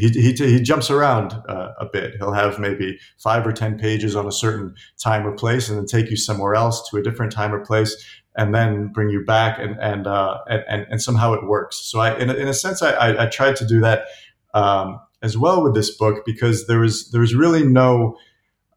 he, 0.00 0.08
he, 0.08 0.32
he 0.32 0.60
jumps 0.60 0.90
around 0.90 1.32
uh, 1.48 1.72
a 1.78 1.86
bit. 1.86 2.14
He'll 2.18 2.32
have 2.32 2.58
maybe 2.58 2.98
five 3.18 3.46
or 3.46 3.52
10 3.52 3.78
pages 3.78 4.16
on 4.16 4.26
a 4.26 4.32
certain 4.32 4.74
time 5.02 5.26
or 5.26 5.32
place 5.32 5.68
and 5.68 5.78
then 5.78 5.86
take 5.86 6.10
you 6.10 6.16
somewhere 6.16 6.54
else 6.54 6.88
to 6.90 6.96
a 6.96 7.02
different 7.02 7.32
time 7.32 7.54
or 7.54 7.64
place 7.64 8.04
and 8.36 8.54
then 8.54 8.88
bring 8.88 9.10
you 9.10 9.24
back 9.24 9.58
and, 9.58 9.78
and, 9.80 10.06
uh, 10.06 10.38
and, 10.48 10.86
and, 10.90 11.00
somehow 11.00 11.32
it 11.34 11.46
works. 11.46 11.76
So 11.76 12.00
I, 12.00 12.18
in 12.18 12.30
a, 12.30 12.34
in 12.34 12.48
a 12.48 12.54
sense, 12.54 12.82
I, 12.82 12.90
I, 12.92 13.24
I 13.24 13.26
tried 13.28 13.54
to 13.56 13.66
do 13.66 13.80
that 13.80 14.06
um, 14.54 14.98
as 15.22 15.38
well 15.38 15.62
with 15.62 15.74
this 15.74 15.96
book 15.96 16.24
because 16.26 16.66
there 16.66 16.80
was, 16.80 17.10
there 17.12 17.20
was 17.20 17.34
really 17.34 17.64
no, 17.64 18.16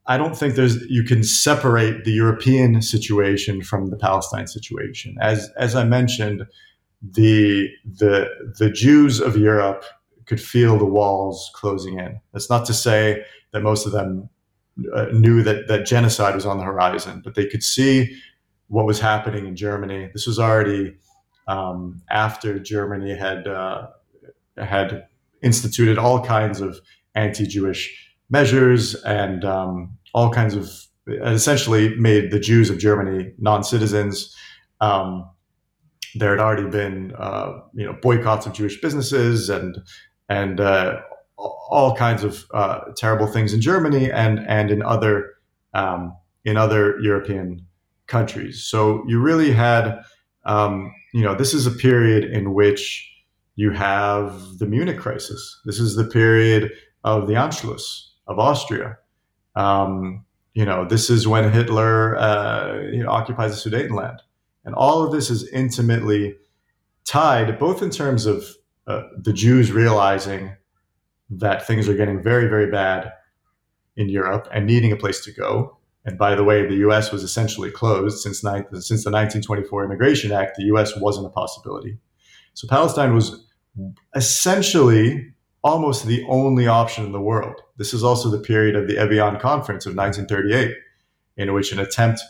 I 0.06 0.18
don't 0.18 0.38
think 0.38 0.54
there's, 0.54 0.76
you 0.84 1.04
can 1.04 1.24
separate 1.24 2.04
the 2.04 2.12
European 2.12 2.84
situation 2.84 3.64
from 3.64 3.90
the 3.90 3.98
Palestine 3.98 4.46
situation. 4.46 5.16
As, 5.20 5.50
as 5.58 5.76
I 5.76 5.84
mentioned, 5.84 6.46
the, 7.02 7.68
the, 7.84 8.28
the 8.60 8.70
Jews 8.70 9.20
of 9.20 9.36
Europe 9.36 9.84
could 10.28 10.42
feel 10.42 10.78
the 10.78 10.86
walls 10.86 11.50
closing 11.56 12.00
in. 12.00 12.20
That's 12.34 12.50
not 12.50 12.66
to 12.68 12.74
say 12.74 13.24
that 13.52 13.64
most 13.64 13.86
of 13.86 13.92
them 13.92 14.30
uh, 14.94 15.06
knew 15.12 15.42
that, 15.44 15.68
that 15.68 15.86
genocide 15.86 16.36
was 16.36 16.46
on 16.46 16.58
the 16.58 16.64
horizon, 16.64 17.22
but 17.24 17.36
they 17.36 17.48
could 17.48 17.64
see 17.64 18.16
what 18.68 18.86
was 18.86 19.00
happening 19.00 19.48
in 19.48 19.56
Germany. 19.56 20.10
This 20.14 20.28
was 20.28 20.38
already 20.38 20.96
um, 21.48 22.02
after 22.10 22.60
Germany 22.60 23.16
had 23.16 23.48
uh, 23.48 23.88
had 24.58 25.08
instituted 25.42 25.98
all 25.98 26.24
kinds 26.24 26.62
of 26.62 26.80
anti-Jewish 27.16 28.16
measures 28.30 28.96
and 28.96 29.46
um, 29.46 29.98
all 30.14 30.30
kinds 30.30 30.56
of 30.56 30.70
essentially 31.08 31.96
made 31.96 32.32
the 32.32 32.40
Jews 32.40 32.70
of 32.70 32.78
Germany 32.78 33.32
non-citizens. 33.40 34.36
Um, 34.82 35.30
there 36.16 36.32
had 36.32 36.40
already 36.40 36.68
been 36.70 37.14
uh, 37.18 37.60
you 37.74 37.86
know 37.86 37.96
boycotts 38.02 38.46
of 38.46 38.54
Jewish 38.54 38.82
businesses 38.82 39.50
and 39.50 39.78
and 40.30 40.60
uh, 40.60 41.02
all 41.38 41.96
kinds 41.96 42.24
of 42.24 42.46
uh, 42.54 42.80
terrible 42.96 43.28
things 43.28 43.54
in 43.54 43.62
Germany 43.62 44.12
and 44.12 44.40
and 44.48 44.72
in 44.72 44.82
other 44.82 45.34
um, 45.74 46.16
in 46.46 46.58
other 46.58 47.00
European 47.00 47.66
countries. 48.08 48.64
So 48.64 49.04
you 49.08 49.20
really 49.20 49.52
had 49.52 50.02
um, 50.46 50.94
you 51.14 51.22
know 51.22 51.36
this 51.36 51.54
is 51.54 51.68
a 51.68 51.72
period 51.72 52.24
in 52.26 52.54
which 52.54 53.10
you 53.56 53.72
have 53.72 54.60
the 54.60 54.66
Munich 54.66 55.00
crisis. 55.00 55.62
This 55.66 55.80
is 55.80 55.96
the 55.96 56.06
period 56.06 56.72
of 57.04 57.28
the 57.28 57.34
Anschluss 57.34 58.12
of 58.28 58.40
Austria. 58.40 58.98
Um, 59.56 60.26
you 60.54 60.66
know 60.66 60.86
this 60.86 61.10
is 61.10 61.28
when 61.28 61.52
Hitler 61.52 62.18
uh, 62.18 62.82
you 62.92 63.04
know, 63.04 63.10
occupies 63.10 63.64
the 63.64 63.70
Sudetenland, 63.70 64.20
and 64.66 64.74
all 64.76 65.04
of 65.04 65.12
this 65.12 65.30
is 65.30 65.48
intimately 65.50 66.36
tied, 67.06 67.58
both 67.60 67.82
in 67.82 67.90
terms 67.90 68.26
of 68.26 68.44
uh, 68.88 69.04
the 69.18 69.34
Jews 69.34 69.72
realizing 69.72 70.56
that 71.30 71.68
things 71.68 71.90
are 71.90 71.96
getting 71.96 72.24
very, 72.24 72.48
very 72.48 72.72
bad 72.72 73.12
in 73.98 74.10
Europe 74.10 74.48
and 74.54 74.66
needing 74.66 74.92
a 74.92 74.98
place 74.98 75.20
to 75.26 75.32
go. 75.32 75.78
And 76.06 76.18
by 76.18 76.36
the 76.36 76.44
way, 76.44 76.66
the 76.66 76.76
U.S. 76.76 77.12
was 77.12 77.22
essentially 77.24 77.70
closed 77.70 78.20
since, 78.20 78.44
ni- 78.44 78.64
since 78.80 79.04
the 79.04 79.12
1924 79.12 79.84
Immigration 79.84 80.32
Act. 80.32 80.56
The 80.56 80.64
U.S. 80.66 80.96
wasn't 80.96 81.28
a 81.28 81.30
possibility. 81.30 81.98
So 82.54 82.68
Palestine 82.68 83.14
was 83.14 83.46
essentially 84.16 85.34
almost 85.64 86.06
the 86.06 86.26
only 86.30 86.66
option 86.68 87.06
in 87.06 87.12
the 87.12 87.20
world. 87.20 87.62
This 87.78 87.94
is 87.94 88.04
also 88.04 88.30
the 88.30 88.40
period 88.40 88.76
of 88.76 88.88
the 88.88 88.98
Evian 88.98 89.38
Conference 89.38 89.86
of 89.86 89.96
1938, 89.96 90.74
in 91.36 91.54
which 91.54 91.74
an 91.74 91.80
attempt 91.80 92.22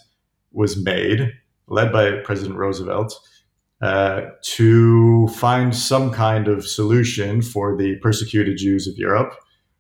was 0.52 0.76
made, 0.76 1.34
led 1.68 1.92
by 1.92 2.20
President 2.24 2.58
Roosevelt, 2.58 3.20
uh, 3.82 4.22
to 4.42 5.28
find 5.28 5.76
some 5.76 6.12
kind 6.12 6.48
of 6.48 6.66
solution 6.66 7.42
for 7.42 7.78
the 7.78 7.96
persecuted 7.98 8.58
Jews 8.58 8.88
of 8.88 8.98
Europe. 8.98 9.36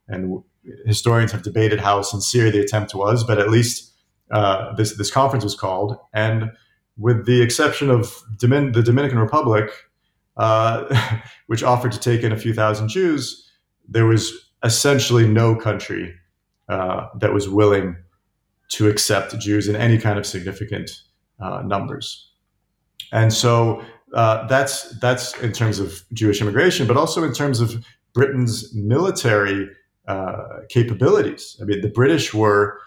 And 0.07 0.43
historians 0.85 1.31
have 1.31 1.43
debated 1.43 1.79
how 1.79 2.01
sincere 2.01 2.51
the 2.51 2.59
attempt 2.59 2.93
was, 2.93 3.23
but 3.23 3.39
at 3.39 3.49
least 3.49 3.93
uh, 4.31 4.75
this 4.75 4.97
this 4.97 5.09
conference 5.09 5.43
was 5.43 5.55
called. 5.55 5.97
And 6.13 6.51
with 6.97 7.25
the 7.25 7.41
exception 7.41 7.89
of 7.89 8.21
Domin- 8.37 8.73
the 8.73 8.83
Dominican 8.83 9.19
Republic, 9.19 9.69
uh, 10.37 11.19
which 11.47 11.63
offered 11.63 11.91
to 11.93 11.99
take 11.99 12.23
in 12.23 12.31
a 12.31 12.37
few 12.37 12.53
thousand 12.53 12.89
Jews, 12.89 13.49
there 13.87 14.05
was 14.05 14.31
essentially 14.63 15.27
no 15.27 15.55
country 15.55 16.13
uh, 16.69 17.07
that 17.19 17.33
was 17.33 17.47
willing 17.47 17.95
to 18.69 18.89
accept 18.89 19.37
Jews 19.39 19.67
in 19.67 19.75
any 19.75 19.97
kind 19.97 20.19
of 20.19 20.25
significant 20.25 20.91
uh, 21.39 21.61
numbers. 21.65 22.31
And 23.11 23.33
so 23.33 23.83
uh, 24.13 24.47
that's 24.47 24.97
that's 24.99 25.37
in 25.41 25.51
terms 25.51 25.79
of 25.79 26.03
Jewish 26.13 26.41
immigration, 26.41 26.87
but 26.87 26.97
also 26.97 27.23
in 27.23 27.33
terms 27.33 27.59
of 27.59 27.85
Britain's 28.13 28.73
military 28.73 29.69
uh, 30.07 30.61
capabilities. 30.69 31.57
I 31.61 31.65
mean, 31.65 31.81
the 31.81 31.89
British 31.89 32.33
were 32.33 32.79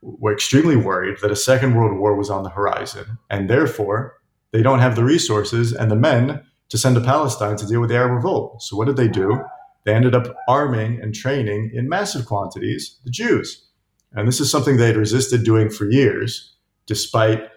were 0.00 0.32
extremely 0.32 0.76
worried 0.76 1.18
that 1.22 1.30
a 1.30 1.36
second 1.36 1.74
world 1.76 1.98
war 1.98 2.16
was 2.16 2.28
on 2.28 2.42
the 2.42 2.50
horizon, 2.50 3.18
and 3.30 3.48
therefore 3.48 4.16
they 4.50 4.62
don't 4.62 4.80
have 4.80 4.96
the 4.96 5.04
resources 5.04 5.72
and 5.72 5.90
the 5.90 5.96
men 5.96 6.42
to 6.68 6.78
send 6.78 6.96
to 6.96 7.00
Palestine 7.00 7.56
to 7.56 7.66
deal 7.66 7.80
with 7.80 7.90
the 7.90 7.96
Arab 7.96 8.12
revolt. 8.12 8.62
So 8.62 8.76
what 8.76 8.86
did 8.86 8.96
they 8.96 9.08
do? 9.08 9.40
They 9.84 9.94
ended 9.94 10.14
up 10.14 10.34
arming 10.48 11.00
and 11.00 11.14
training 11.14 11.70
in 11.74 11.88
massive 11.88 12.26
quantities 12.26 12.98
the 13.04 13.10
Jews, 13.10 13.68
and 14.12 14.26
this 14.26 14.40
is 14.40 14.50
something 14.50 14.76
they 14.76 14.88
had 14.88 14.96
resisted 14.96 15.44
doing 15.44 15.70
for 15.70 15.88
years, 15.88 16.54
despite 16.86 17.48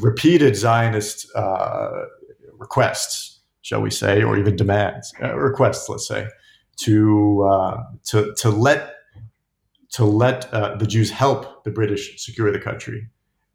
repeated 0.00 0.56
Zionist 0.56 1.26
uh, 1.34 1.90
requests, 2.58 3.40
shall 3.62 3.82
we 3.82 3.90
say, 3.90 4.22
or 4.22 4.38
even 4.38 4.56
demands, 4.56 5.12
uh, 5.22 5.34
requests, 5.36 5.88
let's 5.88 6.06
say, 6.06 6.28
to 6.76 7.48
uh, 7.50 7.82
to 8.04 8.34
to 8.38 8.50
let 8.50 8.94
to 9.90 10.04
let 10.04 10.52
uh, 10.54 10.76
the 10.76 10.86
Jews 10.86 11.10
help 11.10 11.64
the 11.64 11.70
British 11.70 12.22
secure 12.22 12.50
the 12.52 12.60
country, 12.60 13.08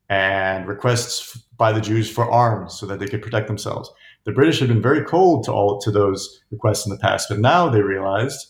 and 0.09 0.67
requests 0.67 1.37
by 1.57 1.71
the 1.71 1.81
Jews 1.81 2.09
for 2.09 2.29
arms 2.29 2.77
so 2.77 2.85
that 2.85 2.99
they 2.99 3.07
could 3.07 3.21
protect 3.21 3.47
themselves. 3.47 3.89
The 4.25 4.31
British 4.31 4.59
had 4.59 4.69
been 4.69 4.81
very 4.81 5.03
cold 5.03 5.45
to 5.45 5.51
all 5.51 5.79
to 5.81 5.91
those 5.91 6.41
requests 6.51 6.85
in 6.85 6.91
the 6.91 6.99
past, 6.99 7.29
but 7.29 7.39
now 7.39 7.69
they 7.69 7.81
realized 7.81 8.47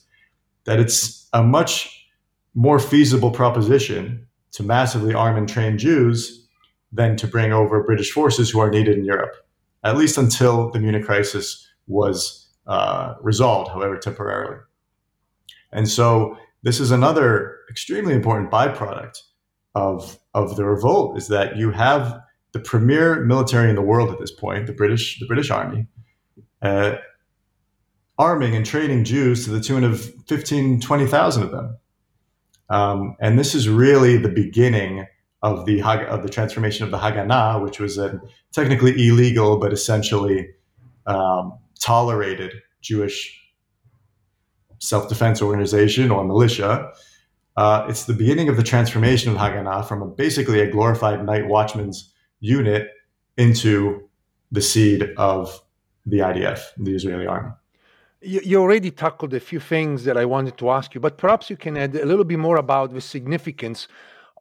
that 0.65 0.79
it's 0.79 1.29
a 1.33 1.43
much 1.43 2.05
more 2.55 2.79
feasible 2.79 3.29
proposition 3.29 4.25
to 4.53 4.63
massively 4.63 5.13
arm 5.13 5.35
and 5.35 5.47
train 5.47 5.77
Jews 5.77 6.44
than 6.95 7.17
to 7.17 7.27
bring 7.27 7.51
over 7.51 7.83
British 7.83 8.11
forces 8.11 8.49
who 8.49 8.59
are 8.59 8.69
needed 8.69 8.97
in 8.97 9.05
Europe, 9.05 9.35
at 9.83 9.97
least 9.97 10.17
until 10.17 10.71
the 10.71 10.79
Munich 10.79 11.05
crisis 11.05 11.67
was 11.87 12.47
uh, 12.67 13.15
resolved, 13.21 13.71
however 13.71 13.97
temporarily. 13.97 14.57
And 15.71 15.89
so 15.89 16.37
this 16.63 16.79
is 16.79 16.91
another 16.91 17.59
extremely 17.69 18.13
important 18.13 18.49
byproduct 18.49 19.21
of 19.75 20.17
of 20.33 20.55
the 20.55 20.65
revolt 20.65 21.17
is 21.17 21.27
that 21.27 21.57
you 21.57 21.71
have 21.71 22.19
the 22.53 22.59
premier 22.59 23.23
military 23.25 23.69
in 23.69 23.75
the 23.75 23.81
world 23.81 24.09
at 24.09 24.19
this 24.19 24.31
point, 24.31 24.67
the 24.67 24.73
British 24.73 25.19
the 25.19 25.27
British 25.27 25.51
Army, 25.51 25.87
uh, 26.61 26.95
arming 28.17 28.55
and 28.55 28.65
training 28.65 29.03
Jews 29.03 29.43
to 29.45 29.51
the 29.51 29.59
tune 29.59 29.83
of 29.83 30.01
15, 30.27 30.79
20,000 30.79 31.43
of 31.43 31.51
them. 31.51 31.77
Um, 32.69 33.15
and 33.19 33.37
this 33.37 33.53
is 33.53 33.69
really 33.69 34.17
the 34.17 34.29
beginning 34.29 35.05
of 35.45 35.65
the 35.67 35.79
of 36.15 36.23
the 36.23 36.29
transformation 36.37 36.83
of 36.85 36.91
the 36.91 36.97
Haganah, 36.97 37.61
which 37.63 37.79
was 37.79 37.99
a 37.99 38.19
technically 38.51 38.93
illegal 39.07 39.57
but 39.57 39.71
essentially 39.71 40.49
um, 41.05 41.53
tolerated 41.79 42.51
Jewish 42.81 43.17
self-defense 44.79 45.41
organization 45.43 46.09
or 46.09 46.23
militia. 46.23 46.91
Uh, 47.57 47.85
it's 47.87 48.05
the 48.05 48.13
beginning 48.13 48.49
of 48.49 48.57
the 48.57 48.63
transformation 48.63 49.31
of 49.31 49.37
Haganah 49.37 49.87
from 49.87 50.01
a, 50.01 50.07
basically 50.07 50.59
a 50.61 50.69
glorified 50.69 51.23
night 51.23 51.47
watchman's 51.47 52.11
unit 52.39 52.89
into 53.37 54.09
the 54.51 54.61
seed 54.61 55.13
of 55.17 55.61
the 56.07 56.19
IDF, 56.29 56.59
the 56.77 56.95
Israeli 56.95 57.27
army. 57.27 57.51
You, 58.21 58.41
you 58.43 58.57
already 58.59 58.89
tackled 58.89 59.33
a 59.35 59.39
few 59.39 59.59
things 59.59 60.03
that 60.05 60.17
I 60.17 60.25
wanted 60.25 60.57
to 60.57 60.71
ask 60.71 60.95
you, 60.95 60.99
but 60.99 61.17
perhaps 61.17 61.49
you 61.51 61.57
can 61.57 61.77
add 61.77 61.95
a 61.95 62.05
little 62.05 62.25
bit 62.25 62.39
more 62.39 62.57
about 62.57 62.93
the 62.93 63.01
significance 63.01 63.87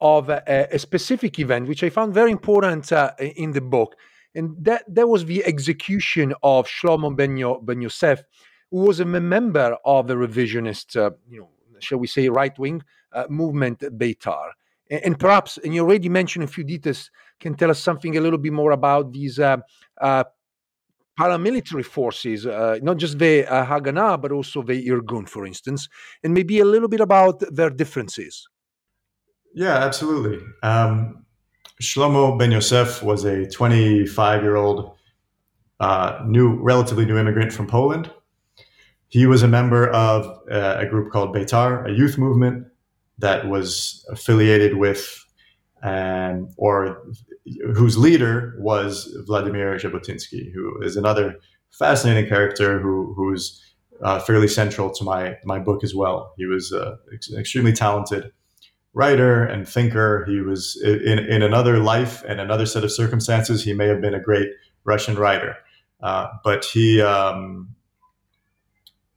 of 0.01 0.29
a, 0.29 0.69
a 0.73 0.79
specific 0.79 1.39
event, 1.39 1.69
which 1.69 1.83
I 1.83 1.91
found 1.91 2.15
very 2.15 2.31
important 2.31 2.93
uh, 2.93 3.13
in 3.19 3.53
the 3.53 3.61
book. 3.61 3.95
And 4.35 4.57
that, 4.65 4.83
that 4.89 5.09
was 5.09 5.25
the 5.25 5.45
execution 5.45 6.35
of 6.43 6.67
Shlomo 6.67 7.15
Ben, 7.15 7.81
Yosef, 7.81 8.23
who 8.71 8.79
was 8.79 9.01
a 9.01 9.05
member 9.05 9.77
of 9.85 10.09
the 10.09 10.15
revisionist, 10.15 10.97
uh, 10.97 11.11
you 11.31 11.41
know, 11.41 11.49
shall 11.79 11.99
we 11.99 12.07
say, 12.07 12.29
right 12.29 12.59
wing 12.59 12.83
uh, 13.13 13.25
movement, 13.29 13.81
Beitar. 13.81 14.51
And, 14.91 15.05
and, 15.05 15.19
perhaps, 15.19 15.59
and 15.59 15.75
you 15.75 15.83
already 15.83 16.09
mentioned 16.09 16.45
a 16.45 16.49
few 16.49 16.65
details, 16.65 17.11
can 17.39 17.55
tell 17.55 17.71
us 17.71 17.79
something 17.79 18.17
a 18.17 18.21
little 18.21 18.39
bit 18.39 18.53
more 18.53 18.73
about 18.73 19.13
these 19.13 19.39
uh, 19.39 19.59
uh 20.01 20.25
paramilitary 21.19 21.85
forces, 21.85 22.45
uh, 22.47 22.79
not 22.83 22.97
just 22.97 23.19
the 23.19 23.47
uh, 23.47 23.65
Haganah, 23.65 24.21
but 24.21 24.33
also 24.33 24.63
the 24.63 24.87
Irgun, 24.89 25.29
for 25.29 25.47
instance, 25.47 25.89
and 26.23 26.35
maybe 26.35 26.59
a 26.59 26.65
little 26.65 26.89
bit 26.89 27.01
about 27.01 27.43
their 27.55 27.71
differences. 27.71 28.49
Yeah, 29.55 29.77
absolutely. 29.77 30.45
Um, 30.63 31.25
Shlomo 31.83 32.39
Ben 32.39 32.53
Yosef 32.53 33.03
was 33.03 33.25
a 33.25 33.49
25 33.49 34.43
year 34.43 34.57
old 34.57 34.97
uh, 35.81 36.21
new, 36.27 36.61
relatively 36.63 37.05
new 37.05 37.19
immigrant 37.19 37.53
from 37.53 37.67
Poland. 37.67 38.11
He 39.09 39.27
was 39.27 39.43
a 39.43 39.49
member 39.49 39.89
of 39.91 40.27
uh, 40.51 40.77
a 40.81 40.87
group 40.87 41.13
called 41.13 41.35
Beitar, 41.35 41.89
a 41.89 41.93
youth 41.93 42.19
movement 42.19 42.67
that 43.19 43.49
was 43.49 44.05
affiliated 44.11 44.77
with 44.77 45.25
um, 45.83 46.49
or 46.57 47.05
whose 47.77 47.99
leader 47.99 48.57
was 48.59 49.17
Vladimir 49.27 49.77
Jabotinsky, 49.77 50.53
who 50.53 50.81
is 50.83 50.97
another 50.97 51.37
fascinating 51.73 52.29
character 52.29 52.81
who 52.81 53.15
who's 53.15 53.63
uh, 54.03 54.19
fairly 54.21 54.49
central 54.49 54.91
to 54.91 55.05
my 55.05 55.37
my 55.45 55.59
book 55.61 55.85
as 55.85 55.95
well. 55.95 56.33
He 56.39 56.47
was 56.47 56.73
uh, 56.73 56.97
an 57.31 57.39
extremely 57.39 57.73
talented 57.73 58.33
writer 58.95 59.45
and 59.45 59.69
thinker. 59.69 60.25
He 60.29 60.41
was 60.41 60.81
in 60.83 61.19
in 61.19 61.43
another 61.43 61.79
life 61.79 62.25
and 62.27 62.41
another 62.41 62.67
set 62.67 62.85
of 62.85 62.93
circumstances. 62.93 63.65
He 63.65 63.75
may 63.75 63.87
have 63.89 64.01
been 64.01 64.15
a 64.15 64.21
great 64.21 64.49
Russian 64.85 65.17
writer, 65.17 65.57
uh, 66.03 66.29
but 66.43 66.65
he. 66.65 67.01
Um, 67.03 67.75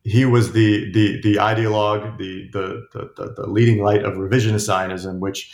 he 0.03 0.23
was 0.23 0.53
the 0.53 0.89
the 0.93 1.19
the 1.21 1.35
ideologue, 1.35 2.17
the, 2.17 2.47
the 2.53 2.87
the 2.93 3.33
the 3.35 3.45
leading 3.45 3.83
light 3.83 4.05
of 4.05 4.13
revisionist 4.13 4.61
Zionism, 4.61 5.19
which 5.19 5.51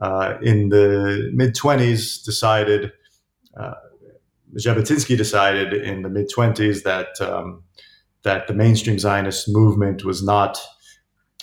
uh, 0.00 0.38
in 0.40 0.70
the 0.70 1.30
mid 1.34 1.54
20s 1.54 2.24
decided, 2.24 2.92
uh, 3.58 3.74
Jabotinsky 4.56 5.16
decided 5.16 5.74
in 5.74 6.00
the 6.00 6.08
mid 6.08 6.30
20s 6.34 6.82
that 6.84 7.20
um, 7.20 7.62
that 8.22 8.46
the 8.46 8.54
mainstream 8.54 8.98
Zionist 8.98 9.48
movement 9.48 10.04
was 10.04 10.22
not 10.22 10.58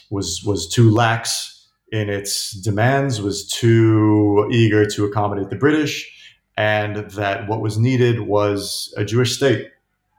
was 0.09 0.41
was 0.43 0.67
too 0.67 0.89
lax 0.89 1.56
in 1.91 2.09
its 2.09 2.51
demands, 2.51 3.21
was 3.21 3.47
too 3.47 4.47
eager 4.51 4.85
to 4.85 5.05
accommodate 5.05 5.49
the 5.49 5.55
British, 5.55 6.09
and 6.57 7.09
that 7.11 7.47
what 7.47 7.61
was 7.61 7.77
needed 7.77 8.21
was 8.21 8.93
a 8.97 9.05
Jewish 9.05 9.35
state, 9.35 9.67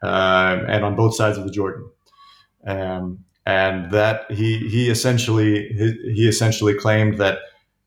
uh, 0.02 0.60
and 0.68 0.84
on 0.84 0.96
both 0.96 1.14
sides 1.14 1.38
of 1.38 1.44
the 1.44 1.50
Jordan. 1.50 1.90
Um, 2.66 3.24
and 3.46 3.90
that 3.92 4.30
he 4.30 4.58
he 4.68 4.90
essentially 4.90 5.68
he, 5.68 6.12
he 6.14 6.28
essentially 6.28 6.74
claimed 6.74 7.18
that 7.18 7.38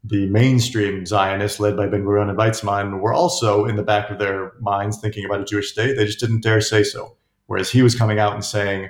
the 0.03 0.27
mainstream 0.29 1.05
Zionists, 1.05 1.59
led 1.59 1.77
by 1.77 1.87
Ben 1.87 2.03
Gurion 2.03 2.29
and 2.29 2.37
Weizmann, 2.37 2.99
were 2.99 3.13
also 3.13 3.65
in 3.65 3.75
the 3.75 3.83
back 3.83 4.09
of 4.09 4.17
their 4.17 4.53
minds 4.59 4.97
thinking 4.99 5.25
about 5.25 5.41
a 5.41 5.45
Jewish 5.45 5.71
state. 5.71 5.95
They 5.95 6.05
just 6.05 6.19
didn't 6.19 6.41
dare 6.41 6.61
say 6.61 6.83
so. 6.83 7.15
Whereas 7.45 7.69
he 7.69 7.83
was 7.83 7.95
coming 7.95 8.17
out 8.17 8.33
and 8.33 8.43
saying 8.43 8.89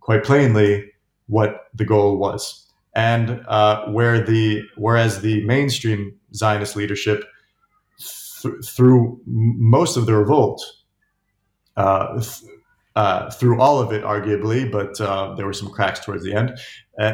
quite 0.00 0.24
plainly 0.24 0.92
what 1.28 1.68
the 1.74 1.84
goal 1.84 2.18
was. 2.18 2.65
And 2.96 3.44
uh, 3.46 3.86
where 3.88 4.24
the 4.24 4.62
whereas 4.76 5.20
the 5.20 5.44
mainstream 5.44 6.18
Zionist 6.34 6.76
leadership, 6.76 7.24
th- 8.42 8.54
through 8.64 9.20
most 9.26 9.98
of 9.98 10.06
the 10.06 10.16
revolt, 10.16 10.64
uh, 11.76 12.20
th- 12.20 12.50
uh, 12.96 13.30
through 13.32 13.60
all 13.60 13.80
of 13.80 13.92
it, 13.92 14.02
arguably, 14.02 14.70
but 14.72 14.98
uh, 14.98 15.34
there 15.34 15.44
were 15.44 15.52
some 15.52 15.70
cracks 15.70 16.00
towards 16.00 16.24
the 16.24 16.32
end. 16.32 16.58
Uh, 16.98 17.12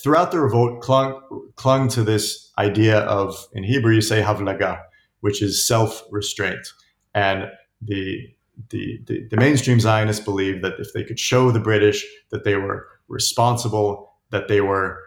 throughout 0.00 0.30
the 0.30 0.38
revolt, 0.38 0.80
clung 0.80 1.20
clung 1.56 1.88
to 1.88 2.04
this 2.04 2.52
idea 2.58 3.00
of, 3.00 3.36
in 3.52 3.64
Hebrew, 3.64 3.94
you 3.94 4.02
say 4.02 4.22
havlaga, 4.22 4.80
which 5.22 5.42
is 5.42 5.66
self 5.66 6.04
restraint. 6.12 6.68
And 7.14 7.50
the, 7.82 8.28
the, 8.70 9.00
the, 9.06 9.26
the 9.28 9.36
mainstream 9.36 9.80
Zionists 9.80 10.24
believed 10.24 10.62
that 10.62 10.74
if 10.78 10.92
they 10.92 11.02
could 11.02 11.18
show 11.18 11.50
the 11.50 11.58
British 11.58 12.06
that 12.30 12.44
they 12.44 12.54
were 12.54 12.86
responsible, 13.08 14.12
that 14.30 14.46
they 14.46 14.60
were 14.60 15.00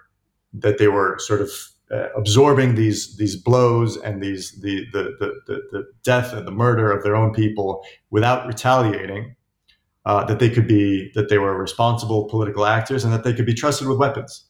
that 0.54 0.78
they 0.78 0.88
were 0.88 1.18
sort 1.20 1.42
of 1.42 1.50
uh, 1.92 2.10
absorbing 2.16 2.76
these 2.76 3.18
these 3.18 3.36
blows 3.36 3.98
and 3.98 4.22
these 4.22 4.52
the, 4.62 4.86
the 4.94 5.16
the, 5.48 5.62
the 5.72 5.84
death 6.04 6.34
and 6.34 6.48
the 6.48 6.52
murder 6.52 6.92
of 6.92 7.04
their 7.04 7.16
own 7.16 7.34
people 7.34 7.84
without 8.12 8.48
retaliating, 8.48 9.36
uh, 10.06 10.24
that 10.26 10.40
they 10.40 10.50
could 10.50 10.68
be 10.68 11.12
that 11.16 11.30
they 11.30 11.38
were 11.38 11.58
responsible 11.58 12.26
political 12.26 12.66
actors 12.66 13.04
and 13.04 13.14
that 13.14 13.24
they 13.24 13.34
could 13.34 13.46
be 13.46 13.54
trusted 13.54 13.88
with 13.88 13.98
weapons, 13.98 14.46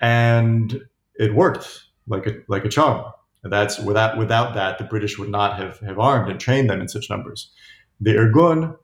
and 0.00 0.82
it 1.14 1.34
worked 1.34 1.84
like 2.06 2.26
a 2.26 2.34
like 2.48 2.64
a 2.64 2.68
charm. 2.68 3.04
That's 3.44 3.78
without 3.80 4.18
without 4.18 4.54
that, 4.54 4.78
the 4.78 4.84
British 4.84 5.18
would 5.18 5.28
not 5.30 5.56
have, 5.58 5.78
have 5.80 5.98
armed 5.98 6.30
and 6.30 6.38
trained 6.38 6.70
them 6.70 6.80
in 6.80 6.88
such 6.88 7.10
numbers. 7.10 7.50
The 8.00 8.14
Irgun, 8.14 8.76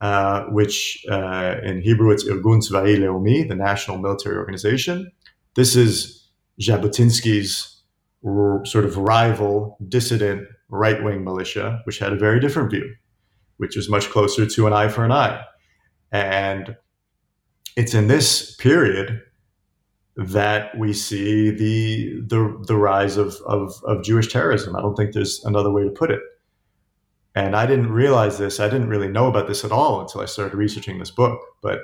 uh, 0.00 0.44
which 0.44 1.04
uh, 1.10 1.56
in 1.62 1.80
Hebrew 1.80 2.10
it's 2.10 2.24
Irgun 2.24 2.60
Tzva'i 2.60 2.98
Leumi, 2.98 3.48
the 3.48 3.54
national 3.54 3.98
military 3.98 4.36
organization. 4.36 5.10
This 5.56 5.76
is 5.76 6.28
Jabotinsky's 6.60 7.82
r- 8.26 8.64
sort 8.64 8.84
of 8.84 8.96
rival, 8.96 9.76
dissident 9.88 10.48
right 10.68 11.02
wing 11.02 11.24
militia, 11.24 11.80
which 11.84 11.98
had 11.98 12.12
a 12.12 12.16
very 12.16 12.40
different 12.40 12.70
view, 12.70 12.94
which 13.58 13.76
was 13.76 13.88
much 13.88 14.10
closer 14.10 14.46
to 14.46 14.66
an 14.66 14.72
eye 14.72 14.88
for 14.88 15.04
an 15.04 15.12
eye. 15.12 15.44
And 16.12 16.76
it's 17.76 17.94
in 17.94 18.08
this 18.08 18.54
period 18.56 19.20
that 20.16 20.76
we 20.78 20.92
see 20.92 21.50
the 21.50 22.20
the, 22.26 22.64
the 22.66 22.76
rise 22.76 23.16
of, 23.16 23.34
of, 23.46 23.74
of 23.84 24.04
Jewish 24.04 24.32
terrorism. 24.32 24.76
I 24.76 24.80
don't 24.80 24.94
think 24.94 25.12
there's 25.12 25.44
another 25.44 25.72
way 25.72 25.84
to 25.84 25.90
put 25.90 26.10
it. 26.10 26.20
And 27.34 27.56
I 27.56 27.66
didn't 27.66 27.90
realize 27.90 28.38
this. 28.38 28.60
I 28.60 28.68
didn't 28.68 28.88
really 28.88 29.08
know 29.08 29.26
about 29.26 29.48
this 29.48 29.64
at 29.64 29.72
all 29.72 30.00
until 30.00 30.20
I 30.20 30.26
started 30.26 30.56
researching 30.56 31.00
this 31.00 31.10
book. 31.10 31.40
But 31.62 31.80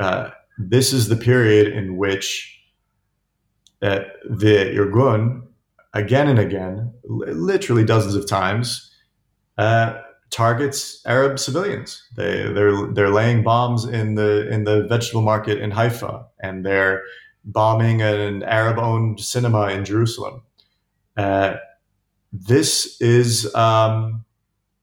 uh, 0.00 0.30
this 0.58 0.94
is 0.94 1.08
the 1.08 1.16
period 1.16 1.66
in 1.74 1.98
which 1.98 2.55
uh, 3.82 4.00
the 4.28 4.74
Irgun, 4.74 5.42
again 5.94 6.28
and 6.28 6.38
again, 6.38 6.92
literally 7.04 7.84
dozens 7.84 8.14
of 8.14 8.26
times, 8.26 8.90
uh, 9.58 9.98
targets 10.30 11.02
Arab 11.06 11.38
civilians. 11.38 12.02
They 12.16 12.50
they're 12.52 12.92
they're 12.92 13.10
laying 13.10 13.42
bombs 13.42 13.84
in 13.84 14.14
the 14.14 14.48
in 14.48 14.64
the 14.64 14.86
vegetable 14.88 15.22
market 15.22 15.58
in 15.58 15.70
Haifa, 15.70 16.26
and 16.40 16.64
they're 16.64 17.02
bombing 17.44 18.02
an 18.02 18.42
Arab-owned 18.42 19.20
cinema 19.20 19.68
in 19.68 19.84
Jerusalem. 19.84 20.42
Uh, 21.16 21.54
this 22.32 23.00
is 23.00 23.54
um, 23.54 24.24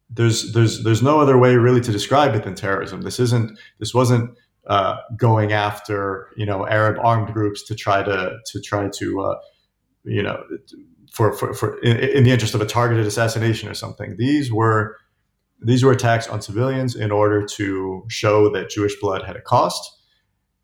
there's 0.09 0.53
there's 0.53 0.83
there's 0.83 1.03
no 1.03 1.19
other 1.19 1.37
way 1.37 1.55
really 1.55 1.81
to 1.81 1.91
describe 1.91 2.35
it 2.35 2.43
than 2.43 2.55
terrorism. 2.55 3.01
This 3.01 3.19
isn't 3.19 3.59
this 3.79 3.93
wasn't 3.93 4.37
uh, 4.67 4.97
going 5.17 5.51
after 5.51 6.29
you 6.37 6.45
know 6.45 6.67
Arab 6.67 6.97
armed 7.03 7.33
groups 7.33 7.63
to 7.63 7.75
try 7.75 8.03
to 8.03 8.37
to 8.45 8.61
try 8.61 8.89
to 8.89 9.21
uh, 9.21 9.35
you 10.03 10.23
know 10.23 10.43
for 11.11 11.33
for, 11.33 11.53
for 11.53 11.79
in, 11.79 11.97
in, 11.97 12.23
the 12.23 12.31
interest 12.31 12.55
of 12.55 12.61
a 12.61 12.65
targeted 12.65 13.05
assassination 13.05 13.69
or 13.69 13.73
something. 13.73 14.15
These 14.17 14.51
were 14.51 14.97
these 15.61 15.83
were 15.83 15.91
attacks 15.91 16.27
on 16.27 16.41
civilians 16.41 16.95
in 16.95 17.11
order 17.11 17.45
to 17.45 18.03
show 18.09 18.49
that 18.49 18.69
Jewish 18.69 18.99
blood 18.99 19.23
had 19.23 19.35
a 19.35 19.41
cost 19.41 19.99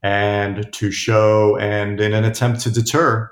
and 0.01 0.71
to 0.73 0.91
show 0.91 1.57
and 1.57 1.99
in 1.99 2.13
an 2.13 2.23
attempt 2.23 2.61
to 2.61 2.71
deter 2.71 3.29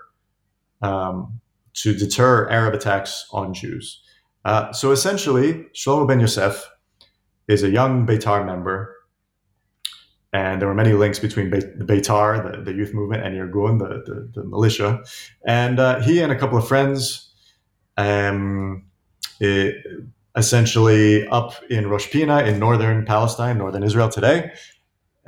um, 0.82 1.39
to 1.74 1.93
deter 1.93 2.49
Arab 2.49 2.74
attacks 2.74 3.26
on 3.32 3.53
Jews. 3.53 4.01
Uh, 4.45 4.72
so 4.72 4.91
essentially, 4.91 5.65
Shlomo 5.74 6.07
Ben 6.07 6.20
Yosef 6.20 6.70
is 7.47 7.63
a 7.63 7.70
young 7.70 8.05
Beitar 8.05 8.45
member, 8.45 8.95
and 10.38 10.62
there 10.62 10.68
were 10.68 10.80
many 10.84 10.94
links 10.94 11.20
between 11.20 11.50
Be- 11.50 11.60
the 11.82 11.88
Beitar, 11.92 12.30
the, 12.44 12.62
the, 12.62 12.74
youth 12.74 12.94
movement, 12.94 13.24
and 13.26 13.36
Irgun, 13.36 13.80
the, 13.80 13.90
the, 14.08 14.18
the 14.36 14.44
militia. 14.48 15.04
And 15.46 15.80
uh, 15.80 16.00
he 16.02 16.22
and 16.22 16.32
a 16.32 16.40
couple 16.42 16.58
of 16.58 16.68
friends, 16.68 17.32
um, 17.98 18.86
it, 19.40 19.76
essentially 20.36 21.28
up 21.30 21.50
in 21.70 21.88
Rosh 21.88 22.10
Pina 22.12 22.44
in 22.44 22.60
northern 22.60 23.06
Palestine, 23.06 23.58
northern 23.58 23.84
Israel 23.84 24.10
today, 24.10 24.52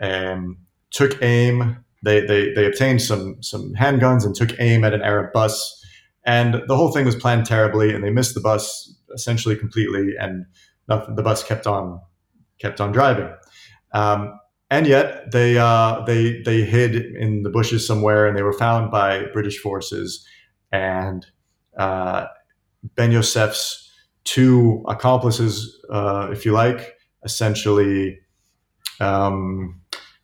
um, 0.01 0.57
took 0.91 1.21
aim. 1.23 1.83
They, 2.03 2.21
they, 2.21 2.53
they 2.53 2.65
obtained 2.65 3.01
some, 3.01 3.41
some 3.41 3.73
handguns 3.73 4.25
and 4.25 4.35
took 4.35 4.51
aim 4.59 4.83
at 4.83 4.93
an 4.93 5.01
Arab 5.01 5.33
bus 5.33 5.79
and 6.25 6.61
the 6.67 6.75
whole 6.75 6.91
thing 6.91 7.05
was 7.05 7.15
planned 7.15 7.47
terribly, 7.47 7.93
and 7.93 8.03
they 8.03 8.11
missed 8.11 8.35
the 8.35 8.41
bus 8.41 8.93
essentially 9.13 9.55
completely, 9.55 10.15
and 10.19 10.45
nothing, 10.87 11.15
the 11.15 11.23
bus 11.23 11.43
kept 11.43 11.65
on 11.65 12.01
kept 12.59 12.79
on 12.79 12.91
driving. 12.91 13.33
Um, 13.93 14.39
and 14.69 14.85
yet 14.87 15.31
they 15.31 15.57
uh, 15.57 16.03
they 16.05 16.41
they 16.43 16.61
hid 16.61 16.95
in 16.95 17.43
the 17.43 17.49
bushes 17.49 17.85
somewhere, 17.85 18.27
and 18.27 18.37
they 18.37 18.43
were 18.43 18.53
found 18.53 18.91
by 18.91 19.25
British 19.33 19.59
forces. 19.59 20.25
And 20.71 21.25
uh, 21.77 22.27
Ben 22.95 23.11
Yosef's 23.11 23.91
two 24.23 24.83
accomplices, 24.87 25.75
uh, 25.89 26.29
if 26.31 26.45
you 26.45 26.51
like, 26.51 26.95
essentially 27.23 28.19
um, 28.99 29.81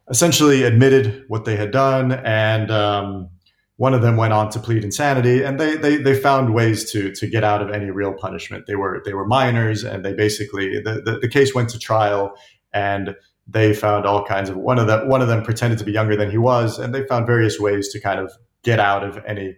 essentially 0.09 0.63
admitted 0.63 1.23
what 1.27 1.45
they 1.45 1.55
had 1.55 1.71
done, 1.71 2.11
and 2.11 2.69
um, 2.69 3.29
one 3.77 3.93
of 3.93 4.01
them 4.01 4.15
went 4.15 4.33
on 4.33 4.49
to 4.51 4.59
plead 4.59 4.83
insanity, 4.83 5.43
and 5.43 5.59
they 5.59 5.75
they 5.75 5.97
they 5.97 6.13
found 6.19 6.53
ways 6.53 6.91
to 6.91 7.11
to 7.13 7.27
get 7.27 7.43
out 7.43 7.61
of 7.61 7.71
any 7.71 7.89
real 7.89 8.13
punishment. 8.13 8.65
They 8.67 8.75
were 8.75 9.01
they 9.05 9.13
were 9.13 9.25
minors, 9.25 9.83
and 9.83 10.05
they 10.05 10.13
basically 10.13 10.79
the, 10.81 11.01
the, 11.03 11.19
the 11.19 11.27
case 11.29 11.55
went 11.55 11.69
to 11.69 11.79
trial, 11.79 12.35
and 12.73 13.15
they 13.47 13.73
found 13.73 14.05
all 14.05 14.25
kinds 14.25 14.49
of 14.49 14.57
one 14.57 14.79
of 14.79 14.87
them 14.87 15.07
one 15.07 15.21
of 15.21 15.27
them 15.27 15.43
pretended 15.43 15.77
to 15.79 15.85
be 15.85 15.91
younger 15.91 16.15
than 16.15 16.31
he 16.31 16.37
was, 16.37 16.79
and 16.79 16.93
they 16.93 17.05
found 17.05 17.27
various 17.27 17.59
ways 17.59 17.89
to 17.89 17.99
kind 17.99 18.19
of 18.19 18.31
get 18.63 18.79
out 18.79 19.03
of 19.03 19.23
any 19.25 19.55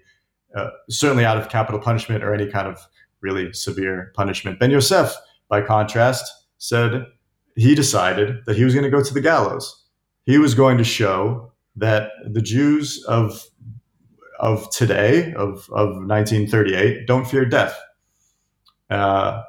uh, 0.55 0.69
certainly 0.89 1.25
out 1.25 1.37
of 1.37 1.49
capital 1.49 1.79
punishment 1.79 2.23
or 2.23 2.33
any 2.33 2.47
kind 2.47 2.67
of 2.67 2.79
really 3.21 3.51
severe 3.53 4.11
punishment. 4.15 4.59
Ben 4.59 4.71
Yosef, 4.71 5.15
by 5.49 5.61
contrast, 5.61 6.31
said 6.57 7.05
he 7.55 7.75
decided 7.75 8.45
that 8.45 8.55
he 8.55 8.63
was 8.63 8.73
going 8.73 8.83
to 8.83 8.89
go 8.89 9.03
to 9.03 9.13
the 9.13 9.21
gallows. 9.21 9.85
He 10.25 10.37
was 10.37 10.53
going 10.53 10.77
to 10.77 10.83
show 10.83 11.51
that 11.75 12.11
the 12.25 12.41
Jews 12.41 13.03
of 13.05 13.43
of 14.39 14.69
today, 14.69 15.33
of, 15.33 15.67
of 15.71 15.95
1938, 15.97 17.07
don't 17.07 17.25
fear 17.25 17.43
death. 17.43 17.75
Uh, 18.89 19.41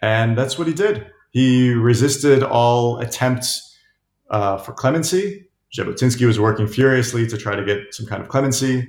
and 0.00 0.36
that's 0.36 0.58
what 0.58 0.66
he 0.66 0.74
did. 0.74 1.06
He 1.30 1.70
resisted 1.70 2.42
all 2.42 2.98
attempts 2.98 3.76
uh, 4.30 4.58
for 4.58 4.72
clemency. 4.72 5.48
Jabotinsky 5.76 6.26
was 6.26 6.40
working 6.40 6.66
furiously 6.66 7.26
to 7.26 7.36
try 7.36 7.54
to 7.54 7.64
get 7.64 7.94
some 7.94 8.06
kind 8.06 8.22
of 8.22 8.28
clemency. 8.28 8.88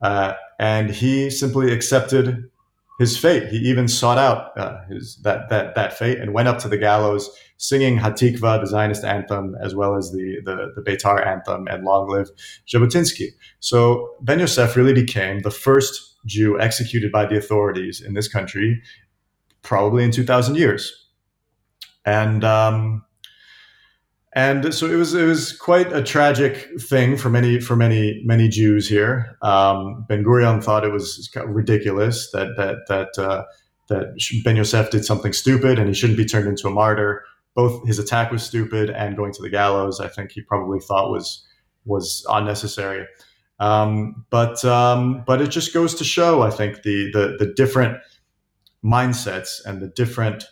Uh, 0.00 0.34
and 0.58 0.90
he 0.90 1.30
simply 1.30 1.72
accepted 1.72 2.48
his 2.98 3.16
fate. 3.18 3.48
He 3.48 3.56
even 3.56 3.88
sought 3.88 4.18
out 4.18 4.56
uh, 4.56 4.84
his, 4.88 5.16
that, 5.22 5.48
that, 5.48 5.74
that 5.74 5.98
fate 5.98 6.18
and 6.18 6.32
went 6.32 6.46
up 6.46 6.58
to 6.60 6.68
the 6.68 6.78
gallows 6.78 7.28
singing 7.56 7.98
Hatikva, 7.98 8.60
the 8.60 8.66
Zionist 8.66 9.04
anthem, 9.04 9.56
as 9.60 9.74
well 9.74 9.96
as 9.96 10.12
the, 10.12 10.40
the, 10.44 10.72
the 10.76 10.82
Beitar 10.82 11.26
anthem 11.26 11.66
and 11.68 11.84
Long 11.84 12.08
Live 12.08 12.30
Jabotinsky. 12.68 13.30
So 13.60 14.14
Ben 14.20 14.38
Yosef 14.38 14.76
really 14.76 14.92
became 14.92 15.40
the 15.40 15.50
first 15.50 16.16
Jew 16.26 16.60
executed 16.60 17.10
by 17.10 17.26
the 17.26 17.36
authorities 17.36 18.00
in 18.00 18.14
this 18.14 18.28
country, 18.28 18.80
probably 19.62 20.04
in 20.04 20.10
2,000 20.10 20.56
years. 20.56 21.03
And 22.04 22.44
um, 22.44 23.04
and 24.34 24.74
so 24.74 24.90
it 24.90 24.96
was 24.96 25.14
it 25.14 25.24
was 25.24 25.52
quite 25.52 25.92
a 25.92 26.02
tragic 26.02 26.68
thing 26.80 27.16
for 27.16 27.30
many 27.30 27.60
for 27.60 27.76
many 27.76 28.20
many 28.24 28.48
Jews 28.48 28.88
here. 28.88 29.36
Um, 29.42 30.04
ben 30.08 30.24
Gurion 30.24 30.62
thought 30.62 30.84
it 30.84 30.92
was 30.92 31.30
ridiculous 31.46 32.30
that 32.32 32.48
that 32.56 32.86
that 32.88 33.22
uh, 33.22 33.44
that 33.88 34.40
Ben 34.44 34.56
Yosef 34.56 34.90
did 34.90 35.04
something 35.04 35.32
stupid 35.32 35.78
and 35.78 35.88
he 35.88 35.94
shouldn't 35.94 36.16
be 36.16 36.24
turned 36.24 36.48
into 36.48 36.66
a 36.66 36.70
martyr. 36.70 37.24
Both 37.54 37.86
his 37.86 38.00
attack 38.00 38.32
was 38.32 38.42
stupid 38.42 38.90
and 38.90 39.16
going 39.16 39.32
to 39.32 39.42
the 39.42 39.50
gallows, 39.50 40.00
I 40.00 40.08
think 40.08 40.32
he 40.32 40.42
probably 40.42 40.80
thought 40.80 41.10
was 41.10 41.46
was 41.84 42.26
unnecessary. 42.28 43.06
Um, 43.60 44.26
but 44.30 44.64
um, 44.64 45.22
but 45.26 45.40
it 45.40 45.48
just 45.48 45.72
goes 45.72 45.94
to 45.94 46.04
show, 46.04 46.42
I 46.42 46.50
think, 46.50 46.82
the 46.82 47.10
the, 47.12 47.36
the 47.38 47.52
different 47.54 47.98
mindsets 48.84 49.64
and 49.64 49.80
the 49.80 49.88
different 49.88 50.44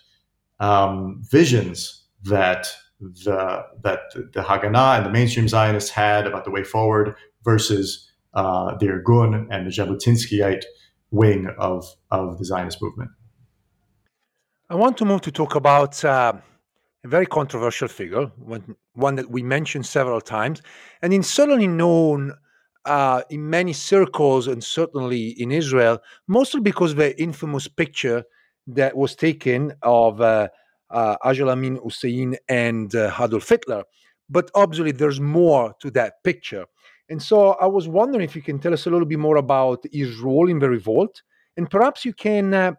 um, 0.63 1.21
visions 1.29 2.05
that 2.25 2.69
the 3.01 3.65
that 3.83 4.01
the 4.15 4.43
Haganah 4.43 4.97
and 4.97 5.05
the 5.07 5.11
mainstream 5.11 5.49
Zionists 5.49 5.91
had 5.91 6.27
about 6.27 6.45
the 6.45 6.51
way 6.51 6.63
forward 6.63 7.17
versus 7.45 8.09
uh, 8.35 8.77
the 8.79 8.87
Irgun 8.87 9.49
and 9.51 9.67
the 9.67 9.71
Jabotinskyite 9.71 10.65
wing 11.11 11.49
of 11.59 11.85
of 12.11 12.39
the 12.39 12.45
Zionist 12.45 12.81
movement. 12.81 13.11
I 14.71 14.77
want 14.77 14.97
to 14.99 15.05
move 15.05 15.21
to 15.23 15.33
talk 15.33 15.57
about 15.57 16.03
uh, 16.05 16.33
a 17.05 17.09
very 17.09 17.27
controversial 17.27 17.89
figure, 17.89 18.27
one, 18.39 18.77
one 18.95 19.17
that 19.17 19.29
we 19.31 19.43
mentioned 19.43 19.85
several 19.85 20.21
times, 20.21 20.63
and 21.03 21.13
is 21.13 21.29
certainly 21.29 21.67
known 21.67 22.33
uh, 22.87 23.23
in 23.29 23.51
many 23.51 23.73
circles 23.73 24.47
and 24.47 24.63
certainly 24.63 25.29
in 25.29 25.51
Israel, 25.53 25.99
mostly 26.27 26.61
because 26.61 26.93
of 26.93 26.99
the 26.99 27.21
infamous 27.21 27.69
picture 27.69 28.25
that 28.67 28.97
was 28.97 29.15
taken 29.15 29.73
of 29.83 30.21
uh, 30.21 30.49
uh, 30.91 31.17
Hajj 31.23 31.41
Amin 31.41 31.77
Hussein 31.83 32.37
and 32.49 32.95
uh, 32.95 33.13
Adolf 33.21 33.49
Hitler. 33.49 33.85
But 34.29 34.51
obviously, 34.55 34.93
there's 34.93 35.21
more 35.21 35.75
to 35.81 35.91
that 35.93 36.23
picture. 36.25 36.67
And 37.09 37.23
so 37.23 37.53
I 37.55 37.67
was 37.67 37.89
wondering 37.89 38.25
if 38.25 38.35
you 38.35 38.43
can 38.43 38.59
tell 38.59 38.73
us 38.73 38.87
a 38.87 38.91
little 38.91 39.07
bit 39.07 39.19
more 39.19 39.37
about 39.37 39.85
his 39.93 40.19
role 40.19 40.49
in 40.49 40.59
the 40.59 40.71
revolt, 40.71 41.23
and 41.57 41.69
perhaps 41.69 42.05
you 42.05 42.15
can 42.15 42.55
uh, 42.55 42.73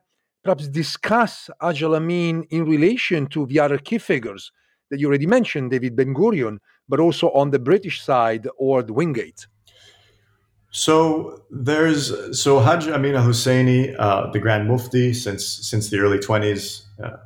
perhaps 0.43 0.67
discuss 0.67 1.49
Hajj 1.61 1.83
Amin 1.83 2.43
in 2.49 2.65
relation 2.65 3.27
to 3.27 3.45
the 3.45 3.59
other 3.59 3.77
key 3.77 3.97
figures 3.97 4.51
that 4.89 4.99
you 4.99 5.07
already 5.07 5.27
mentioned, 5.27 5.71
David 5.71 5.95
Ben 5.95 6.13
Gurion, 6.13 6.57
but 6.87 6.99
also 6.99 7.31
on 7.31 7.51
the 7.51 7.59
British 7.59 8.01
side 8.01 8.47
or 8.57 8.83
the 8.83 8.93
Wingate. 8.93 9.47
So 10.73 11.43
there's 11.51 12.11
so 12.39 12.59
Hajj 12.59 12.87
Amin 12.87 13.13
Husseini, 13.13 13.95
uh, 13.97 14.31
the 14.31 14.39
Grand 14.39 14.67
Mufti 14.67 15.13
since 15.13 15.45
since 15.45 15.89
the 15.89 15.99
early 15.99 16.17
20s, 16.17 16.81
uh, 17.01 17.17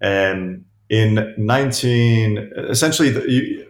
and 0.00 0.64
in 0.88 1.34
19, 1.36 2.50
essentially, 2.70 3.10
the, 3.10 3.30
you, 3.30 3.66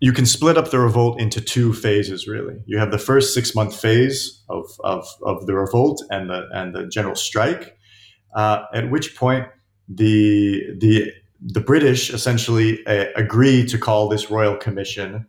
you 0.00 0.12
can 0.12 0.24
split 0.24 0.56
up 0.56 0.70
the 0.70 0.78
revolt 0.78 1.20
into 1.20 1.42
two 1.42 1.74
phases. 1.74 2.26
Really, 2.26 2.62
you 2.64 2.78
have 2.78 2.90
the 2.90 2.98
first 2.98 3.34
six 3.34 3.54
month 3.54 3.78
phase 3.78 4.42
of, 4.48 4.64
of, 4.82 5.06
of 5.22 5.46
the 5.46 5.54
revolt 5.54 6.02
and 6.10 6.30
the 6.30 6.48
and 6.54 6.74
the 6.74 6.86
general 6.86 7.16
strike, 7.16 7.76
uh, 8.34 8.62
at 8.72 8.90
which 8.90 9.14
point 9.14 9.46
the 9.90 10.62
the 10.78 11.12
the 11.38 11.60
British 11.60 12.10
essentially 12.14 12.84
uh, 12.86 13.06
agree 13.14 13.66
to 13.66 13.76
call 13.76 14.08
this 14.08 14.30
royal 14.30 14.56
commission 14.56 15.26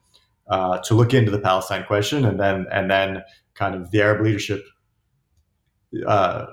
uh, 0.49 0.79
to 0.79 0.93
look 0.93 1.13
into 1.13 1.31
the 1.31 1.39
Palestine 1.39 1.83
question, 1.85 2.25
and 2.25 2.39
then 2.39 2.65
and 2.71 2.89
then 2.89 3.23
kind 3.55 3.75
of 3.75 3.91
the 3.91 4.01
Arab 4.01 4.21
leadership 4.21 4.63
uh, 6.05 6.45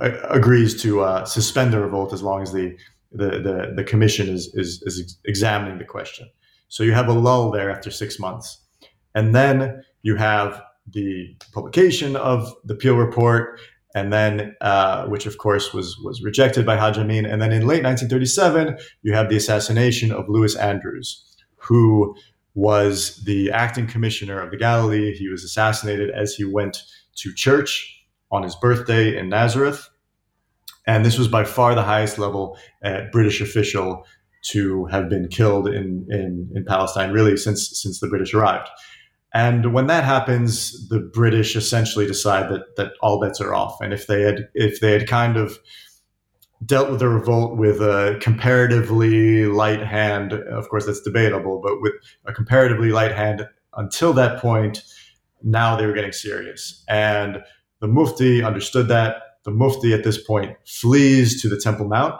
agrees 0.00 0.80
to 0.82 1.00
uh, 1.00 1.24
suspend 1.24 1.72
the 1.72 1.80
revolt 1.80 2.12
as 2.12 2.22
long 2.22 2.42
as 2.42 2.52
the 2.52 2.76
the 3.12 3.30
the, 3.30 3.72
the 3.76 3.84
commission 3.84 4.28
is, 4.28 4.52
is, 4.54 4.82
is 4.82 5.18
examining 5.24 5.78
the 5.78 5.84
question. 5.84 6.28
So 6.68 6.82
you 6.84 6.92
have 6.92 7.08
a 7.08 7.12
lull 7.12 7.50
there 7.50 7.70
after 7.70 7.90
six 7.90 8.18
months, 8.18 8.58
and 9.14 9.34
then 9.34 9.82
you 10.02 10.16
have 10.16 10.62
the 10.92 11.36
publication 11.52 12.16
of 12.16 12.52
the 12.64 12.74
Peel 12.74 12.96
report, 12.96 13.60
and 13.94 14.12
then 14.12 14.54
uh, 14.60 15.06
which 15.06 15.26
of 15.26 15.38
course 15.38 15.74
was 15.74 15.98
was 16.04 16.22
rejected 16.22 16.64
by 16.64 16.76
Haj 16.76 16.98
Amin, 16.98 17.26
and 17.26 17.42
then 17.42 17.52
in 17.52 17.62
late 17.62 17.82
1937 17.82 18.78
you 19.02 19.12
have 19.12 19.28
the 19.28 19.36
assassination 19.36 20.12
of 20.12 20.28
Lewis 20.28 20.54
Andrews, 20.56 21.36
who 21.56 22.14
was 22.54 23.22
the 23.24 23.50
acting 23.50 23.86
commissioner 23.86 24.40
of 24.40 24.50
the 24.50 24.56
Galilee. 24.56 25.14
He 25.16 25.28
was 25.28 25.44
assassinated 25.44 26.10
as 26.10 26.34
he 26.34 26.44
went 26.44 26.82
to 27.16 27.32
church 27.34 28.04
on 28.30 28.42
his 28.42 28.56
birthday 28.56 29.16
in 29.16 29.28
Nazareth. 29.28 29.88
And 30.86 31.04
this 31.04 31.18
was 31.18 31.28
by 31.28 31.44
far 31.44 31.74
the 31.74 31.82
highest 31.82 32.18
level 32.18 32.56
uh, 32.84 33.02
British 33.12 33.40
official 33.40 34.04
to 34.42 34.86
have 34.86 35.08
been 35.08 35.28
killed 35.28 35.68
in, 35.68 36.06
in, 36.10 36.50
in 36.54 36.64
Palestine, 36.64 37.12
really, 37.12 37.36
since, 37.36 37.70
since 37.80 38.00
the 38.00 38.08
British 38.08 38.32
arrived. 38.32 38.68
And 39.32 39.72
when 39.72 39.86
that 39.86 40.04
happens, 40.04 40.88
the 40.88 40.98
British 40.98 41.54
essentially 41.54 42.06
decide 42.06 42.50
that, 42.50 42.76
that 42.76 42.92
all 43.00 43.20
bets 43.20 43.40
are 43.40 43.54
off. 43.54 43.80
And 43.80 43.92
if 43.92 44.06
they 44.06 44.22
had, 44.22 44.48
if 44.54 44.80
they 44.80 44.92
had 44.92 45.06
kind 45.06 45.36
of 45.36 45.58
dealt 46.64 46.90
with 46.90 47.00
the 47.00 47.08
revolt 47.08 47.56
with 47.56 47.80
a 47.80 48.18
comparatively 48.20 49.46
light 49.46 49.80
hand. 49.80 50.32
Of 50.32 50.68
course, 50.68 50.86
that's 50.86 51.00
debatable, 51.00 51.60
but 51.62 51.80
with 51.80 51.94
a 52.26 52.32
comparatively 52.32 52.90
light 52.90 53.12
hand 53.12 53.48
until 53.76 54.12
that 54.14 54.40
point, 54.40 54.82
now 55.42 55.76
they 55.76 55.86
were 55.86 55.94
getting 55.94 56.12
serious. 56.12 56.84
And 56.88 57.42
the 57.80 57.88
Mufti 57.88 58.42
understood 58.42 58.88
that. 58.88 59.22
The 59.44 59.50
Mufti 59.50 59.94
at 59.94 60.04
this 60.04 60.22
point 60.22 60.56
flees 60.66 61.40
to 61.40 61.48
the 61.48 61.58
Temple 61.58 61.88
Mount, 61.88 62.14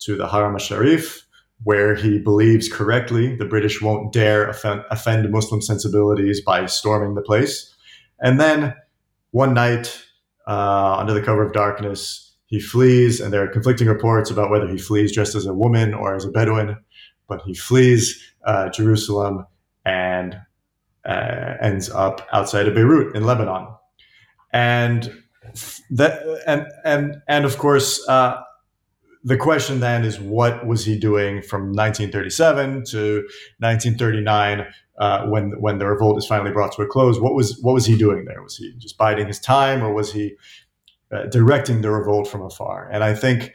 to 0.00 0.16
the 0.16 0.26
Haram 0.26 0.54
al-Sharif, 0.54 1.24
where 1.62 1.94
he 1.94 2.18
believes 2.18 2.68
correctly 2.68 3.36
the 3.36 3.44
British 3.44 3.80
won't 3.80 4.12
dare 4.12 4.48
offend, 4.48 4.82
offend 4.90 5.30
Muslim 5.30 5.62
sensibilities 5.62 6.40
by 6.40 6.66
storming 6.66 7.14
the 7.14 7.22
place. 7.22 7.72
And 8.18 8.40
then 8.40 8.74
one 9.30 9.54
night, 9.54 10.02
uh, 10.48 10.96
under 10.98 11.12
the 11.12 11.22
cover 11.22 11.44
of 11.44 11.52
darkness, 11.52 12.29
he 12.50 12.58
flees, 12.58 13.20
and 13.20 13.32
there 13.32 13.44
are 13.44 13.48
conflicting 13.48 13.86
reports 13.86 14.28
about 14.28 14.50
whether 14.50 14.68
he 14.68 14.76
flees 14.76 15.14
dressed 15.14 15.36
as 15.36 15.46
a 15.46 15.54
woman 15.54 15.94
or 15.94 16.16
as 16.16 16.24
a 16.24 16.30
Bedouin, 16.30 16.76
but 17.28 17.42
he 17.42 17.54
flees 17.54 18.20
uh, 18.44 18.68
Jerusalem 18.70 19.46
and 19.84 20.36
uh, 21.08 21.54
ends 21.60 21.88
up 21.90 22.26
outside 22.32 22.66
of 22.66 22.74
Beirut 22.74 23.14
in 23.14 23.24
Lebanon. 23.24 23.68
And 24.52 25.22
that, 25.90 26.22
and 26.44 26.66
and 26.84 27.22
and 27.28 27.44
of 27.44 27.56
course, 27.56 28.06
uh, 28.08 28.42
the 29.22 29.36
question 29.36 29.78
then 29.78 30.04
is, 30.04 30.18
what 30.18 30.66
was 30.66 30.84
he 30.84 30.98
doing 30.98 31.42
from 31.42 31.72
1937 31.72 32.84
to 32.86 33.28
1939? 33.58 34.66
Uh, 34.98 35.26
when 35.26 35.52
when 35.60 35.78
the 35.78 35.86
revolt 35.86 36.18
is 36.18 36.26
finally 36.26 36.50
brought 36.50 36.72
to 36.72 36.82
a 36.82 36.86
close, 36.86 37.20
what 37.20 37.34
was 37.34 37.60
what 37.62 37.74
was 37.74 37.86
he 37.86 37.96
doing 37.96 38.24
there? 38.24 38.42
Was 38.42 38.56
he 38.56 38.74
just 38.78 38.98
biding 38.98 39.28
his 39.28 39.38
time, 39.38 39.84
or 39.84 39.94
was 39.94 40.12
he 40.12 40.34
uh, 41.12 41.26
directing 41.26 41.82
the 41.82 41.90
revolt 41.90 42.28
from 42.28 42.42
afar. 42.42 42.88
And 42.90 43.02
I 43.02 43.14
think, 43.14 43.52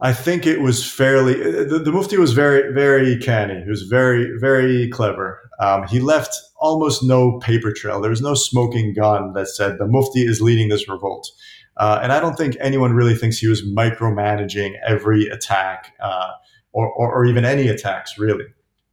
I 0.00 0.12
think 0.12 0.46
it 0.46 0.60
was 0.60 0.88
fairly. 0.88 1.34
The, 1.34 1.78
the 1.78 1.92
Mufti 1.92 2.16
was 2.16 2.32
very, 2.32 2.72
very 2.72 3.16
canny. 3.18 3.62
He 3.62 3.70
was 3.70 3.82
very, 3.82 4.38
very 4.38 4.88
clever. 4.90 5.40
Um, 5.60 5.86
he 5.86 6.00
left 6.00 6.36
almost 6.56 7.02
no 7.02 7.38
paper 7.38 7.72
trail. 7.72 8.00
There 8.00 8.10
was 8.10 8.22
no 8.22 8.34
smoking 8.34 8.94
gun 8.94 9.32
that 9.34 9.48
said 9.48 9.78
the 9.78 9.86
Mufti 9.86 10.26
is 10.26 10.40
leading 10.40 10.68
this 10.68 10.88
revolt. 10.88 11.30
Uh, 11.76 12.00
and 12.02 12.12
I 12.12 12.20
don't 12.20 12.36
think 12.36 12.56
anyone 12.60 12.92
really 12.92 13.14
thinks 13.14 13.38
he 13.38 13.48
was 13.48 13.62
micromanaging 13.62 14.74
every 14.86 15.26
attack 15.26 15.92
uh, 16.00 16.30
or, 16.72 16.88
or, 16.92 17.12
or, 17.12 17.26
even 17.26 17.44
any 17.44 17.68
attacks, 17.68 18.16
really. 18.16 18.46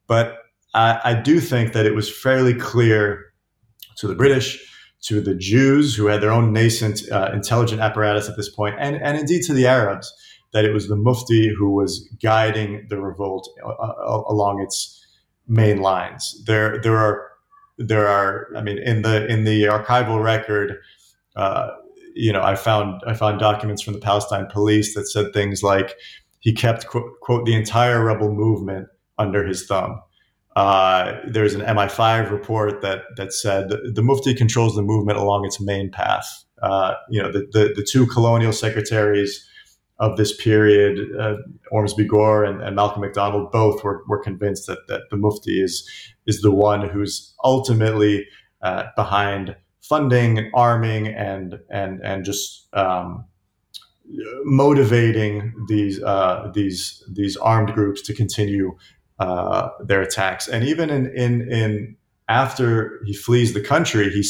But 0.08 0.38
I, 0.74 1.00
I 1.04 1.14
do 1.14 1.40
think 1.40 1.74
that 1.74 1.86
it 1.86 1.94
was 1.94 2.12
fairly 2.12 2.56
clear 2.56 3.34
to 3.98 4.08
the 4.08 4.16
British 4.16 4.71
to 5.02 5.20
the 5.20 5.36
Jews 5.36 5.96
who 5.96 6.08
had 6.08 6.22
their 6.22 6.32
own 6.32 6.54
nascent 6.54 7.02
uh, 7.12 7.32
intelligent 7.34 7.82
apparatus 7.82 8.30
at 8.30 8.38
this 8.38 8.50
point, 8.50 8.76
and, 8.80 8.96
and 8.98 9.18
indeed 9.18 9.44
to 9.44 9.54
the 9.54 9.68
Arabs, 9.68 10.14
that 10.54 10.66
it 10.66 10.74
was 10.74 10.88
the 10.88 10.96
Mufti 10.96 11.54
who 11.58 11.72
was 11.72 12.08
guiding 12.22 12.86
the 12.90 13.02
revolt 13.02 13.50
uh, 13.66 13.70
uh, 13.70 14.24
along 14.28 14.62
its 14.62 15.06
main 15.48 15.82
lines. 15.82 16.44
There, 16.46 16.80
there 16.82 16.98
are, 16.98 17.30
there 17.78 18.08
are. 18.08 18.48
I 18.56 18.62
mean, 18.62 18.78
in 18.78 19.02
the 19.02 19.26
in 19.28 19.44
the 19.44 19.64
archival 19.64 20.24
record, 20.24 20.78
uh, 21.36 21.70
you 22.14 22.32
know, 22.32 22.44
I 22.44 22.56
found 22.56 23.02
I 23.08 23.14
found 23.14 23.40
documents 23.40 23.82
from 23.82 23.94
the 23.94 24.00
Palestine 24.00 24.48
police 24.52 24.94
that 24.94 25.08
said 25.08 25.34
things 25.34 25.64
like 25.64 25.96
he 26.40 26.54
kept 26.54 26.88
quote, 26.88 27.20
quote 27.22 27.46
the 27.46 27.56
entire 27.56 28.04
rebel 28.04 28.32
movement 28.32 28.88
under 29.18 29.46
his 29.46 29.66
thumb. 29.66 30.00
Uh, 30.56 31.20
there's 31.28 31.54
an 31.54 31.62
MI5 31.62 32.30
report 32.30 32.82
that 32.82 33.04
that 33.16 33.32
said 33.32 33.70
the 33.70 34.02
Mufti 34.02 34.34
controls 34.34 34.76
the 34.76 34.82
movement 34.82 35.18
along 35.18 35.46
its 35.46 35.62
main 35.62 35.90
path. 35.90 36.28
Uh, 36.62 36.94
you 37.10 37.22
know, 37.22 37.32
the, 37.32 37.48
the, 37.54 37.74
the 37.76 37.84
two 37.84 38.06
colonial 38.06 38.52
secretaries 38.52 39.48
of 40.02 40.18
this 40.18 40.36
period, 40.36 41.00
uh, 41.20 41.36
Ormsby 41.72 42.06
Gore 42.06 42.44
and, 42.44 42.62
and, 42.62 42.76
Malcolm 42.76 43.02
MacDonald, 43.02 43.52
both 43.52 43.84
were, 43.84 44.04
were 44.08 44.22
convinced 44.22 44.68
that, 44.68 44.88
that 44.88 45.02
the 45.10 45.18
Mufti 45.18 45.62
is 45.62 45.88
is 46.26 46.42
the 46.42 46.52
one 46.52 46.88
who's 46.88 47.34
ultimately 47.44 48.28
uh, 48.62 48.86
behind 48.96 49.56
funding, 49.82 50.52
arming, 50.54 51.08
and 51.08 51.60
and 51.70 52.00
and 52.04 52.26
just 52.26 52.68
um, 52.74 53.26
motivating 54.44 55.54
these 55.68 56.02
uh, 56.02 56.52
these 56.54 57.04
these 57.12 57.38
armed 57.38 57.74
groups 57.74 58.02
to 58.04 58.14
continue 58.14 58.76
uh, 59.22 59.70
their 59.86 60.02
attacks. 60.02 60.48
And 60.48 60.64
even 60.64 60.90
in, 60.90 61.06
in, 61.16 61.34
in 61.52 61.96
after 62.28 63.02
he 63.06 63.14
flees 63.14 63.54
the 63.54 63.62
country, 63.62 64.10
he 64.10 64.24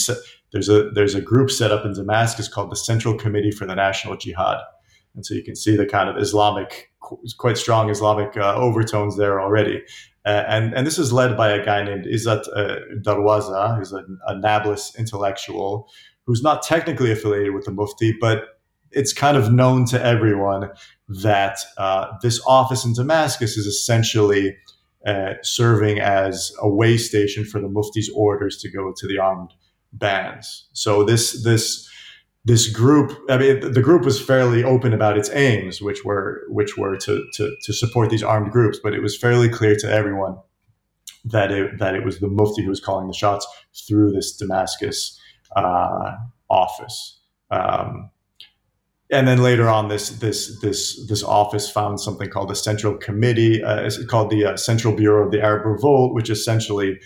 there's 0.52 0.68
a 0.68 0.90
there's 0.92 1.16
a 1.16 1.22
group 1.22 1.50
set 1.50 1.72
up 1.72 1.86
in 1.86 1.94
Damascus 1.94 2.50
called 2.50 2.72
the 2.72 2.76
Central 2.76 3.18
Committee 3.18 3.52
for 3.52 3.66
the 3.66 3.76
National 3.76 4.18
Jihad, 4.18 4.58
and 5.16 5.26
so 5.26 5.34
you 5.34 5.44
can 5.44 5.56
see 5.56 5.78
the 5.78 5.86
kind 5.86 6.10
of 6.10 6.18
Islamic, 6.18 6.92
quite 7.38 7.58
strong 7.58 7.90
Islamic 7.90 8.36
uh, 8.36 8.56
overtones 8.56 9.16
there 9.16 9.40
already. 9.40 9.82
Uh, 10.26 10.44
and 10.48 10.74
and 10.74 10.86
this 10.86 11.00
is 11.00 11.14
led 11.14 11.38
by 11.38 11.50
a 11.52 11.64
guy 11.64 11.84
named 11.84 12.06
Izzat 12.06 12.44
uh, 12.54 12.76
Darwaza, 13.02 13.78
who's 13.78 13.94
a, 13.94 14.04
a 14.28 14.38
Nablus 14.40 14.94
intellectual 15.00 15.90
who's 16.26 16.44
not 16.44 16.64
technically 16.64 17.12
affiliated 17.12 17.54
with 17.54 17.66
the 17.66 17.72
Mufti, 17.72 18.14
but 18.20 18.44
it's 18.92 19.14
kind 19.14 19.38
of 19.38 19.52
known 19.52 19.86
to 19.86 20.06
everyone 20.06 20.70
that 21.08 21.58
uh, 21.78 22.08
this 22.22 22.42
office 22.46 22.86
in 22.86 22.94
Damascus 22.94 23.58
is 23.58 23.66
essentially 23.66 24.56
uh, 25.06 25.34
serving 25.42 26.00
as 26.00 26.54
a 26.62 26.70
way 26.70 26.98
station 26.98 27.44
for 27.46 27.60
the 27.60 27.68
Mufti's 27.68 28.10
orders 28.16 28.58
to 28.58 28.70
go 28.70 28.94
to 28.96 29.08
the 29.08 29.18
armed 29.18 29.54
bands. 29.94 30.68
So 30.74 31.04
this 31.04 31.44
this 31.44 31.90
this 32.44 32.68
group, 32.68 33.16
I 33.30 33.38
mean, 33.38 33.72
the 33.74 33.84
group 33.84 34.04
was 34.04 34.20
fairly 34.20 34.64
open 34.64 34.94
about 34.94 35.18
its 35.18 35.30
aims, 35.30 35.82
which 35.82 36.04
were 36.04 36.44
which 36.50 36.78
were 36.78 36.98
to 36.98 37.26
to, 37.34 37.56
to 37.64 37.74
support 37.74 38.10
these 38.10 38.24
armed 38.24 38.52
groups, 38.52 38.80
but 38.82 38.94
it 38.94 39.02
was 39.02 39.18
fairly 39.18 39.50
clear 39.50 39.76
to 39.76 39.92
everyone 39.92 40.38
that 41.26 41.52
it 41.52 41.78
that 41.80 41.96
it 41.96 42.04
was 42.04 42.20
the 42.20 42.28
Mufti 42.28 42.64
who 42.64 42.70
was 42.70 42.80
calling 42.80 43.08
the 43.08 43.14
shots 43.14 43.48
through 43.88 44.12
this 44.12 44.36
Damascus 44.36 45.20
uh, 45.56 46.14
office. 46.50 47.20
Um, 47.52 48.10
and 49.12 49.28
then 49.28 49.42
later 49.44 49.68
on, 49.68 49.90
this 49.90 50.10
this 50.10 50.60
this 50.62 51.06
this 51.08 51.24
office 51.24 51.70
found 51.70 52.00
something 52.00 52.30
called 52.30 52.50
the 52.50 52.56
Central 52.56 52.96
Committee, 52.96 53.62
uh, 53.62 53.90
called 54.08 54.30
the 54.30 54.46
uh, 54.46 54.58
Central 54.58 54.96
Bureau 54.96 55.26
of 55.26 55.32
the 55.32 55.42
Arab 55.42 55.66
Revolt, 55.66 56.14
which 56.14 56.30
essentially 56.30 56.98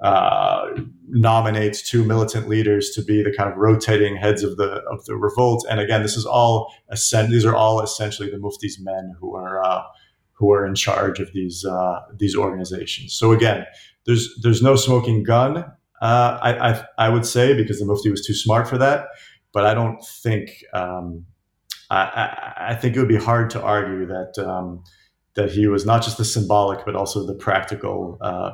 uh, 0.00 0.66
nominates 1.08 1.88
two 1.88 2.04
militant 2.04 2.48
leaders 2.48 2.90
to 2.90 3.02
be 3.02 3.22
the 3.22 3.32
kind 3.32 3.50
of 3.50 3.56
rotating 3.56 4.16
heads 4.16 4.42
of 4.42 4.56
the 4.56 4.82
of 4.90 5.04
the 5.04 5.16
revolt. 5.16 5.64
And 5.70 5.78
again, 5.78 6.02
this 6.02 6.16
is 6.16 6.26
all 6.26 6.72
these 6.90 7.44
are 7.44 7.54
all 7.54 7.80
essentially 7.80 8.30
the 8.30 8.38
Mufti's 8.38 8.78
men 8.80 9.14
who 9.20 9.36
are 9.36 9.64
uh, 9.64 9.82
who 10.32 10.52
are 10.52 10.66
in 10.66 10.74
charge 10.74 11.20
of 11.20 11.32
these 11.32 11.64
uh, 11.64 12.00
these 12.18 12.34
organizations. 12.34 13.14
So 13.14 13.30
again, 13.30 13.64
there's 14.06 14.28
there's 14.42 14.60
no 14.60 14.74
smoking 14.74 15.22
gun. 15.22 15.58
Uh, 16.02 16.38
I, 16.42 16.70
I, 16.70 16.84
I 16.98 17.08
would 17.08 17.24
say 17.24 17.54
because 17.54 17.78
the 17.78 17.86
Mufti 17.86 18.10
was 18.10 18.26
too 18.26 18.34
smart 18.34 18.68
for 18.68 18.76
that, 18.78 19.06
but 19.52 19.64
I 19.64 19.72
don't 19.72 20.04
think. 20.04 20.50
Um, 20.72 21.26
I, 21.94 22.54
I, 22.70 22.74
think 22.74 22.96
it 22.96 22.98
would 22.98 23.08
be 23.08 23.16
hard 23.16 23.50
to 23.50 23.62
argue 23.62 24.06
that 24.06 24.38
um, 24.38 24.82
that 25.34 25.50
he 25.50 25.66
was 25.66 25.84
not 25.84 26.02
just 26.02 26.16
the 26.16 26.24
symbolic 26.24 26.84
but 26.84 26.96
also 26.96 27.26
the 27.26 27.34
practical 27.34 28.18
uh, 28.20 28.52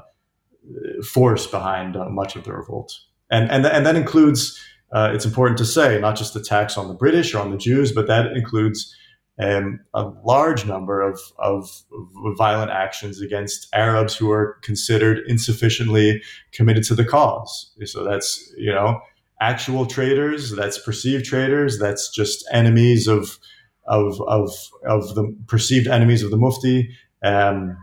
force 1.13 1.47
behind 1.47 1.97
uh, 1.97 2.09
much 2.09 2.37
of 2.37 2.45
the 2.45 2.53
revolt, 2.53 2.93
and 3.31 3.51
and 3.51 3.67
and 3.67 3.87
that 3.87 3.97
includes. 3.97 4.59
Uh, 4.93 5.13
it's 5.15 5.25
important 5.25 5.57
to 5.57 5.65
say 5.65 6.01
not 6.01 6.17
just 6.17 6.35
attacks 6.35 6.77
on 6.77 6.89
the 6.89 6.95
British 6.95 7.33
or 7.33 7.39
on 7.39 7.53
the 7.53 7.57
Jews, 7.57 7.93
but 7.93 8.09
that 8.09 8.33
includes 8.33 8.93
um, 9.41 9.81
a 9.95 10.03
large 10.25 10.67
number 10.67 11.01
of, 11.01 11.19
of, 11.39 11.71
of, 11.93 12.37
violent 12.37 12.71
actions 12.71 13.21
against 13.21 13.69
Arabs 13.73 14.15
who 14.15 14.31
are 14.31 14.59
considered 14.63 15.21
insufficiently 15.27 16.23
committed 16.53 16.83
to 16.85 16.95
the 16.95 17.05
cause. 17.05 17.73
So 17.85 18.05
that's 18.05 18.53
you 18.59 18.73
know 18.73 19.01
actual 19.41 19.87
traitors, 19.87 20.51
that's 20.55 20.79
perceived 20.79 21.25
traitors, 21.25 21.79
that's 21.79 22.11
just 22.11 22.45
enemies 22.53 23.07
of 23.07 23.39
of 23.87 24.21
of 24.23 24.51
of 24.87 25.15
the 25.15 25.37
perceived 25.47 25.87
enemies 25.89 26.23
of 26.23 26.31
the 26.31 26.37
Mufti. 26.37 26.91
Um, 27.23 27.77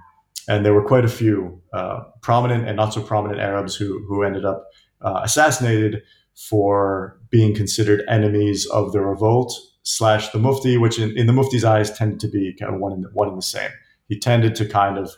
and 0.47 0.65
there 0.65 0.73
were 0.73 0.85
quite 0.85 1.03
a 1.03 1.09
few 1.09 1.61
uh, 1.73 2.01
prominent 2.21 2.67
and 2.67 2.77
not 2.77 2.93
so 2.93 3.01
prominent 3.01 3.41
Arabs 3.41 3.75
who 3.75 4.05
who 4.07 4.23
ended 4.23 4.45
up 4.45 4.67
uh, 5.01 5.21
assassinated 5.23 6.01
for 6.35 7.19
being 7.29 7.53
considered 7.55 8.03
enemies 8.07 8.65
of 8.67 8.91
the 8.91 9.01
revolt 9.01 9.53
slash 9.83 10.29
the 10.29 10.39
Mufti, 10.39 10.77
which 10.77 10.99
in, 10.99 11.17
in 11.17 11.25
the 11.25 11.33
Mufti's 11.33 11.63
eyes 11.63 11.91
tended 11.97 12.19
to 12.19 12.27
be 12.27 12.55
kind 12.59 12.73
of 12.73 12.79
one 12.79 12.93
in 12.93 13.01
the, 13.01 13.09
one 13.13 13.29
in 13.29 13.35
the 13.35 13.41
same. 13.41 13.71
He 14.07 14.19
tended 14.19 14.53
to 14.55 14.65
kind 14.65 14.97
of 14.97 15.15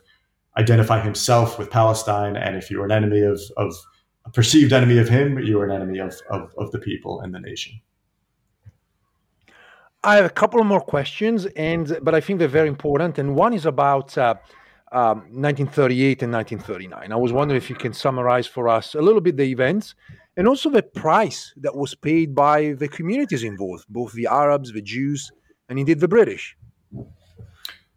identify 0.57 1.01
himself 1.01 1.59
with 1.59 1.69
Palestine, 1.69 2.35
and 2.35 2.55
if 2.55 2.71
you 2.71 2.79
were 2.79 2.85
an 2.85 2.91
enemy 2.91 3.21
of, 3.21 3.39
of 3.57 3.75
a 4.25 4.29
perceived 4.31 4.73
enemy 4.73 4.97
of 4.97 5.09
him, 5.09 5.39
you 5.39 5.57
were 5.57 5.65
an 5.65 5.71
enemy 5.71 5.99
of, 5.99 6.13
of, 6.29 6.53
of 6.57 6.71
the 6.71 6.79
people 6.79 7.21
and 7.21 7.33
the 7.33 7.39
nation. 7.39 7.79
I 10.03 10.15
have 10.15 10.25
a 10.25 10.29
couple 10.29 10.63
more 10.63 10.79
questions, 10.79 11.45
and 11.57 11.99
but 12.01 12.15
I 12.15 12.21
think 12.21 12.39
they're 12.39 12.47
very 12.47 12.69
important. 12.69 13.17
And 13.17 13.35
one 13.35 13.53
is 13.53 13.65
about 13.65 14.17
uh, 14.17 14.35
um, 14.91 15.17
1938 15.31 16.23
and 16.23 16.31
1939. 16.31 17.11
I 17.11 17.15
was 17.15 17.33
wondering 17.33 17.57
if 17.57 17.69
you 17.69 17.75
can 17.75 17.91
summarize 17.93 18.47
for 18.47 18.69
us 18.69 18.95
a 18.95 19.01
little 19.01 19.19
bit 19.19 19.35
the 19.35 19.43
events 19.43 19.95
and 20.37 20.47
also 20.47 20.69
the 20.69 20.83
price 20.83 21.53
that 21.57 21.75
was 21.75 21.95
paid 21.95 22.33
by 22.33 22.73
the 22.73 22.87
communities 22.87 23.43
involved, 23.43 23.85
both 23.89 24.13
the 24.13 24.27
Arabs, 24.27 24.71
the 24.71 24.81
Jews, 24.81 25.29
and 25.67 25.77
indeed 25.77 25.99
the 25.99 26.07
British. 26.07 26.55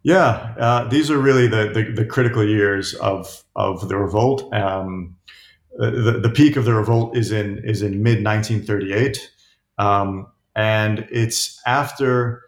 Yeah, 0.03 0.55
uh, 0.59 0.89
these 0.89 1.09
are 1.11 1.19
really 1.19 1.47
the, 1.47 1.71
the, 1.73 1.93
the, 2.03 2.05
critical 2.05 2.45
years 2.45 2.95
of 2.95 3.45
of 3.55 3.89
the 3.89 3.97
revolt. 3.97 4.53
Um, 4.53 5.15
the, 5.79 6.21
the 6.23 6.31
peak 6.31 6.57
of 6.57 6.65
the 6.65 6.75
revolt 6.75 7.17
is 7.17 7.33
in 7.33 7.59
is 7.65 7.83
in 7.83 8.03
mid 8.03 8.25
1938, 8.25 9.31
um, 9.79 10.27
and 10.55 11.07
it's 11.11 11.61
after 11.67 12.43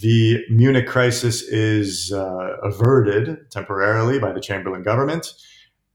the 0.00 0.44
Munich 0.50 0.86
crisis 0.86 1.42
is 1.42 2.12
uh, 2.12 2.56
averted 2.62 3.50
temporarily 3.50 4.18
by 4.18 4.32
the 4.32 4.40
Chamberlain 4.40 4.82
government, 4.82 5.32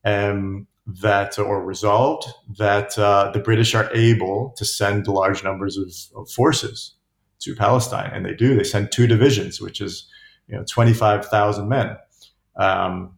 um, 0.04 0.68
that 0.86 1.40
or 1.40 1.64
resolved 1.64 2.28
that 2.58 2.98
uh, 2.98 3.32
the 3.34 3.40
British 3.40 3.74
are 3.74 3.90
able 3.94 4.54
to 4.58 4.66
send 4.66 5.08
large 5.08 5.44
numbers 5.44 5.78
of, 5.78 6.22
of 6.22 6.30
forces 6.30 6.96
to 7.40 7.56
Palestine, 7.56 8.12
and 8.14 8.26
they 8.26 8.34
do. 8.34 8.56
They 8.56 8.64
send 8.64 8.92
two 8.92 9.08
divisions, 9.08 9.62
which 9.62 9.80
is 9.82 10.08
you 10.48 10.58
know 10.58 10.64
25,000 10.66 11.70
men. 11.70 11.98
Um, 12.58 13.18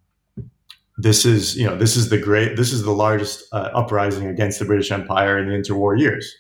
this 1.02 1.26
is 1.26 1.58
you 1.58 1.66
know 1.66 1.76
this 1.76 1.96
is 1.96 2.10
the 2.10 2.18
great 2.18 2.56
this 2.58 2.72
is 2.72 2.84
the 2.84 2.92
largest 2.92 3.44
uh, 3.52 3.70
uprising 3.74 4.28
against 4.28 4.60
the 4.60 4.66
British 4.66 4.92
Empire 4.92 5.38
in 5.38 5.50
the 5.50 5.56
interwar 5.56 6.00
years, 6.00 6.34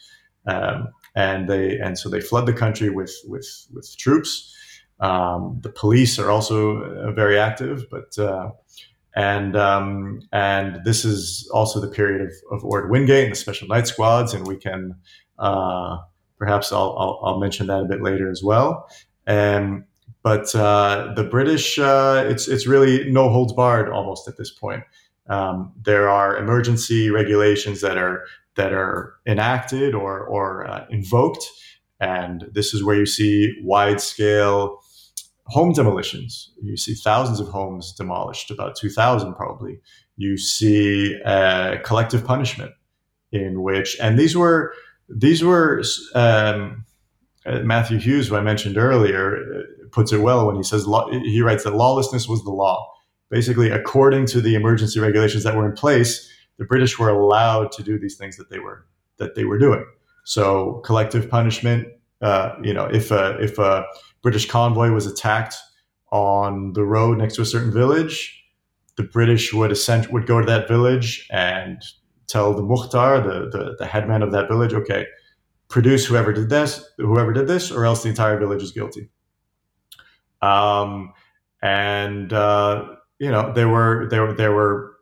um, 0.48 0.90
and 1.16 1.50
they 1.50 1.80
and 1.80 1.98
so 1.98 2.10
they 2.10 2.22
flood 2.22 2.46
the 2.46 2.54
country 2.54 2.90
with 2.90 3.14
with 3.26 3.48
with 3.74 3.98
troops. 3.98 4.56
Um, 5.00 5.60
the 5.64 5.70
police 5.70 6.20
are 6.20 6.30
also 6.30 6.78
uh, 6.78 7.12
very 7.12 7.40
active, 7.40 7.86
but 7.90 8.18
uh, 8.20 8.52
and 9.16 9.56
um, 9.56 10.22
and 10.32 10.80
this 10.86 11.04
is 11.06 11.50
also 11.54 11.80
the 11.80 11.88
period 11.88 12.22
of, 12.22 12.32
of 12.52 12.64
Orde 12.64 12.92
Wingate 12.92 13.26
and 13.26 13.32
the 13.34 13.40
Special 13.40 13.68
Night 13.68 13.88
Squads, 13.88 14.34
and 14.34 14.48
we 14.48 14.58
can 14.58 14.96
uh, 15.40 15.98
perhaps 16.38 16.72
I'll, 16.72 16.96
I'll, 16.98 17.20
I'll 17.24 17.40
mention 17.40 17.68
that 17.68 17.82
a 17.82 17.86
bit 17.86 18.02
later 18.02 18.30
as 18.30 18.44
well. 18.44 18.88
And 19.28 19.86
but 20.24 20.54
uh, 20.56 21.14
the 21.16 21.24
British, 21.24 21.80
uh, 21.80 22.24
it's 22.28 22.48
it's 22.48 22.68
really 22.68 23.10
no 23.12 23.30
holds 23.30 23.54
barred 23.54 23.90
almost 23.90 24.28
at 24.28 24.38
this 24.38 24.52
point. 24.52 24.84
Um, 25.28 25.74
there 25.82 26.10
are 26.10 26.38
emergency 26.38 27.10
regulations 27.10 27.82
that 27.82 27.98
are 27.98 28.26
that 28.56 28.74
are 28.74 29.16
enacted 29.26 29.96
or 29.96 30.20
or 30.20 30.68
uh, 30.68 30.86
invoked, 30.90 31.46
and 32.00 32.46
this 32.52 32.74
is 32.74 32.84
where 32.84 32.96
you 32.96 33.06
see 33.06 33.54
wide 33.64 34.02
scale 34.02 34.80
home 35.46 35.74
demolitions. 35.74 36.52
You 36.62 36.78
see 36.78 36.94
thousands 36.94 37.40
of 37.40 37.48
homes 37.48 37.94
demolished, 37.94 38.52
about 38.52 38.76
two 38.76 38.90
thousand 38.90 39.34
probably. 39.36 39.80
You 40.18 40.38
see 40.38 41.20
uh, 41.26 41.78
collective 41.84 42.24
punishment, 42.24 42.74
in 43.32 43.64
which 43.64 43.98
and 44.00 44.20
these 44.20 44.38
were 44.38 44.74
these 45.10 45.44
were 45.44 45.84
um, 46.14 46.86
uh, 47.46 47.60
Matthew 47.60 47.98
Hughes, 47.98 48.28
who 48.28 48.36
I 48.36 48.42
mentioned 48.42 48.78
earlier, 48.78 49.66
puts 49.92 50.12
it 50.12 50.20
well 50.20 50.48
when 50.48 50.56
he 50.56 50.64
says 50.64 50.86
he 51.24 51.42
writes 51.42 51.64
that 51.64 51.76
lawlessness 51.76 52.28
was 52.28 52.44
the 52.44 52.52
law. 52.52 52.88
Basically, 53.30 53.70
according 53.70 54.26
to 54.28 54.42
the 54.42 54.56
emergency 54.56 55.00
regulations 55.00 55.44
that 55.44 55.56
were 55.56 55.66
in 55.66 55.74
place, 55.74 56.30
the 56.58 56.66
British 56.66 57.00
were 57.00 57.10
allowed 57.10 57.72
to 57.74 57.84
do 57.84 57.98
these 57.98 58.18
things 58.18 58.38
that 58.38 58.50
they 58.50 58.60
were 58.60 58.86
that 59.18 59.36
they 59.36 59.46
were 59.46 59.58
doing. 59.58 59.86
So, 60.24 60.82
collective 60.86 61.30
punishment. 61.30 61.88
Uh, 62.22 62.56
you 62.62 62.74
know, 62.74 62.86
if 62.86 63.10
a 63.10 63.38
if 63.42 63.58
a 63.58 63.86
British 64.22 64.48
convoy 64.50 64.92
was 64.92 65.08
attacked 65.08 65.56
on 66.12 66.74
the 66.74 66.84
road 66.84 67.18
next 67.18 67.36
to 67.36 67.42
a 67.42 67.46
certain 67.46 67.72
village, 67.72 68.44
the 68.98 69.04
British 69.04 69.54
would 69.54 69.72
ascend, 69.72 70.08
would 70.08 70.28
go 70.28 70.40
to 70.40 70.46
that 70.46 70.68
village 70.68 71.28
and 71.32 71.82
tell 72.28 72.54
the 72.54 72.62
muhtar, 72.62 73.24
the, 73.24 73.50
the, 73.50 73.76
the 73.80 73.86
headman 73.86 74.22
of 74.22 74.32
that 74.32 74.48
village, 74.48 74.74
okay, 74.74 75.06
produce 75.70 76.06
whoever 76.06 76.34
did 76.34 76.50
this, 76.50 76.84
whoever 76.98 77.34
did 77.34 77.48
this, 77.48 77.72
or 77.72 77.86
else 77.86 78.04
the 78.04 78.10
entire 78.10 78.38
village 78.38 78.62
is 78.62 78.72
guilty. 78.72 79.10
Um, 80.42 81.14
and 81.62 82.34
uh, 82.34 82.86
you 83.20 83.30
know 83.30 83.54
there 83.54 83.70
were 83.70 84.08
there 84.10 84.34
there 84.34 84.52
were 84.52 84.96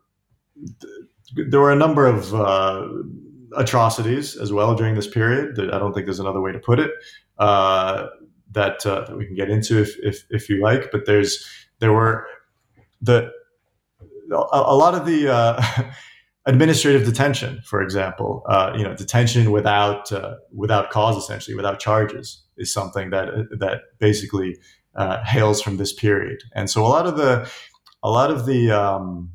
there 1.34 1.60
were 1.60 1.72
a 1.72 1.76
number 1.76 2.06
of 2.06 2.34
uh, 2.34 2.86
atrocities 3.56 4.36
as 4.36 4.52
well 4.52 4.74
during 4.74 4.94
this 4.94 5.06
period. 5.06 5.58
I 5.58 5.78
don't 5.78 5.92
think 5.92 6.06
there's 6.06 6.20
another 6.20 6.40
way 6.40 6.52
to 6.52 6.58
put 6.58 6.78
it. 6.78 6.90
Uh, 7.38 8.08
that, 8.52 8.84
uh, 8.84 9.04
that 9.06 9.16
we 9.16 9.26
can 9.26 9.34
get 9.34 9.48
into 9.48 9.80
if, 9.80 9.96
if, 10.02 10.24
if 10.30 10.48
you 10.48 10.60
like, 10.60 10.90
but 10.90 11.06
there's 11.06 11.46
there 11.78 11.92
were 11.92 12.26
the 13.00 13.30
a, 14.32 14.76
lot 14.76 14.94
of 14.94 15.06
the 15.06 15.32
uh, 15.32 15.62
administrative 16.46 17.04
detention, 17.04 17.60
for 17.64 17.82
example, 17.82 18.42
uh, 18.48 18.72
you 18.76 18.84
know, 18.84 18.94
detention 18.94 19.50
without 19.50 20.12
uh, 20.12 20.36
without 20.54 20.90
cause, 20.90 21.16
essentially 21.16 21.54
without 21.54 21.80
charges, 21.80 22.42
is 22.56 22.72
something 22.72 23.10
that 23.10 23.28
that 23.58 23.82
basically 23.98 24.56
uh, 24.94 25.22
hails 25.24 25.60
from 25.62 25.76
this 25.76 25.92
period. 25.92 26.42
And 26.54 26.68
so 26.68 26.84
a 26.84 26.88
lot 26.88 27.06
of 27.06 27.16
the 27.16 27.50
a 28.02 28.10
lot 28.10 28.30
of 28.30 28.46
the 28.46 28.70
um, 28.70 29.30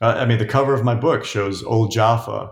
uh, 0.00 0.14
I 0.18 0.26
mean, 0.26 0.38
the 0.38 0.46
cover 0.46 0.74
of 0.74 0.84
my 0.84 0.94
book 0.94 1.24
shows 1.24 1.62
Old 1.62 1.90
Jaffa 1.90 2.50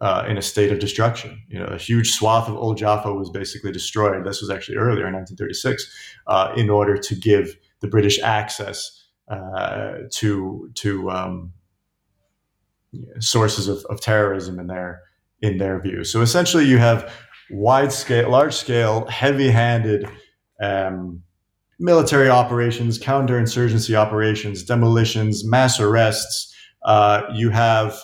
uh, 0.00 0.24
in 0.28 0.36
a 0.36 0.42
state 0.42 0.70
of 0.70 0.78
destruction. 0.78 1.42
You 1.48 1.58
know, 1.58 1.66
a 1.66 1.78
huge 1.78 2.10
swath 2.12 2.48
of 2.48 2.56
Old 2.56 2.76
Jaffa 2.78 3.12
was 3.12 3.30
basically 3.30 3.72
destroyed. 3.72 4.24
This 4.24 4.40
was 4.40 4.50
actually 4.50 4.76
earlier 4.76 5.06
in 5.06 5.14
1936, 5.14 5.90
uh, 6.26 6.52
in 6.56 6.70
order 6.70 6.96
to 6.96 7.14
give 7.14 7.56
the 7.80 7.88
British 7.88 8.20
access 8.20 9.04
to 10.10 10.70
to 10.74 11.10
um, 11.10 11.52
sources 13.18 13.68
of, 13.68 13.84
of 13.86 14.00
terrorism 14.00 14.58
in 14.58 14.66
their 14.66 15.02
in 15.42 15.58
their 15.58 15.80
view. 15.80 16.04
So 16.04 16.20
essentially, 16.20 16.64
you 16.64 16.78
have 16.78 17.12
wide 17.50 17.92
scale, 17.92 18.30
large 18.30 18.54
scale, 18.54 19.06
heavy 19.06 19.50
handed 19.50 20.08
um, 20.60 21.22
military 21.78 22.28
operations, 22.28 22.98
counterinsurgency 22.98 23.94
operations, 23.94 24.62
demolitions, 24.62 25.44
mass 25.44 25.80
arrests. 25.80 26.54
Uh, 26.84 27.22
you 27.34 27.50
have 27.50 27.98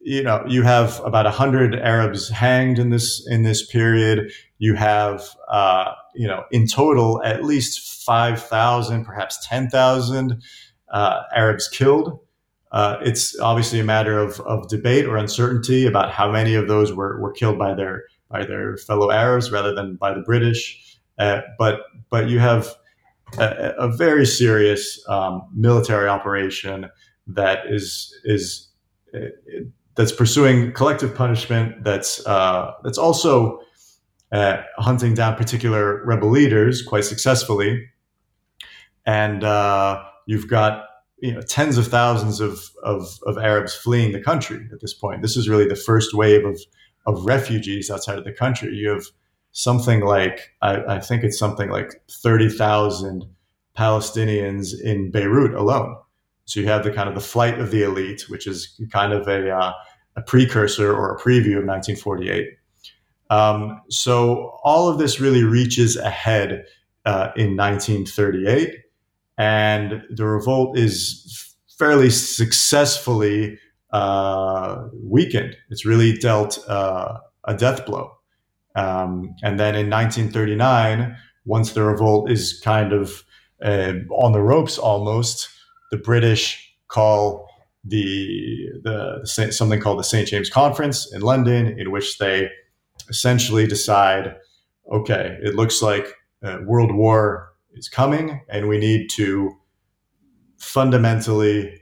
you 0.00 0.22
know 0.22 0.44
you 0.46 0.62
have 0.62 1.00
about 1.04 1.24
100 1.24 1.74
arabs 1.74 2.28
hanged 2.28 2.78
in 2.78 2.90
this 2.90 3.26
in 3.28 3.42
this 3.42 3.66
period 3.66 4.30
you 4.58 4.74
have 4.74 5.22
uh, 5.48 5.92
you 6.14 6.26
know 6.26 6.44
in 6.52 6.68
total 6.68 7.20
at 7.24 7.44
least 7.44 8.04
5000 8.04 9.04
perhaps 9.04 9.44
10000 9.48 10.40
uh, 10.92 11.22
arabs 11.34 11.68
killed 11.68 12.20
uh, 12.70 12.98
it's 13.02 13.38
obviously 13.40 13.80
a 13.80 13.84
matter 13.84 14.18
of, 14.18 14.40
of 14.40 14.68
debate 14.68 15.06
or 15.06 15.16
uncertainty 15.16 15.86
about 15.86 16.10
how 16.10 16.30
many 16.30 16.54
of 16.54 16.68
those 16.68 16.92
were, 16.92 17.18
were 17.20 17.32
killed 17.32 17.58
by 17.58 17.74
their 17.74 18.04
by 18.30 18.44
their 18.44 18.76
fellow 18.76 19.10
Arabs 19.10 19.50
rather 19.50 19.74
than 19.74 19.96
by 19.96 20.12
the 20.12 20.20
British. 20.20 20.98
Uh, 21.18 21.40
but 21.58 21.80
but 22.10 22.28
you 22.28 22.38
have 22.38 22.74
a, 23.36 23.74
a 23.78 23.96
very 23.96 24.24
serious 24.24 25.02
um, 25.08 25.42
military 25.54 26.08
operation 26.08 26.88
that 27.26 27.66
is 27.68 28.14
is 28.24 28.68
uh, 29.14 29.26
that's 29.94 30.12
pursuing 30.12 30.72
collective 30.72 31.14
punishment. 31.14 31.84
That's 31.84 32.24
uh, 32.26 32.72
that's 32.84 32.98
also 32.98 33.60
uh, 34.32 34.62
hunting 34.78 35.14
down 35.14 35.36
particular 35.36 36.04
rebel 36.04 36.30
leaders 36.30 36.82
quite 36.82 37.04
successfully, 37.04 37.88
and 39.04 39.44
uh, 39.44 40.02
you've 40.26 40.48
got 40.48 40.84
you 41.18 41.34
know 41.34 41.40
tens 41.42 41.76
of 41.78 41.88
thousands 41.88 42.40
of, 42.40 42.70
of, 42.82 43.18
of 43.26 43.38
Arabs 43.38 43.74
fleeing 43.74 44.12
the 44.12 44.20
country 44.22 44.68
at 44.72 44.80
this 44.80 44.94
point. 44.94 45.20
This 45.20 45.36
is 45.36 45.48
really 45.48 45.66
the 45.66 45.76
first 45.76 46.14
wave 46.14 46.44
of 46.44 46.60
of 47.06 47.24
refugees 47.24 47.90
outside 47.90 48.18
of 48.18 48.24
the 48.24 48.32
country. 48.32 48.74
You 48.74 48.90
have 48.90 49.04
something 49.58 50.04
like 50.04 50.54
I, 50.62 50.96
I 50.96 51.00
think 51.00 51.24
it's 51.24 51.38
something 51.38 51.68
like 51.70 52.00
thirty 52.22 52.48
thousand 52.48 53.24
Palestinians 53.76 54.78
in 54.80 55.10
Beirut 55.10 55.54
alone. 55.54 55.96
So 56.44 56.60
you 56.60 56.66
have 56.66 56.84
the 56.84 56.92
kind 56.92 57.08
of 57.08 57.14
the 57.14 57.20
flight 57.20 57.58
of 57.58 57.70
the 57.70 57.82
elite, 57.82 58.28
which 58.28 58.46
is 58.46 58.80
kind 58.92 59.12
of 59.12 59.26
a 59.26 59.50
uh, 59.50 59.72
a 60.16 60.22
precursor 60.22 60.94
or 60.94 61.14
a 61.14 61.18
preview 61.18 61.58
of 61.58 61.66
1948. 61.66 62.48
Um, 63.30 63.80
so 63.90 64.58
all 64.64 64.88
of 64.88 64.98
this 64.98 65.20
really 65.20 65.44
reaches 65.44 65.96
ahead 65.96 66.64
uh, 67.04 67.30
in 67.36 67.56
1938 67.56 68.74
and 69.36 70.02
the 70.10 70.26
revolt 70.26 70.76
is 70.76 71.54
fairly 71.78 72.10
successfully 72.10 73.58
uh, 73.92 74.84
weakened. 74.94 75.56
It's 75.70 75.86
really 75.86 76.14
dealt 76.14 76.58
uh, 76.68 77.18
a 77.44 77.54
death 77.54 77.86
blow. 77.86 78.17
Um, 78.74 79.34
and 79.42 79.58
then 79.58 79.74
in 79.74 79.90
1939, 79.90 81.16
once 81.44 81.72
the 81.72 81.82
revolt 81.82 82.30
is 82.30 82.60
kind 82.62 82.92
of 82.92 83.24
uh, 83.62 83.94
on 84.10 84.32
the 84.32 84.40
ropes 84.40 84.78
almost, 84.78 85.48
the 85.90 85.96
British 85.96 86.76
call 86.88 87.48
the, 87.84 88.68
the, 88.82 89.50
something 89.50 89.80
called 89.80 89.98
the 89.98 90.04
St. 90.04 90.28
James 90.28 90.50
Conference 90.50 91.12
in 91.12 91.22
London, 91.22 91.78
in 91.78 91.90
which 91.90 92.18
they 92.18 92.50
essentially 93.08 93.66
decide, 93.66 94.36
okay, 94.92 95.38
it 95.42 95.54
looks 95.54 95.80
like 95.80 96.14
uh, 96.42 96.58
World 96.66 96.94
War 96.94 97.52
is 97.72 97.88
coming, 97.88 98.42
and 98.48 98.68
we 98.68 98.78
need 98.78 99.08
to 99.16 99.56
fundamentally 100.58 101.80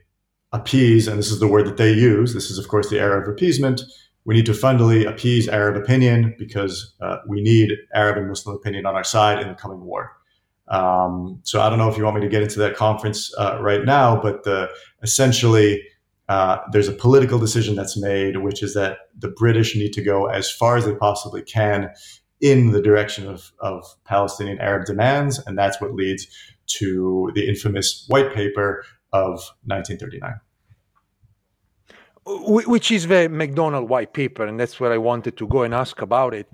appease, 0.52 1.08
and 1.08 1.18
this 1.18 1.30
is 1.30 1.40
the 1.40 1.48
word 1.48 1.66
that 1.66 1.76
they 1.76 1.92
use. 1.92 2.34
This 2.34 2.50
is, 2.50 2.58
of 2.58 2.68
course, 2.68 2.88
the 2.88 3.00
era 3.00 3.20
of 3.20 3.28
appeasement. 3.28 3.82
We 4.26 4.34
need 4.34 4.46
to 4.46 4.54
fundamentally 4.54 5.04
appease 5.04 5.48
Arab 5.48 5.76
opinion 5.76 6.34
because 6.36 6.94
uh, 7.00 7.18
we 7.28 7.40
need 7.40 7.70
Arab 7.94 8.18
and 8.18 8.28
Muslim 8.28 8.56
opinion 8.56 8.84
on 8.84 8.96
our 8.96 9.04
side 9.04 9.40
in 9.40 9.48
the 9.48 9.54
coming 9.54 9.80
war. 9.80 10.16
Um, 10.68 11.38
so 11.44 11.60
I 11.60 11.70
don't 11.70 11.78
know 11.78 11.88
if 11.88 11.96
you 11.96 12.02
want 12.02 12.16
me 12.16 12.22
to 12.22 12.28
get 12.28 12.42
into 12.42 12.58
that 12.58 12.74
conference 12.74 13.32
uh, 13.38 13.58
right 13.60 13.84
now, 13.84 14.20
but 14.20 14.42
the, 14.42 14.68
essentially 15.00 15.80
uh, 16.28 16.58
there's 16.72 16.88
a 16.88 16.92
political 16.92 17.38
decision 17.38 17.76
that's 17.76 17.96
made, 17.96 18.38
which 18.38 18.64
is 18.64 18.74
that 18.74 18.98
the 19.16 19.28
British 19.28 19.76
need 19.76 19.92
to 19.92 20.02
go 20.02 20.26
as 20.26 20.50
far 20.50 20.76
as 20.76 20.84
they 20.84 20.94
possibly 20.96 21.40
can 21.40 21.88
in 22.40 22.72
the 22.72 22.82
direction 22.82 23.28
of, 23.28 23.52
of 23.60 23.84
Palestinian 24.04 24.58
Arab 24.58 24.86
demands, 24.86 25.38
and 25.46 25.56
that's 25.56 25.80
what 25.80 25.94
leads 25.94 26.26
to 26.66 27.30
the 27.36 27.48
infamous 27.48 28.04
white 28.08 28.34
paper 28.34 28.84
of 29.12 29.34
1939 29.66 30.40
which 32.26 32.90
is 32.90 33.06
the 33.06 33.28
MacDonald 33.28 33.88
white 33.88 34.12
paper, 34.12 34.44
and 34.44 34.58
that's 34.58 34.80
where 34.80 34.92
I 34.92 34.98
wanted 34.98 35.36
to 35.36 35.46
go 35.46 35.62
and 35.62 35.72
ask 35.72 36.02
about 36.02 36.34
it, 36.34 36.48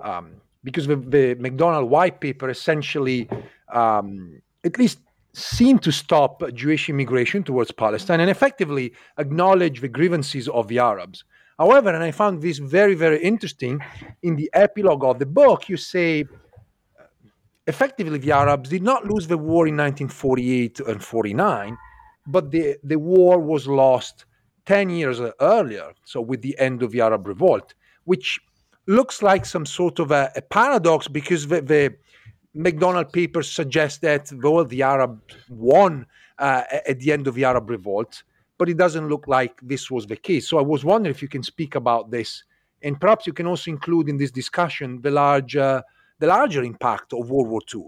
um, 0.00 0.32
because 0.64 0.86
the, 0.86 0.96
the 0.96 1.34
MacDonald 1.34 1.90
white 1.90 2.20
paper 2.20 2.48
essentially, 2.48 3.28
um, 3.72 4.40
at 4.64 4.78
least, 4.78 4.98
seemed 5.34 5.82
to 5.82 5.92
stop 5.92 6.42
Jewish 6.54 6.88
immigration 6.88 7.44
towards 7.44 7.70
Palestine 7.70 8.20
and 8.20 8.30
effectively 8.30 8.92
acknowledge 9.18 9.82
the 9.82 9.88
grievances 9.88 10.48
of 10.48 10.66
the 10.68 10.78
Arabs. 10.78 11.24
However, 11.58 11.90
and 11.90 12.02
I 12.02 12.10
found 12.10 12.40
this 12.40 12.58
very, 12.58 12.94
very 12.94 13.22
interesting, 13.22 13.80
in 14.22 14.36
the 14.36 14.48
epilogue 14.54 15.04
of 15.04 15.18
the 15.18 15.26
book, 15.26 15.68
you 15.68 15.76
say 15.76 16.24
effectively 17.66 18.18
the 18.18 18.32
Arabs 18.32 18.70
did 18.70 18.82
not 18.82 19.04
lose 19.04 19.26
the 19.26 19.36
war 19.36 19.66
in 19.66 19.76
1948 19.76 20.80
and 20.80 21.04
49, 21.04 21.76
but 22.26 22.50
the, 22.50 22.76
the 22.82 22.98
war 22.98 23.38
was 23.38 23.66
lost 23.66 24.24
10 24.68 24.90
years 24.90 25.18
earlier, 25.40 25.94
so 26.04 26.20
with 26.20 26.42
the 26.42 26.54
end 26.58 26.82
of 26.82 26.90
the 26.90 27.00
Arab 27.00 27.26
Revolt, 27.26 27.72
which 28.04 28.38
looks 28.86 29.22
like 29.22 29.46
some 29.46 29.64
sort 29.64 29.98
of 29.98 30.10
a, 30.10 30.30
a 30.36 30.42
paradox 30.42 31.08
because 31.08 31.48
the, 31.48 31.62
the 31.62 31.94
MacDonald 32.52 33.10
papers 33.10 33.50
suggest 33.50 34.02
that 34.02 34.30
well, 34.30 34.66
the 34.66 34.82
Arabs 34.82 35.22
won 35.48 36.04
uh, 36.38 36.64
at 36.86 37.00
the 37.00 37.12
end 37.12 37.26
of 37.26 37.34
the 37.34 37.46
Arab 37.46 37.70
Revolt, 37.70 38.22
but 38.58 38.68
it 38.68 38.76
doesn't 38.76 39.08
look 39.08 39.26
like 39.26 39.58
this 39.62 39.90
was 39.90 40.06
the 40.06 40.16
case. 40.16 40.46
So 40.46 40.58
I 40.58 40.62
was 40.62 40.84
wondering 40.84 41.14
if 41.14 41.22
you 41.22 41.28
can 41.28 41.42
speak 41.42 41.74
about 41.74 42.10
this, 42.10 42.44
and 42.82 43.00
perhaps 43.00 43.26
you 43.26 43.32
can 43.32 43.46
also 43.46 43.70
include 43.70 44.10
in 44.10 44.18
this 44.18 44.30
discussion 44.30 45.00
the 45.00 45.10
larger 45.10 45.82
the 46.18 46.26
larger 46.26 46.62
impact 46.62 47.14
of 47.14 47.30
World 47.30 47.48
War 47.48 47.62
II 47.74 47.84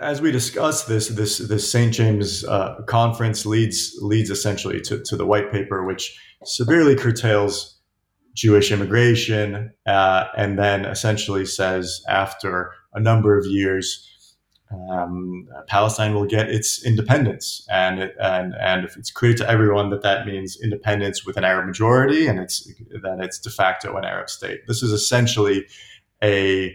as 0.00 0.20
we 0.20 0.32
discuss 0.32 0.84
this 0.84 1.08
this 1.08 1.38
this 1.38 1.70
St. 1.70 1.92
James 1.92 2.44
uh, 2.44 2.82
conference 2.86 3.46
leads 3.46 3.96
leads 4.00 4.30
essentially 4.30 4.80
to, 4.82 5.02
to 5.02 5.16
the 5.16 5.26
white 5.26 5.52
paper, 5.52 5.84
which 5.84 6.18
severely 6.44 6.96
curtails 6.96 7.78
Jewish 8.34 8.72
immigration, 8.72 9.72
uh, 9.86 10.24
and 10.36 10.58
then 10.58 10.84
essentially 10.84 11.46
says 11.46 12.02
after 12.08 12.72
a 12.94 13.00
number 13.00 13.38
of 13.38 13.46
years, 13.46 14.08
um, 14.72 15.46
Palestine 15.68 16.14
will 16.14 16.26
get 16.26 16.50
its 16.50 16.84
independence, 16.84 17.64
and 17.70 18.00
it, 18.00 18.16
and 18.20 18.54
and 18.60 18.88
it's 18.96 19.12
clear 19.12 19.34
to 19.34 19.48
everyone 19.48 19.90
that 19.90 20.02
that 20.02 20.26
means 20.26 20.58
independence 20.60 21.24
with 21.24 21.36
an 21.36 21.44
Arab 21.44 21.66
majority, 21.66 22.26
and 22.26 22.40
it's 22.40 22.66
that 23.02 23.18
it's 23.20 23.38
de 23.38 23.50
facto 23.50 23.96
an 23.96 24.04
Arab 24.04 24.28
state. 24.28 24.60
This 24.66 24.82
is 24.82 24.90
essentially 24.90 25.64
a 26.24 26.74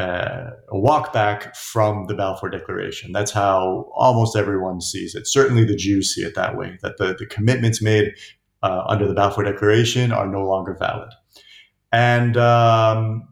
uh, 0.00 0.50
a 0.68 0.78
walk 0.78 1.12
back 1.12 1.54
from 1.54 2.06
the 2.06 2.14
Balfour 2.14 2.48
Declaration. 2.48 3.12
That's 3.12 3.30
how 3.30 3.90
almost 3.94 4.36
everyone 4.36 4.80
sees 4.80 5.14
it. 5.14 5.26
Certainly 5.26 5.64
the 5.64 5.76
Jews 5.76 6.14
see 6.14 6.22
it 6.22 6.34
that 6.34 6.56
way, 6.56 6.78
that 6.82 6.96
the, 6.96 7.14
the 7.18 7.26
commitments 7.26 7.82
made 7.82 8.14
uh, 8.62 8.82
under 8.88 9.06
the 9.06 9.14
Balfour 9.14 9.44
Declaration 9.44 10.12
are 10.12 10.26
no 10.26 10.42
longer 10.42 10.76
valid. 10.78 11.10
And 11.92 12.36
um, 12.36 13.28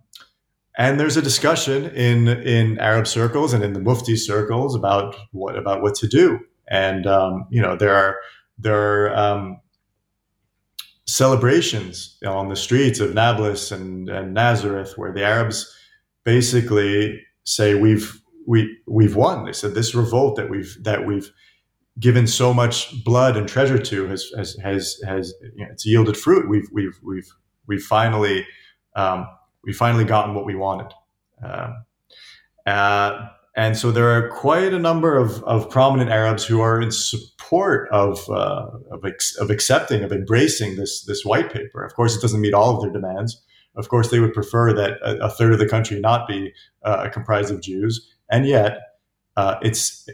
and 0.77 1.01
there's 1.01 1.16
a 1.16 1.23
discussion 1.23 1.87
in 1.91 2.29
in 2.29 2.79
Arab 2.79 3.07
circles 3.07 3.53
and 3.53 3.64
in 3.64 3.73
the 3.73 3.81
Mufti 3.81 4.16
circles 4.16 4.75
about 4.75 5.16
what 5.33 5.57
about 5.57 5.81
what 5.81 5.95
to 5.97 6.09
do. 6.09 6.41
And 6.69 7.07
um, 7.07 7.47
you 7.51 7.62
know 7.62 7.77
there 7.77 7.95
are 7.95 8.16
there 8.59 9.07
are 9.07 9.16
um, 9.16 9.61
celebrations 11.07 12.19
on 12.27 12.49
the 12.49 12.57
streets 12.57 13.01
of 13.01 13.14
Nablus 13.14 13.73
and, 13.73 14.09
and 14.09 14.35
Nazareth 14.35 14.95
where 14.97 15.12
the 15.12 15.25
Arabs 15.25 15.75
basically 16.29 17.18
say 17.45 17.74
we've 17.74 18.20
we 18.47 18.76
we've 18.87 19.16
won. 19.16 19.47
They 19.47 19.55
said 19.55 19.74
this 19.74 19.95
revolt 19.95 20.37
that 20.37 20.51
we've 20.51 20.76
that 20.85 21.07
we've 21.07 21.31
given 21.99 22.26
so 22.26 22.53
much 22.53 23.03
blood 23.03 23.35
and 23.39 23.49
treasure 23.49 23.79
to 23.79 24.07
has 24.09 24.31
has 24.37 24.55
has, 24.62 25.01
has 25.07 25.35
you 25.57 25.64
know, 25.64 25.72
it's 25.72 25.87
yielded 25.87 26.18
fruit. 26.18 26.47
We've 26.51 26.68
we've 26.70 26.99
we've 27.03 27.31
we've 27.66 27.83
finally 27.83 28.47
um, 28.95 29.26
we 29.64 29.72
finally 29.72 30.05
gotten 30.05 30.35
what 30.35 30.45
we 30.45 30.55
wanted. 30.55 30.93
Um, 31.43 31.85
uh, 32.66 33.29
and 33.57 33.76
so 33.76 33.91
there 33.91 34.11
are 34.16 34.29
quite 34.29 34.74
a 34.74 34.79
number 34.79 35.16
of, 35.16 35.43
of 35.45 35.70
prominent 35.70 36.11
Arabs 36.11 36.45
who 36.45 36.61
are 36.61 36.81
in 36.81 36.93
support 36.93 37.89
of 37.91 38.29
uh, 38.29 38.66
of, 38.91 39.05
ex- 39.05 39.37
of 39.37 39.51
accepting 39.51 40.05
of 40.05 40.12
embracing 40.12 40.76
this 40.76 41.05
this 41.05 41.24
white 41.24 41.51
paper. 41.51 41.83
Of 41.83 41.95
course, 41.95 42.14
it 42.14 42.20
doesn't 42.20 42.43
meet 42.43 42.55
all 42.55 42.76
of 42.76 42.83
their 42.83 42.93
demands. 42.93 43.43
Of 43.79 43.89
course, 43.89 44.11
they 44.11 44.18
would 44.18 44.35
prefer 44.35 44.72
that 44.74 44.99
a, 45.03 45.26
a 45.26 45.31
third 45.31 45.53
of 45.53 45.59
the 45.59 45.68
country 45.68 46.01
not 46.01 46.29
be 46.29 46.53
uh, 46.83 47.09
comprised 47.11 47.51
of 47.53 47.62
Jews, 47.62 48.14
and 48.31 48.47
yet 48.47 48.79
uh, 49.37 49.57
it's 49.62 50.09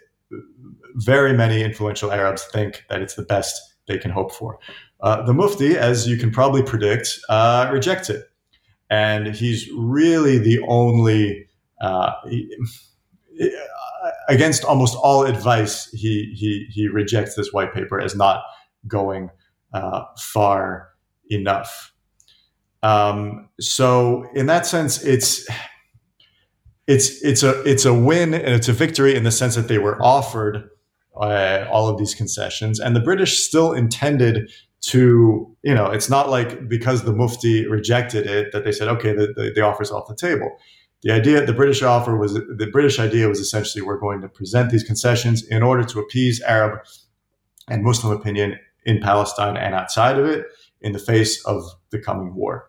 very 0.94 1.32
many 1.32 1.62
influential 1.62 2.12
Arabs 2.12 2.44
think 2.52 2.84
that 2.88 3.00
it's 3.00 3.14
the 3.14 3.22
best 3.22 3.60
they 3.88 3.98
can 3.98 4.10
hope 4.10 4.32
for. 4.32 4.58
Uh, 5.00 5.22
the 5.22 5.34
Mufti, 5.34 5.76
as 5.76 6.06
you 6.06 6.16
can 6.16 6.30
probably 6.30 6.62
predict, 6.62 7.18
uh, 7.28 7.68
rejects 7.72 8.08
it, 8.10 8.24
and 8.90 9.34
he's 9.34 9.68
really 9.72 10.38
the 10.38 10.60
only. 10.68 11.48
Uh, 11.80 12.12
he, 12.28 12.54
against 14.28 14.64
almost 14.64 14.96
all 15.02 15.24
advice, 15.24 15.90
he 15.90 16.32
he 16.36 16.66
he 16.70 16.88
rejects 16.88 17.34
this 17.34 17.52
white 17.52 17.72
paper 17.74 18.00
as 18.00 18.14
not 18.14 18.42
going 18.86 19.30
uh, 19.72 20.04
far 20.18 20.90
enough. 21.30 21.93
Um, 22.84 23.48
so 23.58 24.28
in 24.34 24.46
that 24.46 24.66
sense, 24.66 25.02
it's 25.02 25.48
it's 26.86 27.24
it's 27.24 27.42
a 27.42 27.62
it's 27.62 27.86
a 27.86 27.94
win 27.94 28.34
and 28.34 28.54
it's 28.54 28.68
a 28.68 28.74
victory 28.74 29.16
in 29.16 29.24
the 29.24 29.30
sense 29.30 29.54
that 29.54 29.68
they 29.68 29.78
were 29.78 30.00
offered 30.02 30.68
uh, 31.16 31.64
all 31.70 31.88
of 31.88 31.98
these 31.98 32.14
concessions, 32.14 32.78
and 32.78 32.94
the 32.94 33.00
British 33.00 33.42
still 33.42 33.72
intended 33.72 34.50
to 34.82 35.56
you 35.62 35.74
know 35.74 35.86
it's 35.86 36.10
not 36.10 36.28
like 36.28 36.68
because 36.68 37.04
the 37.04 37.12
Mufti 37.12 37.66
rejected 37.66 38.26
it 38.26 38.52
that 38.52 38.64
they 38.64 38.72
said 38.72 38.88
okay 38.88 39.14
the, 39.14 39.28
the, 39.34 39.50
the 39.54 39.62
offer's 39.62 39.90
off 39.90 40.06
the 40.06 40.14
table. 40.14 40.50
The 41.02 41.12
idea, 41.12 41.44
the 41.44 41.52
British 41.52 41.82
offer 41.82 42.16
was 42.16 42.34
the 42.34 42.68
British 42.70 42.98
idea 42.98 43.28
was 43.28 43.38
essentially 43.38 43.82
we're 43.82 43.98
going 43.98 44.20
to 44.20 44.28
present 44.28 44.70
these 44.70 44.84
concessions 44.84 45.42
in 45.42 45.62
order 45.62 45.84
to 45.84 46.00
appease 46.00 46.42
Arab 46.42 46.80
and 47.68 47.82
Muslim 47.82 48.12
opinion 48.12 48.58
in 48.84 49.00
Palestine 49.00 49.56
and 49.56 49.74
outside 49.74 50.18
of 50.18 50.26
it 50.26 50.46
in 50.82 50.92
the 50.92 50.98
face 50.98 51.42
of 51.46 51.62
the 51.90 51.98
coming 51.98 52.34
war. 52.34 52.68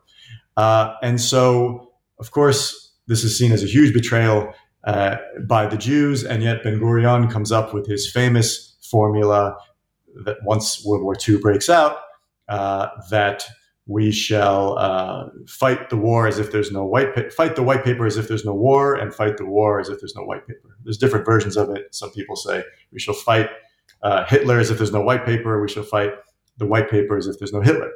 Uh, 0.57 0.93
and 1.01 1.19
so, 1.19 1.91
of 2.19 2.31
course, 2.31 2.93
this 3.07 3.23
is 3.23 3.37
seen 3.37 3.51
as 3.51 3.63
a 3.63 3.67
huge 3.67 3.93
betrayal 3.93 4.53
uh, 4.85 5.17
by 5.47 5.67
the 5.67 5.77
Jews, 5.77 6.23
and 6.23 6.43
yet 6.43 6.63
Ben 6.63 6.79
Gurion 6.79 7.29
comes 7.31 7.51
up 7.51 7.73
with 7.73 7.87
his 7.87 8.09
famous 8.11 8.75
formula 8.89 9.57
that 10.23 10.37
once 10.43 10.85
World 10.85 11.03
War 11.03 11.15
II 11.27 11.39
breaks 11.39 11.69
out, 11.69 11.97
uh, 12.47 12.87
that 13.09 13.43
we 13.87 14.11
shall 14.11 14.77
uh, 14.77 15.27
fight 15.47 15.89
the 15.89 15.97
war 15.97 16.27
as 16.27 16.39
if 16.39 16.51
there's 16.51 16.71
no 16.71 16.83
white 16.83 17.13
pa- 17.13 17.29
fight 17.35 17.55
the 17.55 17.63
white 17.63 17.83
paper 17.83 18.05
as 18.05 18.17
if 18.17 18.27
there's 18.27 18.45
no 18.45 18.53
war, 18.53 18.95
and 18.95 19.13
fight 19.13 19.37
the 19.37 19.45
war 19.45 19.79
as 19.79 19.89
if 19.89 19.99
there's 19.99 20.15
no 20.15 20.23
white 20.23 20.47
paper. 20.47 20.77
There's 20.83 20.97
different 20.97 21.25
versions 21.25 21.57
of 21.57 21.69
it. 21.69 21.93
Some 21.93 22.11
people 22.11 22.35
say 22.35 22.63
we 22.91 22.99
shall 22.99 23.13
fight 23.13 23.49
uh, 24.01 24.25
Hitler 24.25 24.59
as 24.59 24.71
if 24.71 24.77
there's 24.77 24.91
no 24.91 25.01
white 25.01 25.25
paper. 25.25 25.61
We 25.61 25.67
shall 25.67 25.83
fight 25.83 26.11
the 26.57 26.65
white 26.65 26.89
paper 26.89 27.17
as 27.17 27.27
if 27.27 27.37
there's 27.37 27.53
no 27.53 27.61
Hitler. 27.61 27.91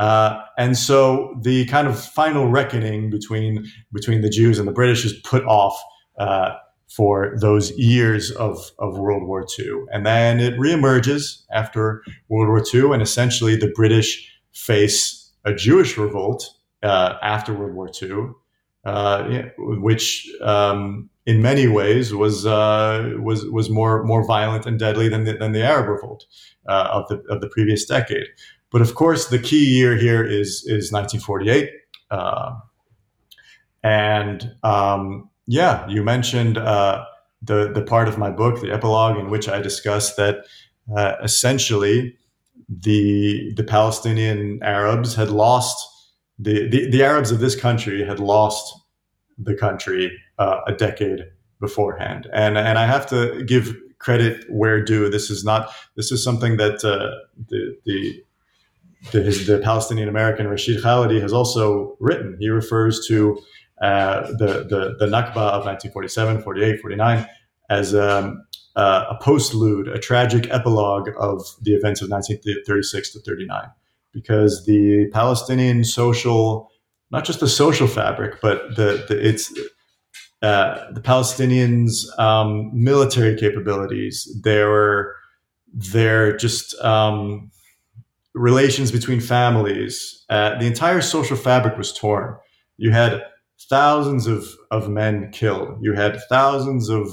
Uh, 0.00 0.42
and 0.56 0.78
so 0.78 1.38
the 1.42 1.66
kind 1.66 1.86
of 1.86 2.02
final 2.02 2.48
reckoning 2.48 3.10
between 3.10 3.70
between 3.92 4.22
the 4.22 4.30
Jews 4.30 4.58
and 4.58 4.66
the 4.66 4.72
British 4.72 5.04
is 5.04 5.12
put 5.12 5.44
off 5.44 5.78
uh, 6.18 6.54
for 6.88 7.36
those 7.38 7.70
years 7.72 8.30
of, 8.32 8.72
of 8.78 8.98
World 8.98 9.22
War 9.22 9.46
II. 9.58 9.84
And 9.92 10.06
then 10.06 10.40
it 10.40 10.58
reemerges 10.58 11.42
after 11.52 12.02
World 12.28 12.48
War 12.48 12.64
II, 12.74 12.92
and 12.92 13.02
essentially 13.02 13.56
the 13.56 13.72
British 13.74 14.26
face 14.52 15.30
a 15.44 15.54
Jewish 15.54 15.96
revolt 15.96 16.48
uh, 16.82 17.16
after 17.22 17.52
World 17.52 17.74
War 17.74 17.90
II, 18.02 18.30
uh, 18.84 19.42
which 19.58 20.30
um, 20.42 21.10
in 21.26 21.42
many 21.42 21.68
ways 21.68 22.14
was 22.14 22.46
uh, 22.46 23.16
was 23.20 23.44
was 23.50 23.68
more 23.68 24.02
more 24.04 24.26
violent 24.26 24.64
and 24.64 24.78
deadly 24.78 25.10
than 25.10 25.24
the, 25.24 25.34
than 25.34 25.52
the 25.52 25.62
Arab 25.62 25.88
revolt 25.88 26.24
uh, 26.66 26.88
of 26.90 27.08
the 27.08 27.22
of 27.28 27.42
the 27.42 27.48
previous 27.48 27.84
decade. 27.84 28.28
But 28.70 28.82
of 28.82 28.94
course, 28.94 29.28
the 29.28 29.38
key 29.38 29.64
year 29.64 29.96
here 29.96 30.24
is 30.24 30.64
is 30.66 30.92
1948, 30.92 31.70
uh, 32.10 32.52
and 33.82 34.52
um, 34.62 35.28
yeah, 35.46 35.88
you 35.88 36.02
mentioned 36.04 36.56
uh, 36.56 37.04
the 37.42 37.72
the 37.72 37.82
part 37.82 38.08
of 38.08 38.18
my 38.18 38.30
book, 38.30 38.60
the 38.60 38.72
epilogue, 38.72 39.18
in 39.18 39.30
which 39.30 39.48
I 39.48 39.60
discuss 39.60 40.14
that 40.14 40.44
uh, 40.96 41.14
essentially 41.22 42.16
the 42.68 43.52
the 43.56 43.64
Palestinian 43.64 44.60
Arabs 44.62 45.14
had 45.14 45.30
lost 45.30 45.76
the, 46.38 46.68
the, 46.68 46.90
the 46.90 47.02
Arabs 47.02 47.30
of 47.30 47.40
this 47.40 47.54
country 47.54 48.04
had 48.04 48.18
lost 48.18 48.72
the 49.36 49.54
country 49.54 50.10
uh, 50.38 50.60
a 50.66 50.72
decade 50.72 51.24
beforehand, 51.60 52.28
and 52.32 52.56
and 52.56 52.78
I 52.78 52.86
have 52.86 53.06
to 53.08 53.44
give 53.44 53.76
credit 53.98 54.44
where 54.48 54.82
due. 54.82 55.10
This 55.10 55.30
is 55.30 55.44
not 55.44 55.72
this 55.96 56.12
is 56.12 56.22
something 56.22 56.56
that 56.56 56.84
uh, 56.84 57.10
the 57.48 57.76
the 57.84 58.22
the, 59.12 59.22
his, 59.22 59.46
the 59.46 59.58
Palestinian 59.58 60.08
American 60.08 60.48
Rashid 60.48 60.82
Khalidi 60.82 61.20
has 61.20 61.32
also 61.32 61.96
written. 62.00 62.36
He 62.38 62.48
refers 62.48 63.06
to 63.08 63.40
uh, 63.80 64.26
the, 64.32 64.66
the, 64.68 64.96
the 64.98 65.06
Nakba 65.06 65.36
of 65.36 65.64
1947, 65.64 66.42
48, 66.42 66.80
49 66.80 67.26
as 67.70 67.94
um, 67.94 68.44
uh, 68.76 69.04
a 69.10 69.24
postlude, 69.24 69.92
a 69.92 69.98
tragic 69.98 70.50
epilogue 70.50 71.10
of 71.18 71.42
the 71.62 71.72
events 71.72 72.02
of 72.02 72.10
1936 72.10 73.12
to 73.12 73.20
39. 73.20 73.70
Because 74.12 74.66
the 74.66 75.08
Palestinian 75.12 75.84
social, 75.84 76.70
not 77.10 77.24
just 77.24 77.40
the 77.40 77.48
social 77.48 77.86
fabric, 77.86 78.40
but 78.42 78.74
the, 78.76 79.04
the 79.08 79.26
it's 79.26 79.52
uh, 80.42 80.90
the 80.92 81.00
Palestinians' 81.00 82.06
um, 82.18 82.70
military 82.72 83.36
capabilities, 83.38 84.28
their 84.42 85.14
their 85.72 86.36
just 86.36 86.74
um, 86.82 87.50
relations 88.34 88.92
between 88.92 89.20
families, 89.20 90.24
uh, 90.30 90.58
the 90.58 90.66
entire 90.66 91.00
social 91.00 91.36
fabric 91.36 91.76
was 91.76 91.92
torn. 91.92 92.36
You 92.76 92.92
had 92.92 93.22
thousands 93.68 94.26
of, 94.26 94.46
of 94.70 94.88
men 94.88 95.30
killed. 95.32 95.78
You 95.82 95.94
had 95.94 96.18
thousands 96.28 96.88
of 96.88 97.08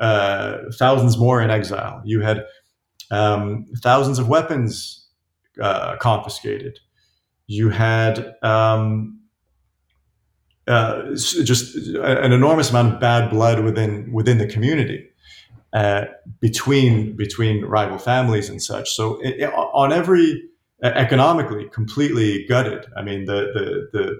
uh, 0.00 0.58
thousands 0.78 1.18
more 1.18 1.40
in 1.42 1.50
exile. 1.50 2.00
You 2.04 2.20
had 2.20 2.44
um, 3.10 3.66
thousands 3.82 4.18
of 4.18 4.28
weapons 4.28 5.06
uh, 5.60 5.96
confiscated. 5.96 6.78
You 7.46 7.68
had 7.68 8.34
um, 8.42 9.20
uh, 10.66 11.10
just 11.14 11.76
an 11.76 12.32
enormous 12.32 12.70
amount 12.70 12.94
of 12.94 13.00
bad 13.00 13.30
blood 13.30 13.62
within 13.62 14.12
within 14.12 14.38
the 14.38 14.46
community 14.46 15.11
uh, 15.72 16.04
between 16.40 17.16
between 17.16 17.64
rival 17.64 17.98
families 17.98 18.48
and 18.48 18.62
such. 18.62 18.90
So 18.90 19.20
it, 19.22 19.40
it, 19.40 19.52
on 19.54 19.92
every 19.92 20.42
economically 20.82 21.68
completely 21.70 22.44
gutted. 22.48 22.86
I 22.96 23.02
mean 23.02 23.24
the 23.24 23.50
the 23.54 23.88
the 23.92 24.16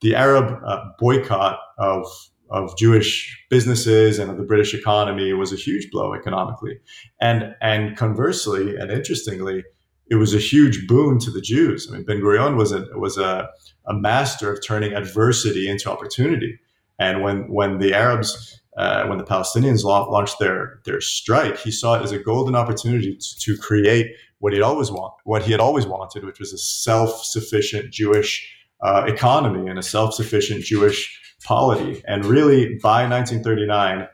the 0.00 0.14
Arab 0.14 0.60
uh, 0.64 0.84
boycott 0.98 1.58
of 1.78 2.06
of 2.50 2.76
Jewish 2.76 3.44
businesses 3.50 4.18
and 4.18 4.30
of 4.30 4.36
the 4.36 4.44
British 4.44 4.74
economy 4.74 5.32
was 5.32 5.52
a 5.52 5.56
huge 5.56 5.90
blow 5.90 6.14
economically, 6.14 6.78
and 7.20 7.54
and 7.60 7.96
conversely 7.96 8.76
and 8.76 8.90
interestingly, 8.90 9.64
it 10.10 10.16
was 10.16 10.34
a 10.34 10.38
huge 10.38 10.86
boon 10.86 11.18
to 11.20 11.30
the 11.30 11.40
Jews. 11.40 11.88
I 11.88 11.96
mean, 11.96 12.04
Ben 12.04 12.20
Gurion 12.20 12.56
was 12.56 12.72
a 12.72 12.86
was 12.94 13.18
a, 13.18 13.48
a 13.86 13.94
master 13.94 14.52
of 14.52 14.64
turning 14.64 14.92
adversity 14.94 15.68
into 15.68 15.90
opportunity, 15.90 16.58
and 16.98 17.22
when 17.22 17.50
when 17.52 17.78
the 17.78 17.94
Arabs 17.94 18.60
uh, 18.76 19.06
when 19.06 19.18
the 19.18 19.24
Palestinians 19.24 19.84
launched 19.84 20.38
their 20.38 20.80
their 20.84 21.00
strike, 21.00 21.58
he 21.58 21.70
saw 21.70 21.94
it 21.94 22.02
as 22.02 22.12
a 22.12 22.18
golden 22.18 22.54
opportunity 22.54 23.16
to, 23.16 23.40
to 23.40 23.56
create 23.58 24.14
what 24.38 24.52
he 24.52 24.60
always 24.60 24.90
want, 24.90 25.14
what 25.24 25.42
he 25.42 25.52
had 25.52 25.60
always 25.60 25.86
wanted, 25.86 26.24
which 26.24 26.40
was 26.40 26.52
a 26.52 26.58
self 26.58 27.24
sufficient 27.24 27.92
Jewish 27.92 28.50
uh, 28.82 29.04
economy 29.06 29.70
and 29.70 29.78
a 29.78 29.82
self 29.82 30.14
sufficient 30.14 30.64
Jewish 30.64 31.20
polity. 31.44 32.02
And 32.06 32.24
really, 32.24 32.78
by 32.82 33.08
1939, 33.08 34.08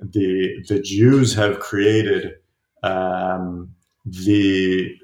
the 0.00 0.64
the 0.68 0.80
Jews 0.80 1.34
have 1.34 1.58
created 1.58 2.34
um, 2.82 3.74
the 4.04 4.94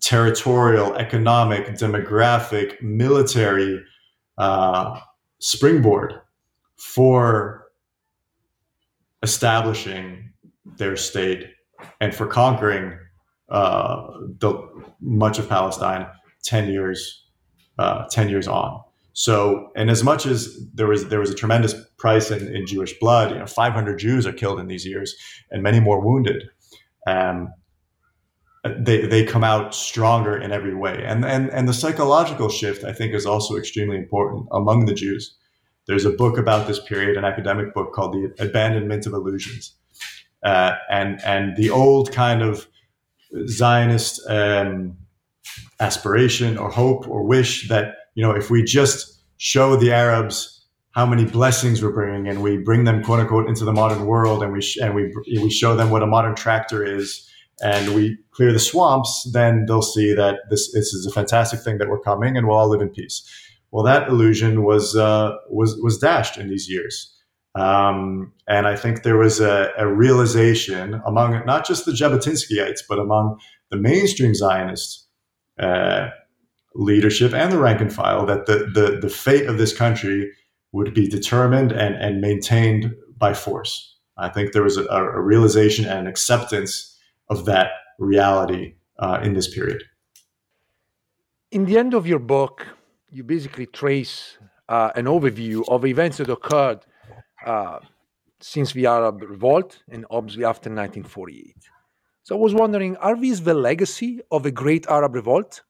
territorial, 0.00 0.94
economic, 0.96 1.66
demographic, 1.68 2.80
military 2.82 3.82
uh, 4.36 5.00
springboard 5.38 6.14
for 6.78 7.66
establishing 9.22 10.32
their 10.76 10.96
state 10.96 11.50
and 12.00 12.14
for 12.14 12.26
conquering 12.26 12.98
uh, 13.50 14.06
the 14.38 14.52
much 15.00 15.38
of 15.38 15.48
Palestine 15.48 16.06
ten 16.44 16.68
years 16.70 17.24
uh, 17.78 18.04
ten 18.10 18.28
years 18.28 18.48
on. 18.48 18.82
So, 19.12 19.70
and 19.74 19.90
as 19.90 20.04
much 20.04 20.26
as 20.26 20.56
there 20.74 20.86
was 20.86 21.08
there 21.08 21.20
was 21.20 21.30
a 21.30 21.34
tremendous 21.34 21.74
price 21.98 22.30
in, 22.30 22.54
in 22.54 22.66
Jewish 22.66 22.96
blood, 23.00 23.32
you 23.32 23.38
know, 23.38 23.46
500 23.46 23.98
Jews 23.98 24.26
are 24.26 24.32
killed 24.32 24.60
in 24.60 24.68
these 24.68 24.86
years, 24.86 25.16
and 25.50 25.62
many 25.62 25.80
more 25.80 26.00
wounded. 26.00 26.44
Um, 27.06 27.52
they 28.64 29.06
they 29.06 29.24
come 29.24 29.44
out 29.44 29.74
stronger 29.74 30.36
in 30.36 30.52
every 30.52 30.74
way, 30.74 31.02
and 31.04 31.24
and 31.24 31.50
and 31.50 31.68
the 31.68 31.74
psychological 31.74 32.48
shift 32.48 32.84
I 32.84 32.92
think 32.92 33.14
is 33.14 33.26
also 33.26 33.56
extremely 33.56 33.96
important 33.96 34.46
among 34.52 34.86
the 34.86 34.94
Jews. 34.94 35.36
There's 35.88 36.04
a 36.04 36.10
book 36.10 36.38
about 36.38 36.68
this 36.68 36.78
period, 36.78 37.16
an 37.16 37.24
academic 37.24 37.74
book 37.74 37.92
called 37.92 38.12
"The 38.12 38.32
Abandonment 38.38 39.06
of 39.06 39.14
Illusions," 39.14 39.74
uh, 40.44 40.74
and 40.90 41.20
and 41.24 41.56
the 41.56 41.70
old 41.70 42.12
kind 42.12 42.42
of 42.42 42.68
Zionist 43.48 44.20
um, 44.28 44.96
aspiration 45.80 46.56
or 46.56 46.70
hope 46.70 47.08
or 47.08 47.24
wish 47.26 47.68
that 47.68 47.94
you 48.14 48.22
know 48.22 48.32
if 48.32 48.50
we 48.50 48.62
just 48.62 49.20
show 49.38 49.76
the 49.76 49.92
Arabs 49.92 50.66
how 50.92 51.06
many 51.06 51.24
blessings 51.24 51.82
we're 51.82 51.92
bringing 51.92 52.28
and 52.28 52.42
we 52.42 52.58
bring 52.58 52.84
them 52.84 53.02
quote 53.02 53.20
unquote 53.20 53.48
into 53.48 53.64
the 53.64 53.72
modern 53.72 54.06
world 54.06 54.42
and 54.42 54.52
we 54.52 54.60
sh- 54.60 54.78
and 54.78 54.94
we 54.94 55.12
we 55.26 55.50
show 55.50 55.74
them 55.74 55.90
what 55.90 56.02
a 56.02 56.06
modern 56.06 56.34
tractor 56.34 56.84
is 56.84 57.28
and 57.60 57.94
we 57.94 58.16
clear 58.30 58.52
the 58.52 58.58
swamps, 58.58 59.28
then 59.32 59.66
they'll 59.66 59.82
see 59.82 60.14
that 60.14 60.40
this 60.50 60.72
this 60.72 60.92
is 60.92 61.06
a 61.06 61.10
fantastic 61.10 61.60
thing 61.60 61.78
that 61.78 61.88
we're 61.88 62.00
coming 62.00 62.36
and 62.36 62.46
we'll 62.46 62.56
all 62.56 62.68
live 62.68 62.80
in 62.80 62.88
peace. 62.88 63.28
Well, 63.70 63.84
that 63.84 64.08
illusion 64.08 64.64
was 64.64 64.96
uh, 64.96 65.36
was 65.50 65.76
was 65.82 65.98
dashed 65.98 66.38
in 66.38 66.48
these 66.48 66.68
years. 66.68 67.14
Um, 67.54 68.32
and 68.46 68.68
I 68.68 68.76
think 68.76 69.02
there 69.02 69.16
was 69.16 69.40
a, 69.40 69.70
a, 69.76 69.86
realization 69.86 71.02
among 71.04 71.44
not 71.44 71.66
just 71.66 71.86
the 71.86 71.92
Jabotinskyites, 71.92 72.82
but 72.88 73.00
among 73.00 73.40
the 73.70 73.76
mainstream 73.76 74.34
Zionist 74.34 75.08
uh, 75.58 76.08
leadership 76.74 77.34
and 77.34 77.50
the 77.50 77.58
rank 77.58 77.80
and 77.80 77.92
file 77.92 78.24
that 78.26 78.46
the, 78.46 78.70
the, 78.72 78.98
the 79.00 79.08
fate 79.08 79.46
of 79.46 79.58
this 79.58 79.76
country 79.76 80.30
would 80.72 80.94
be 80.94 81.08
determined 81.08 81.72
and, 81.72 81.96
and 81.96 82.20
maintained 82.20 82.94
by 83.16 83.34
force. 83.34 83.96
I 84.16 84.28
think 84.28 84.52
there 84.52 84.62
was 84.62 84.76
a, 84.76 84.84
a 84.84 85.20
realization 85.20 85.84
and 85.84 86.06
acceptance 86.06 86.96
of 87.28 87.44
that 87.46 87.70
reality 87.98 88.74
uh, 88.98 89.20
in 89.22 89.32
this 89.34 89.52
period. 89.52 89.82
In 91.50 91.64
the 91.64 91.78
end 91.78 91.94
of 91.94 92.06
your 92.06 92.18
book, 92.18 92.66
you 93.10 93.24
basically 93.24 93.66
trace 93.66 94.38
uh, 94.68 94.90
an 94.94 95.06
overview 95.06 95.62
of 95.68 95.84
events 95.86 96.18
that 96.18 96.28
occurred 96.28 96.80
uh, 97.46 97.78
since 98.40 98.72
the 98.72 98.86
Arab 98.86 99.22
Revolt 99.22 99.82
and 99.90 100.04
obviously 100.10 100.44
after 100.44 100.70
1948. 100.70 101.56
So 102.22 102.36
I 102.36 102.38
was 102.38 102.54
wondering, 102.54 102.96
are 102.98 103.16
these 103.16 103.42
the 103.42 103.54
legacy 103.54 104.20
of 104.30 104.44
a 104.44 104.50
great 104.50 104.86
Arab 104.88 105.14
revolt? 105.14 105.62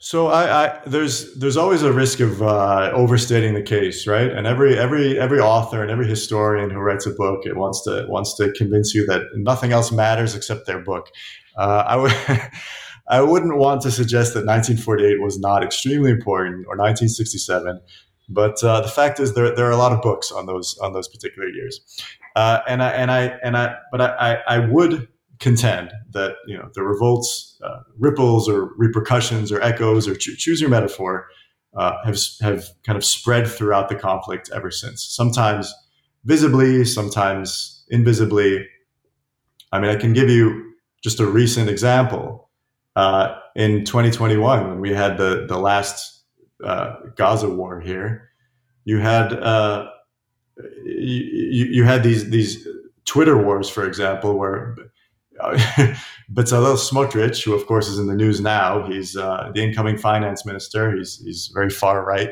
So 0.00 0.28
I, 0.28 0.66
I, 0.66 0.80
there's 0.86 1.34
there's 1.40 1.56
always 1.56 1.82
a 1.82 1.92
risk 1.92 2.20
of 2.20 2.40
uh, 2.40 2.92
overstating 2.94 3.54
the 3.54 3.62
case, 3.62 4.06
right? 4.06 4.30
And 4.30 4.46
every 4.46 4.78
every 4.78 5.18
every 5.18 5.40
author 5.40 5.82
and 5.82 5.90
every 5.90 6.06
historian 6.06 6.70
who 6.70 6.78
writes 6.78 7.06
a 7.06 7.10
book 7.10 7.44
it 7.44 7.56
wants 7.56 7.82
to 7.82 8.06
wants 8.08 8.36
to 8.36 8.52
convince 8.52 8.94
you 8.94 9.04
that 9.06 9.22
nothing 9.34 9.72
else 9.72 9.90
matters 9.90 10.36
except 10.36 10.66
their 10.66 10.78
book. 10.78 11.08
Uh, 11.56 11.82
I 11.84 11.96
would 11.96 12.12
I 13.08 13.22
wouldn't 13.22 13.56
want 13.56 13.82
to 13.82 13.90
suggest 13.90 14.34
that 14.34 14.44
1948 14.44 15.20
was 15.20 15.38
not 15.38 15.62
extremely 15.64 16.10
important 16.10 16.66
or 16.66 16.76
1967. 16.76 17.80
But 18.28 18.62
uh, 18.62 18.82
the 18.82 18.88
fact 18.88 19.20
is, 19.20 19.34
there, 19.34 19.54
there 19.54 19.66
are 19.66 19.70
a 19.70 19.76
lot 19.78 19.92
of 19.92 20.02
books 20.02 20.30
on 20.30 20.44
those 20.46 20.76
on 20.82 20.92
those 20.92 21.08
particular 21.08 21.48
years, 21.48 21.80
uh, 22.36 22.60
and 22.68 22.82
I 22.82 22.90
and 22.90 23.10
I 23.10 23.22
and 23.42 23.56
I. 23.56 23.76
But 23.90 24.02
I, 24.02 24.42
I 24.46 24.58
would 24.58 25.08
contend 25.38 25.92
that 26.10 26.34
you 26.46 26.58
know 26.58 26.68
the 26.74 26.82
revolts, 26.82 27.58
uh, 27.64 27.80
ripples 27.98 28.46
or 28.46 28.74
repercussions 28.76 29.50
or 29.50 29.62
echoes 29.62 30.06
or 30.06 30.14
cho- 30.14 30.34
choose 30.36 30.60
your 30.60 30.68
metaphor 30.68 31.28
uh, 31.76 31.92
have 32.04 32.18
have 32.40 32.68
kind 32.84 32.96
of 32.96 33.04
spread 33.04 33.46
throughout 33.46 33.88
the 33.88 33.94
conflict 33.94 34.50
ever 34.54 34.70
since. 34.70 35.02
Sometimes 35.04 35.72
visibly, 36.24 36.84
sometimes 36.84 37.84
invisibly. 37.88 38.66
I 39.72 39.78
mean, 39.80 39.90
I 39.90 39.96
can 39.96 40.12
give 40.12 40.30
you 40.30 40.72
just 41.02 41.20
a 41.20 41.26
recent 41.26 41.68
example. 41.68 42.47
Uh, 42.98 43.38
in 43.54 43.84
2021, 43.84 44.68
when 44.70 44.80
we 44.80 44.92
had 44.92 45.18
the 45.18 45.46
the 45.46 45.56
last 45.56 46.24
uh, 46.64 46.96
Gaza 47.14 47.48
war 47.48 47.80
here, 47.80 48.30
you 48.84 48.98
had 48.98 49.32
uh, 49.34 49.88
you, 50.84 51.66
you 51.70 51.84
had 51.84 52.02
these 52.02 52.28
these 52.30 52.66
Twitter 53.04 53.40
wars, 53.40 53.70
for 53.70 53.86
example, 53.86 54.36
where 54.36 54.74
Bezalel 56.32 56.76
Smotrich, 56.76 57.44
who 57.44 57.54
of 57.54 57.68
course 57.68 57.86
is 57.86 58.00
in 58.00 58.08
the 58.08 58.16
news 58.16 58.40
now, 58.40 58.84
he's 58.88 59.16
uh, 59.16 59.52
the 59.54 59.62
incoming 59.62 59.96
finance 59.96 60.44
minister. 60.44 60.96
He's 60.96 61.22
he's 61.24 61.52
very 61.54 61.70
far 61.70 62.04
right, 62.04 62.30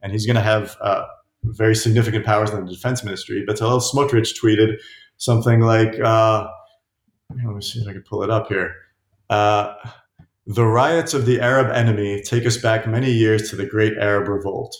and 0.00 0.10
he's 0.10 0.24
going 0.24 0.36
to 0.36 0.48
have 0.54 0.74
uh, 0.80 1.04
very 1.44 1.76
significant 1.76 2.24
powers 2.24 2.48
in 2.48 2.64
the 2.64 2.72
defense 2.72 3.04
ministry. 3.04 3.44
Bezalel 3.46 3.82
Smotrich 3.82 4.32
tweeted 4.42 4.78
something 5.18 5.60
like, 5.60 6.00
uh, 6.00 6.46
"Let 7.28 7.54
me 7.54 7.60
see 7.60 7.80
if 7.80 7.88
I 7.88 7.92
can 7.92 8.04
pull 8.08 8.22
it 8.22 8.30
up 8.30 8.48
here." 8.48 8.87
Uh, 9.30 9.74
the 10.46 10.64
riots 10.64 11.12
of 11.12 11.26
the 11.26 11.40
Arab 11.40 11.70
enemy 11.74 12.22
take 12.22 12.46
us 12.46 12.56
back 12.56 12.86
many 12.86 13.12
years 13.12 13.50
to 13.50 13.56
the 13.56 13.66
Great 13.66 13.98
Arab 13.98 14.28
Revolt. 14.28 14.74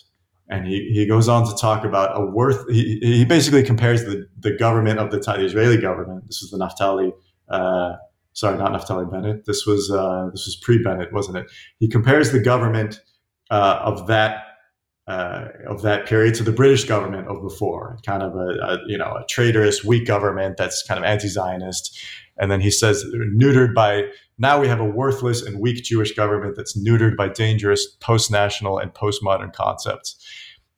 And 0.48 0.66
he, 0.66 0.90
he 0.94 1.06
goes 1.06 1.28
on 1.28 1.46
to 1.46 1.54
talk 1.60 1.84
about 1.84 2.18
a 2.18 2.24
worth. 2.24 2.66
He, 2.70 2.98
he 3.02 3.24
basically 3.26 3.62
compares 3.62 4.04
the, 4.04 4.26
the 4.38 4.52
government 4.52 4.98
of 4.98 5.10
the 5.10 5.20
time, 5.20 5.40
the 5.40 5.44
Israeli 5.44 5.76
government. 5.76 6.24
This 6.26 6.40
is 6.42 6.50
the 6.50 6.56
Naftali, 6.56 7.12
uh, 7.50 7.96
sorry, 8.32 8.56
not 8.56 8.72
Naftali 8.72 9.10
Bennett. 9.10 9.44
This 9.44 9.66
was 9.66 9.90
uh, 9.90 10.30
this 10.32 10.46
was 10.46 10.56
pre 10.56 10.82
Bennett, 10.82 11.12
wasn't 11.12 11.36
it? 11.36 11.50
He 11.78 11.86
compares 11.86 12.32
the 12.32 12.40
government 12.40 13.02
uh, 13.50 13.80
of 13.82 14.06
that 14.06 14.44
uh, 15.06 15.48
of 15.66 15.82
that 15.82 16.06
period 16.06 16.34
to 16.36 16.42
the 16.42 16.52
British 16.52 16.84
government 16.84 17.28
of 17.28 17.42
before, 17.42 17.98
kind 18.06 18.22
of 18.22 18.34
a, 18.34 18.48
a, 18.62 18.78
you 18.86 18.96
know 18.96 19.18
a 19.20 19.26
traitorous, 19.28 19.84
weak 19.84 20.06
government 20.06 20.56
that's 20.56 20.82
kind 20.82 20.98
of 20.98 21.04
anti-Zionist. 21.04 21.98
And 22.38 22.50
then 22.50 22.60
he 22.62 22.70
says 22.70 23.04
neutered 23.36 23.74
by 23.74 24.04
now 24.38 24.60
we 24.60 24.68
have 24.68 24.80
a 24.80 24.84
worthless 24.84 25.42
and 25.42 25.60
weak 25.60 25.82
Jewish 25.82 26.14
government 26.14 26.54
that's 26.56 26.78
neutered 26.78 27.16
by 27.16 27.28
dangerous 27.28 27.86
post-national 28.00 28.78
and 28.78 28.94
postmodern 28.94 29.52
concepts. 29.52 30.16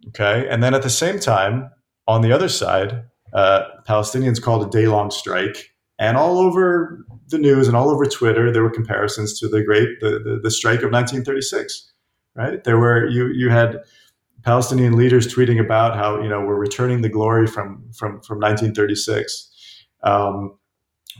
Okay, 0.09 0.49
and 0.49 0.63
then 0.63 0.75
at 0.75 0.83
the 0.83 0.91
same 0.91 1.21
time, 1.21 1.71
on 2.09 2.23
the 2.23 2.33
other 2.33 2.49
side, 2.49 3.05
uh, 3.35 3.63
Palestinians 3.87 4.41
called 4.41 4.67
a 4.67 4.71
day-long 4.71 5.11
strike, 5.11 5.73
and 5.99 6.17
all 6.17 6.39
over 6.39 7.05
the 7.29 7.39
news 7.39 7.69
and 7.69 7.77
all 7.77 7.91
over 7.91 8.07
Twitter, 8.07 8.51
there 8.51 8.63
were 8.63 8.71
comparisons 8.71 9.39
to 9.39 9.49
the 9.49 9.63
great 9.63 10.01
the, 10.01 10.19
the, 10.19 10.41
the 10.43 10.51
strike 10.51 10.79
of 10.79 10.91
1936. 10.91 11.93
Right, 12.35 12.65
there 12.65 12.79
were 12.79 13.07
you 13.09 13.29
you 13.29 13.51
had 13.51 13.81
Palestinian 14.43 14.97
leaders 14.97 15.33
tweeting 15.33 15.61
about 15.61 15.97
how 15.97 16.23
you 16.23 16.29
know 16.29 16.41
we're 16.41 16.59
returning 16.59 17.03
the 17.03 17.09
glory 17.09 17.47
from 17.47 17.91
from 17.93 18.23
from 18.23 18.39
1936. 18.39 19.49
Um, 20.03 20.57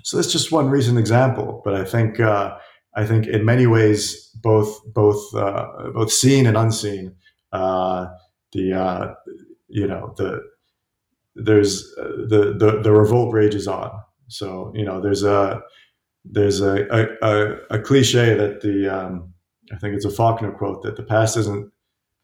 so 0.03 0.17
that's 0.17 0.33
just 0.33 0.53
one 0.53 0.69
recent 0.69 0.99
example, 0.99 1.63
but 1.65 1.75
I 1.75 1.85
think 1.85 2.21
uh, 2.21 2.57
I 2.97 3.05
think 3.05 3.27
in 3.27 3.45
many 3.45 3.67
ways 3.67 4.31
both 4.43 4.81
both 4.93 5.35
uh, 5.35 5.67
both 5.95 6.13
seen 6.13 6.47
and 6.47 6.57
unseen 6.57 7.15
uh, 7.53 8.07
the 8.53 8.73
uh, 8.73 9.15
you 9.69 9.87
know 9.87 10.15
the 10.17 10.41
there's 11.35 11.83
the, 11.95 12.55
the 12.59 12.81
the 12.83 12.93
revolt 12.93 13.33
rages 13.33 13.67
on. 13.69 13.91
So 14.29 14.73
you 14.75 14.85
know 14.85 15.01
there's 15.01 15.23
a 15.23 15.61
there's 16.25 16.61
a 16.61 16.87
a, 16.91 17.07
a, 17.23 17.57
a 17.71 17.79
cliche 17.79 18.35
that 18.35 18.61
the 18.61 18.89
um, 18.89 19.33
I 19.73 19.77
think 19.77 19.95
it's 19.95 20.05
a 20.05 20.11
Faulkner 20.11 20.53
quote 20.53 20.83
that 20.83 20.97
the 20.97 21.03
past 21.03 21.37
isn't 21.37 21.71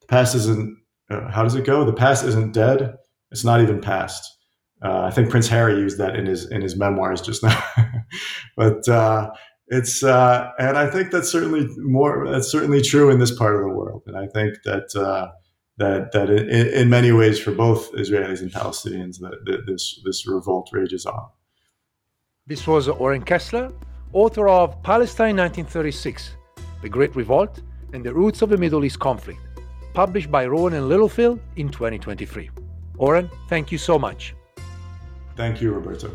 the 0.01 0.07
past 0.07 0.35
isn't 0.35 0.79
uh, 1.11 1.31
how 1.31 1.43
does 1.43 1.55
it 1.55 1.65
go? 1.65 1.85
The 1.85 1.93
past 1.93 2.25
isn't 2.25 2.53
dead. 2.53 2.97
It's 3.31 3.45
not 3.45 3.61
even 3.61 3.81
past. 3.81 4.36
Uh, 4.85 5.03
I 5.03 5.11
think 5.11 5.31
Prince 5.31 5.49
Harry 5.49 5.75
used 5.75 5.99
that 5.99 6.17
in 6.17 6.27
his 6.27 6.51
in 6.51 6.61
his 6.61 6.77
memoirs 6.77 7.23
just 7.23 7.43
now. 7.43 7.63
but 8.57 8.87
uh, 8.89 9.31
it's 9.69 10.03
uh, 10.03 10.51
and 10.59 10.77
I 10.77 10.89
think 10.89 11.11
that's 11.11 11.31
certainly 11.31 11.67
more 11.79 12.29
that's 12.31 12.51
certainly 12.51 12.83
true 12.83 13.11
in 13.11 13.19
this 13.19 13.37
part 13.37 13.57
of 13.57 13.63
the 13.63 13.69
world. 13.69 14.03
And 14.07 14.17
I 14.17 14.27
think 14.27 14.55
that 14.65 14.95
uh, 14.95 15.33
that 15.79 16.13
that 16.13 16.31
in, 16.31 16.69
in, 16.69 16.91
many 16.91 17.13
ways 17.13 17.39
for 17.39 17.53
both 17.53 17.91
Israelis 17.93 18.43
and 18.43 18.53
Palestinians 18.53 19.19
that, 19.21 19.65
this 19.67 20.01
this 20.05 20.27
revolt 20.27 20.69
rages 20.73 21.07
on. 21.07 21.27
This 22.47 22.67
was 22.67 22.87
Oren 22.89 23.23
Kessler, 23.23 23.73
author 24.13 24.49
of 24.49 24.83
Palestine 24.83 25.37
1936: 25.37 26.37
The 26.83 26.89
Great 26.89 27.17
Revolt 27.17 27.63
and 27.93 28.05
the 28.05 28.13
Roots 28.13 28.43
of 28.43 28.51
the 28.51 28.59
Middle 28.59 28.85
East 28.85 28.99
Conflict 28.99 29.41
published 29.97 30.31
by 30.31 30.47
Rowman 30.47 30.75
and 30.75 30.91
Littlefield 30.91 31.41
in 31.57 31.71
2023. 31.71 32.51
Oren, 32.99 33.31
thank 33.49 33.73
you 33.73 33.79
so 33.79 33.99
much. 33.99 34.36
Thank 35.37 35.61
you, 35.61 35.73
Roberto. 35.73 36.11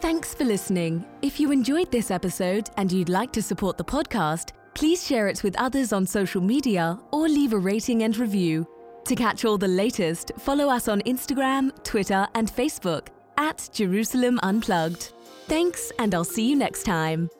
Thanks 0.00 0.34
for 0.34 0.44
listening. 0.44 1.04
If 1.22 1.40
you 1.40 1.50
enjoyed 1.50 1.90
this 1.90 2.10
episode 2.10 2.70
and 2.76 2.92
you'd 2.92 3.08
like 3.08 3.32
to 3.32 3.42
support 3.42 3.76
the 3.76 3.84
podcast, 3.84 4.52
please 4.74 5.04
share 5.04 5.26
it 5.26 5.42
with 5.42 5.58
others 5.58 5.92
on 5.92 6.06
social 6.06 6.40
media 6.40 6.98
or 7.12 7.28
leave 7.28 7.52
a 7.52 7.58
rating 7.58 8.04
and 8.04 8.16
review. 8.16 8.66
To 9.06 9.14
catch 9.16 9.44
all 9.44 9.58
the 9.58 9.68
latest, 9.68 10.32
follow 10.38 10.68
us 10.68 10.86
on 10.86 11.00
Instagram, 11.02 11.72
Twitter, 11.82 12.28
and 12.34 12.50
Facebook 12.50 13.08
at 13.38 13.68
Jerusalem 13.72 14.38
Unplugged. 14.42 15.12
Thanks, 15.46 15.90
and 15.98 16.14
I'll 16.14 16.24
see 16.24 16.50
you 16.50 16.56
next 16.56 16.84
time. 16.84 17.30